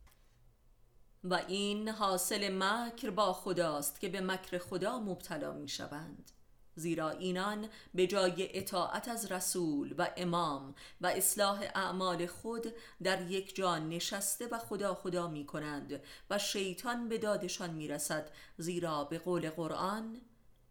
و 1.23 1.33
این 1.47 1.89
حاصل 1.89 2.49
مکر 2.53 3.09
با 3.09 3.33
خداست 3.33 3.99
که 3.99 4.09
به 4.09 4.21
مکر 4.21 4.57
خدا 4.57 4.99
مبتلا 4.99 5.53
می 5.53 5.67
شوند. 5.67 6.31
زیرا 6.75 7.09
اینان 7.09 7.69
به 7.93 8.07
جای 8.07 8.57
اطاعت 8.57 9.07
از 9.07 9.31
رسول 9.31 9.95
و 9.97 10.09
امام 10.17 10.75
و 11.01 11.07
اصلاح 11.07 11.59
اعمال 11.75 12.25
خود 12.25 12.73
در 13.03 13.31
یک 13.31 13.55
جا 13.55 13.77
نشسته 13.77 14.47
و 14.47 14.57
خدا 14.57 14.95
خدا 14.95 15.27
می 15.27 15.45
کنند 15.45 16.01
و 16.29 16.37
شیطان 16.37 17.09
به 17.09 17.17
دادشان 17.17 17.69
می 17.69 17.87
رسد. 17.87 18.31
زیرا 18.57 19.03
به 19.03 19.19
قول 19.19 19.49
قرآن 19.49 20.21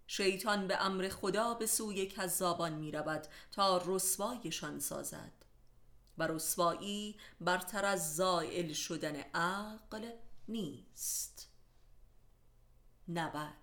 شیطان 0.06 0.66
به 0.66 0.84
امر 0.84 1.08
خدا 1.08 1.54
به 1.54 1.66
سوی 1.66 2.06
کذابان 2.06 2.72
می 2.72 2.92
رود 2.92 3.26
تا 3.52 3.82
رسوایشان 3.86 4.78
سازد. 4.78 5.32
و 6.18 6.26
رسوایی 6.26 7.16
برتر 7.40 7.84
از 7.84 8.16
زائل 8.16 8.72
شدن 8.72 9.16
عقل 9.34 10.10
نیست. 10.48 11.50
نبد 13.08 13.54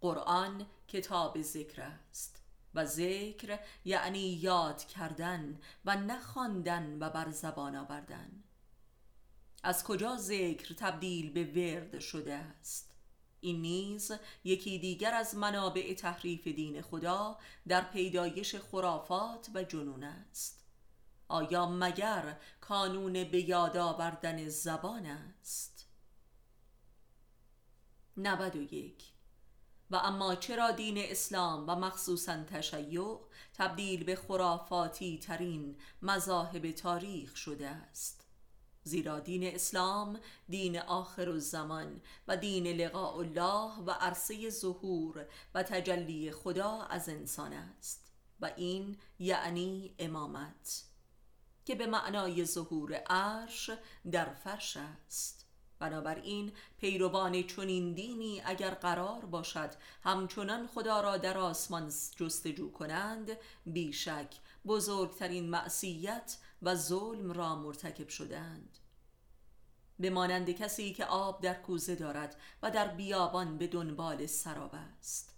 قرآن 0.00 0.66
کتاب 0.88 1.42
ذکر 1.42 1.82
است 1.82 2.42
و 2.74 2.84
ذکر 2.84 3.58
یعنی 3.84 4.32
یاد 4.32 4.84
کردن 4.84 5.60
و 5.84 5.96
نخواندن 5.96 6.98
و 7.00 7.10
بر 7.10 7.30
زبان 7.30 7.76
آوردن. 7.76 8.42
از 9.62 9.84
کجا 9.84 10.16
ذکر 10.16 10.74
تبدیل 10.74 11.32
به 11.32 11.44
ورد 11.44 11.98
شده 11.98 12.34
است؟ 12.34 12.92
این 13.40 13.62
نیز 13.62 14.12
یکی 14.44 14.78
دیگر 14.78 15.14
از 15.14 15.34
منابع 15.34 15.94
تحریف 15.94 16.46
دین 16.46 16.82
خدا 16.82 17.38
در 17.68 17.80
پیدایش 17.80 18.56
خرافات 18.56 19.50
و 19.54 19.62
جنون 19.62 20.04
است. 20.04 20.64
آیا 21.28 21.66
مگر 21.66 22.36
کانون 22.60 23.12
به 23.12 23.48
یاد 23.48 23.76
آوردن 23.76 24.48
زبان 24.48 25.06
است؟ 25.06 25.88
91 28.16 29.15
و 29.90 29.96
اما 29.96 30.34
چرا 30.34 30.70
دین 30.70 30.98
اسلام 30.98 31.64
و 31.68 31.74
مخصوصا 31.74 32.44
تشیع 32.44 33.18
تبدیل 33.54 34.04
به 34.04 34.16
خرافاتی 34.16 35.18
ترین 35.18 35.76
مذاهب 36.02 36.70
تاریخ 36.70 37.36
شده 37.36 37.68
است؟ 37.68 38.26
زیرا 38.82 39.20
دین 39.20 39.54
اسلام 39.54 40.20
دین 40.48 40.78
آخر 40.78 41.28
الزمان 41.28 42.00
و 42.28 42.36
دین 42.36 42.66
لقاء 42.66 43.16
الله 43.16 43.72
و 43.86 43.90
عرصه 43.90 44.50
ظهور 44.50 45.26
و 45.54 45.62
تجلی 45.62 46.30
خدا 46.30 46.82
از 46.82 47.08
انسان 47.08 47.52
است 47.52 48.12
و 48.40 48.52
این 48.56 48.98
یعنی 49.18 49.94
امامت 49.98 50.84
که 51.64 51.74
به 51.74 51.86
معنای 51.86 52.44
ظهور 52.44 52.94
عرش 52.94 53.70
در 54.12 54.34
فرش 54.34 54.76
است. 54.76 55.35
بنابراین 55.78 56.52
پیروان 56.78 57.42
چنین 57.42 57.94
دینی 57.94 58.42
اگر 58.44 58.70
قرار 58.70 59.24
باشد 59.24 59.70
همچنان 60.02 60.66
خدا 60.66 61.00
را 61.00 61.16
در 61.16 61.38
آسمان 61.38 61.92
جستجو 62.16 62.70
کنند 62.72 63.30
بیشک 63.66 64.34
بزرگترین 64.66 65.50
معصیت 65.50 66.36
و 66.62 66.74
ظلم 66.74 67.32
را 67.32 67.56
مرتکب 67.56 68.08
شدند. 68.08 68.78
به 69.98 70.10
مانند 70.10 70.50
کسی 70.50 70.94
که 70.94 71.04
آب 71.04 71.42
در 71.42 71.54
کوزه 71.54 71.94
دارد 71.94 72.36
و 72.62 72.70
در 72.70 72.88
بیابان 72.88 73.58
به 73.58 73.66
دنبال 73.66 74.26
سراب 74.26 74.74
است. 74.74 75.32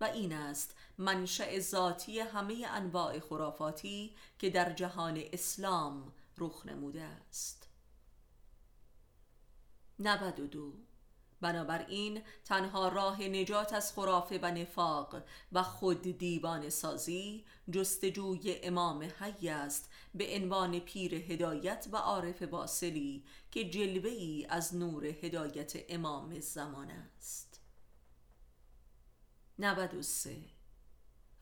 و 0.00 0.04
این 0.04 0.32
است 0.32 0.74
منشأ 0.98 1.58
ذاتی 1.58 2.20
همه 2.20 2.66
انواع 2.70 3.20
خرافاتی 3.20 4.14
که 4.38 4.50
در 4.50 4.72
جهان 4.72 5.22
اسلام 5.32 6.12
رخ 6.38 6.66
نموده 6.66 7.02
است. 7.02 7.57
92 9.98 10.72
بنابراین 11.40 12.22
تنها 12.44 12.88
راه 12.88 13.22
نجات 13.22 13.72
از 13.72 13.92
خرافه 13.92 14.38
و 14.42 14.50
نفاق 14.50 15.22
و 15.52 15.62
خود 15.62 16.02
دیوان 16.18 16.70
سازی 16.70 17.44
جستجوی 17.70 18.60
امام 18.62 19.02
حی 19.20 19.48
است 19.48 19.90
به 20.14 20.36
عنوان 20.36 20.78
پیر 20.78 21.14
هدایت 21.14 21.88
و 21.92 21.96
عارف 21.96 22.42
باصلی 22.42 23.24
که 23.50 23.70
جلوه 23.70 24.10
ای 24.10 24.46
از 24.48 24.76
نور 24.76 25.04
هدایت 25.04 25.72
امام 25.88 26.40
زمان 26.40 26.90
است. 26.90 27.60
93 29.58 30.36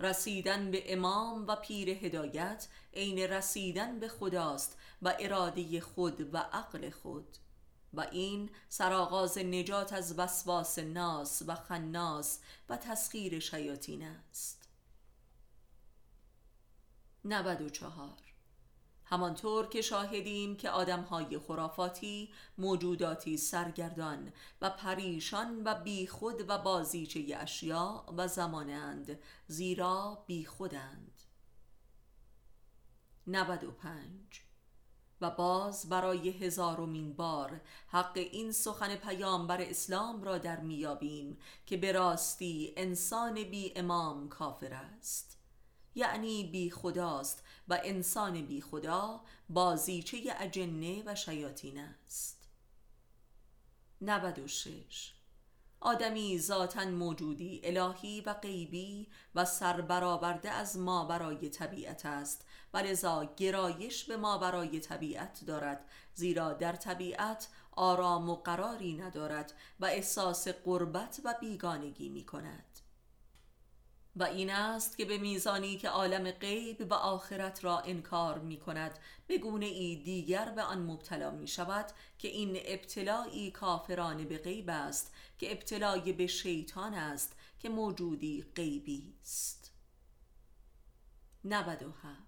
رسیدن 0.01 0.71
به 0.71 0.93
امام 0.93 1.47
و 1.47 1.57
پیر 1.57 1.89
هدایت 1.89 2.69
عین 2.95 3.19
رسیدن 3.19 3.99
به 3.99 4.09
خداست 4.09 4.79
و 5.03 5.15
اراده 5.21 5.81
خود 5.81 6.35
و 6.35 6.39
عقل 6.39 6.91
خود. 6.91 7.39
و 7.95 8.01
این 8.01 8.51
سرآغاز 8.69 9.39
نجات 9.39 9.93
از 9.93 10.19
وسواس 10.19 10.79
ناس 10.79 11.43
و 11.47 11.55
خناس 11.55 12.41
و 12.69 12.77
تسخیر 12.77 13.39
شیاطین 13.39 14.03
است. 14.03 14.69
94 17.25 18.27
همانطور 19.09 19.69
که 19.69 19.83
شاهدیم 19.83 20.57
که 20.57 20.71
آدمهای 20.71 21.39
خرافاتی 21.39 22.33
موجوداتی 22.59 23.37
سرگردان 23.37 24.33
و 24.61 24.71
پریشان 24.71 25.63
و 25.65 25.75
بیخود 25.75 26.45
و 26.49 26.59
بازیچه 26.59 27.37
اشیاء 27.37 28.05
و 28.17 28.29
زمانند 28.29 29.19
زیرا 29.47 30.25
بیخودند. 30.27 31.23
95 33.27 34.46
و 35.21 35.31
باز 35.31 35.89
برای 35.89 36.29
هزارمین 36.29 37.13
بار 37.13 37.61
حق 37.89 38.17
این 38.17 38.53
سخن 38.53 38.97
پیامبر 38.97 39.61
اسلام 39.61 40.23
را 40.23 40.39
در 40.39 40.61
میابیم 40.61 41.39
که 41.67 41.77
به 41.77 41.93
راستی 41.93 42.75
انسان 42.77 43.35
بی 43.35 43.73
امام 43.77 44.29
کافر 44.29 44.73
است. 44.73 45.39
یعنی 45.95 46.45
بی 46.45 46.71
خداست 46.71 47.45
و 47.69 47.81
انسان 47.85 48.47
بی 48.47 48.61
خدا 48.61 49.21
بازیچه 49.49 50.19
اجنه 50.39 51.03
و 51.07 51.15
شیاطین 51.15 51.79
است. 51.79 52.49
96 54.01 55.13
آدمی 55.81 56.39
ذاتا 56.39 56.85
موجودی 56.85 57.61
الهی 57.65 58.21
و 58.21 58.35
غیبی 58.35 59.09
و 59.35 59.45
سربرآورده 59.45 60.51
از 60.51 60.79
ما 60.79 61.05
برای 61.05 61.49
طبیعت 61.49 62.07
است 62.07 62.47
و 62.77 62.79
لذا 62.79 63.35
گرایش 63.37 64.05
به 64.05 64.17
ما 64.17 64.39
برای 64.39 64.81
طبیعت 64.81 65.45
دارد 65.47 65.85
زیرا 66.15 66.53
در 66.53 66.73
طبیعت 66.73 67.49
آرام 67.73 68.31
و 68.31 68.35
قراری 68.37 68.97
ندارد 68.97 69.53
و 69.81 69.85
احساس 69.85 70.49
قربت 70.49 71.21
و 71.25 71.35
بیگانگی 71.41 72.09
می 72.09 72.25
کند 72.25 72.81
و 74.17 74.23
این 74.23 74.51
است 74.51 74.97
که 74.97 75.05
به 75.05 75.19
میزانی 75.19 75.77
که 75.77 75.89
عالم 75.89 76.31
غیب 76.31 76.87
و 76.91 76.95
آخرت 76.95 77.65
را 77.65 77.79
انکار 77.79 78.39
می 78.39 78.57
کند 78.57 78.99
به 79.27 79.39
گونه 79.39 79.67
ای 79.67 79.97
دیگر 79.97 80.51
به 80.51 80.63
آن 80.63 80.83
مبتلا 80.83 81.31
می 81.31 81.49
شود 81.49 81.87
که 82.19 82.29
این 82.29 82.59
ابتلایی 82.65 83.51
کافرانه 83.51 84.25
به 84.25 84.39
غیب 84.39 84.71
است 84.71 85.15
که 85.39 85.53
ابتلای 85.53 86.13
به 86.13 86.27
شیطان 86.27 86.95
است 86.95 87.37
که 87.59 87.69
موجودی 87.69 88.45
غیبی 88.55 89.15
است. 89.23 89.73
97 91.45 92.26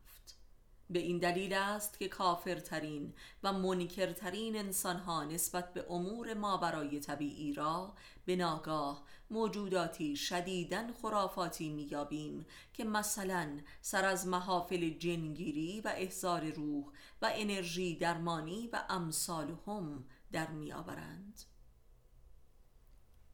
به 0.91 0.99
این 0.99 1.19
دلیل 1.19 1.53
است 1.53 1.99
که 1.99 2.09
کافرترین 2.09 3.15
و 3.43 3.53
منکرترین 3.53 4.57
انسانها 4.57 5.25
نسبت 5.25 5.73
به 5.73 5.87
امور 5.91 6.35
ما 6.35 6.57
برای 6.57 7.01
طبیعی 7.01 7.53
را 7.53 7.95
به 8.25 8.37
ناگاه 8.37 9.05
موجوداتی 9.31 10.17
شدیدن 10.17 10.93
خرافاتی 10.93 11.69
میابیم 11.69 12.47
که 12.73 12.85
مثلا 12.85 13.59
سر 13.81 14.05
از 14.05 14.27
محافل 14.27 14.91
جنگیری 14.91 15.81
و 15.81 15.93
احزار 15.97 16.51
روح 16.51 16.85
و 17.23 17.31
انرژی 17.35 17.97
درمانی 17.97 18.69
و 18.73 18.85
امثال 18.89 19.57
هم 19.67 20.05
در 20.33 20.51
میآورند. 20.51 21.43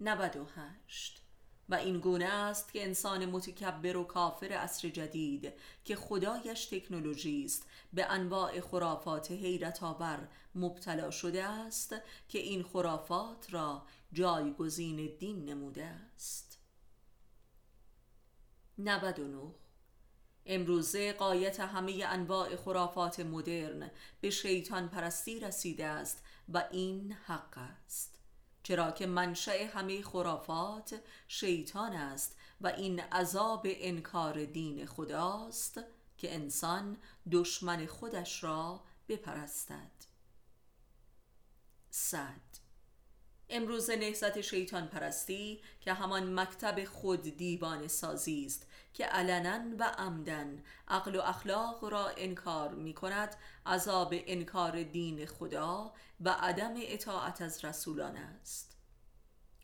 98 0.01 1.24
و 1.69 1.75
این 1.75 1.99
گونه 1.99 2.25
است 2.25 2.73
که 2.73 2.85
انسان 2.85 3.27
متکبر 3.27 3.97
و 3.97 4.05
کافر 4.05 4.47
عصر 4.47 4.89
جدید 4.89 5.53
که 5.85 5.97
خدایش 5.97 6.67
تکنولوژی 6.67 7.45
است 7.45 7.67
به 7.93 8.05
انواع 8.05 8.61
خرافات 8.61 9.31
حیرت 9.31 9.83
آور 9.83 10.29
مبتلا 10.55 11.11
شده 11.11 11.45
است 11.45 11.95
که 12.29 12.39
این 12.39 12.63
خرافات 12.63 13.53
را 13.55 13.83
جایگزین 14.13 15.17
دین 15.19 15.45
نموده 15.45 15.85
است. 15.85 16.59
99 18.79 19.55
امروزه 20.47 21.13
قایت 21.13 21.61
همه 21.61 22.05
انواع 22.07 22.57
خرافات 22.57 23.21
مدرن 23.21 23.91
به 24.21 24.31
شیطان 24.31 24.89
پرستی 24.89 25.41
رسیده 25.41 25.87
است 25.87 26.23
و 26.49 26.65
این 26.71 27.13
حق 27.13 27.59
است. 27.59 28.14
چرا 28.65 28.91
که 28.91 29.07
منشأ 29.07 29.67
همه 29.67 30.03
خرافات 30.03 31.01
شیطان 31.29 31.93
است 31.93 32.37
و 32.61 32.67
این 32.67 33.01
عذاب 33.01 33.67
انکار 33.71 34.45
دین 34.45 34.87
خداست 34.87 35.81
که 36.19 36.35
انسان 36.35 36.97
دشمن 37.33 37.87
خودش 37.87 38.45
را 38.45 38.81
بپرستد. 39.09 39.91
صد. 41.91 42.65
امروز 43.49 43.91
نهزت 43.91 44.41
شیطان 44.41 44.89
پرستی 44.89 45.61
که 45.81 45.93
همان 45.93 46.41
مکتب 46.41 46.85
خود 46.85 47.23
دیوان 47.23 47.89
سازی 47.89 48.47
است 48.47 48.67
که 48.95 49.05
علنا 49.05 49.77
و 49.79 49.85
عمدن 49.99 50.63
عقل 50.89 51.17
و 51.17 51.21
اخلاق 51.21 51.85
را 51.85 52.09
انکار 52.09 52.75
می 52.75 52.95
کند 52.95 53.37
عذاب 53.67 54.15
انکار 54.15 54.83
دین 54.83 55.27
خدا 55.27 55.95
و 56.21 56.29
عدم 56.31 56.75
اطاعت 56.77 57.43
از 57.43 57.65
رسولان 57.65 58.17
است. 58.17 58.77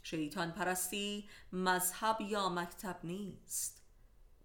شیطان 0.02 0.52
پرستی 0.52 1.28
مذهب 1.52 2.20
یا 2.20 2.48
مکتب 2.48 3.00
نیست 3.04 3.82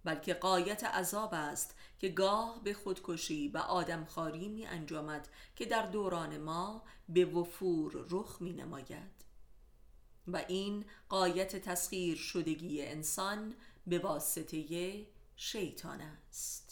بلکه 0.04 0.34
قایت 0.34 0.84
عذاب 0.84 1.34
است 1.34 1.76
که 2.00 2.10
گاه 2.10 2.64
به 2.64 2.74
خودکشی 2.74 3.48
و 3.48 3.58
آدمخواری 3.58 4.50
می 4.50 4.66
انجامد 4.66 5.28
که 5.56 5.66
در 5.66 5.86
دوران 5.86 6.38
ما 6.38 6.84
به 7.10 7.26
وفور 7.26 8.06
رخ 8.10 8.42
می 8.42 8.54
نماید 8.54 9.26
و 10.28 10.38
این 10.48 10.86
قایت 11.10 11.56
تسخیر 11.56 12.18
شدگی 12.18 12.82
انسان 12.86 13.56
به 13.88 14.00
واسطه 14.00 15.06
شیطان 15.36 16.02
است. 16.02 16.65